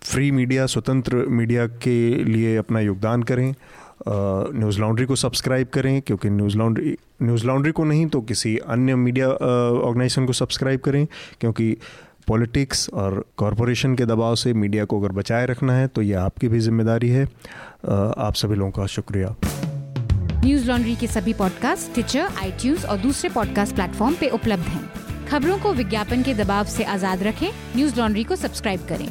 [0.04, 3.54] फ्री मीडिया, स्वतंत्र मीडिया के लिए अपना योगदान करें।
[4.08, 8.96] न्यूज़ लॉन्ड्री को सब्सक्राइब करें, क्योंकि न्यूज़ लॉन्ड्री न्यूज़ लॉन्ड्री को नहीं तो किसी अन्य
[8.96, 11.06] मीडिया ऑर्गेनाइजेशन को सब्सक्राइब करें,
[11.42, 11.76] क्योंकि
[12.28, 16.48] पॉलिटिक्स और कॉरपोरेशन के दबाव से मीडिया को अगर बचाए रखना है तो ये आपकी
[16.48, 19.36] भी ज़िम्मेदारी है। आप सभी लोगों का शुक्रिया।
[20.46, 25.58] न्यूज़ लॉन्ड्री के सभी पॉडकास्ट ट्विटर आई और दूसरे पॉडकास्ट प्लेटफॉर्म पे उपलब्ध हैं। खबरों
[25.60, 29.08] को विज्ञापन के दबाव से आज़ाद रखें। न्यूज़ लॉन्ड्री को सब्सक्राइब करें।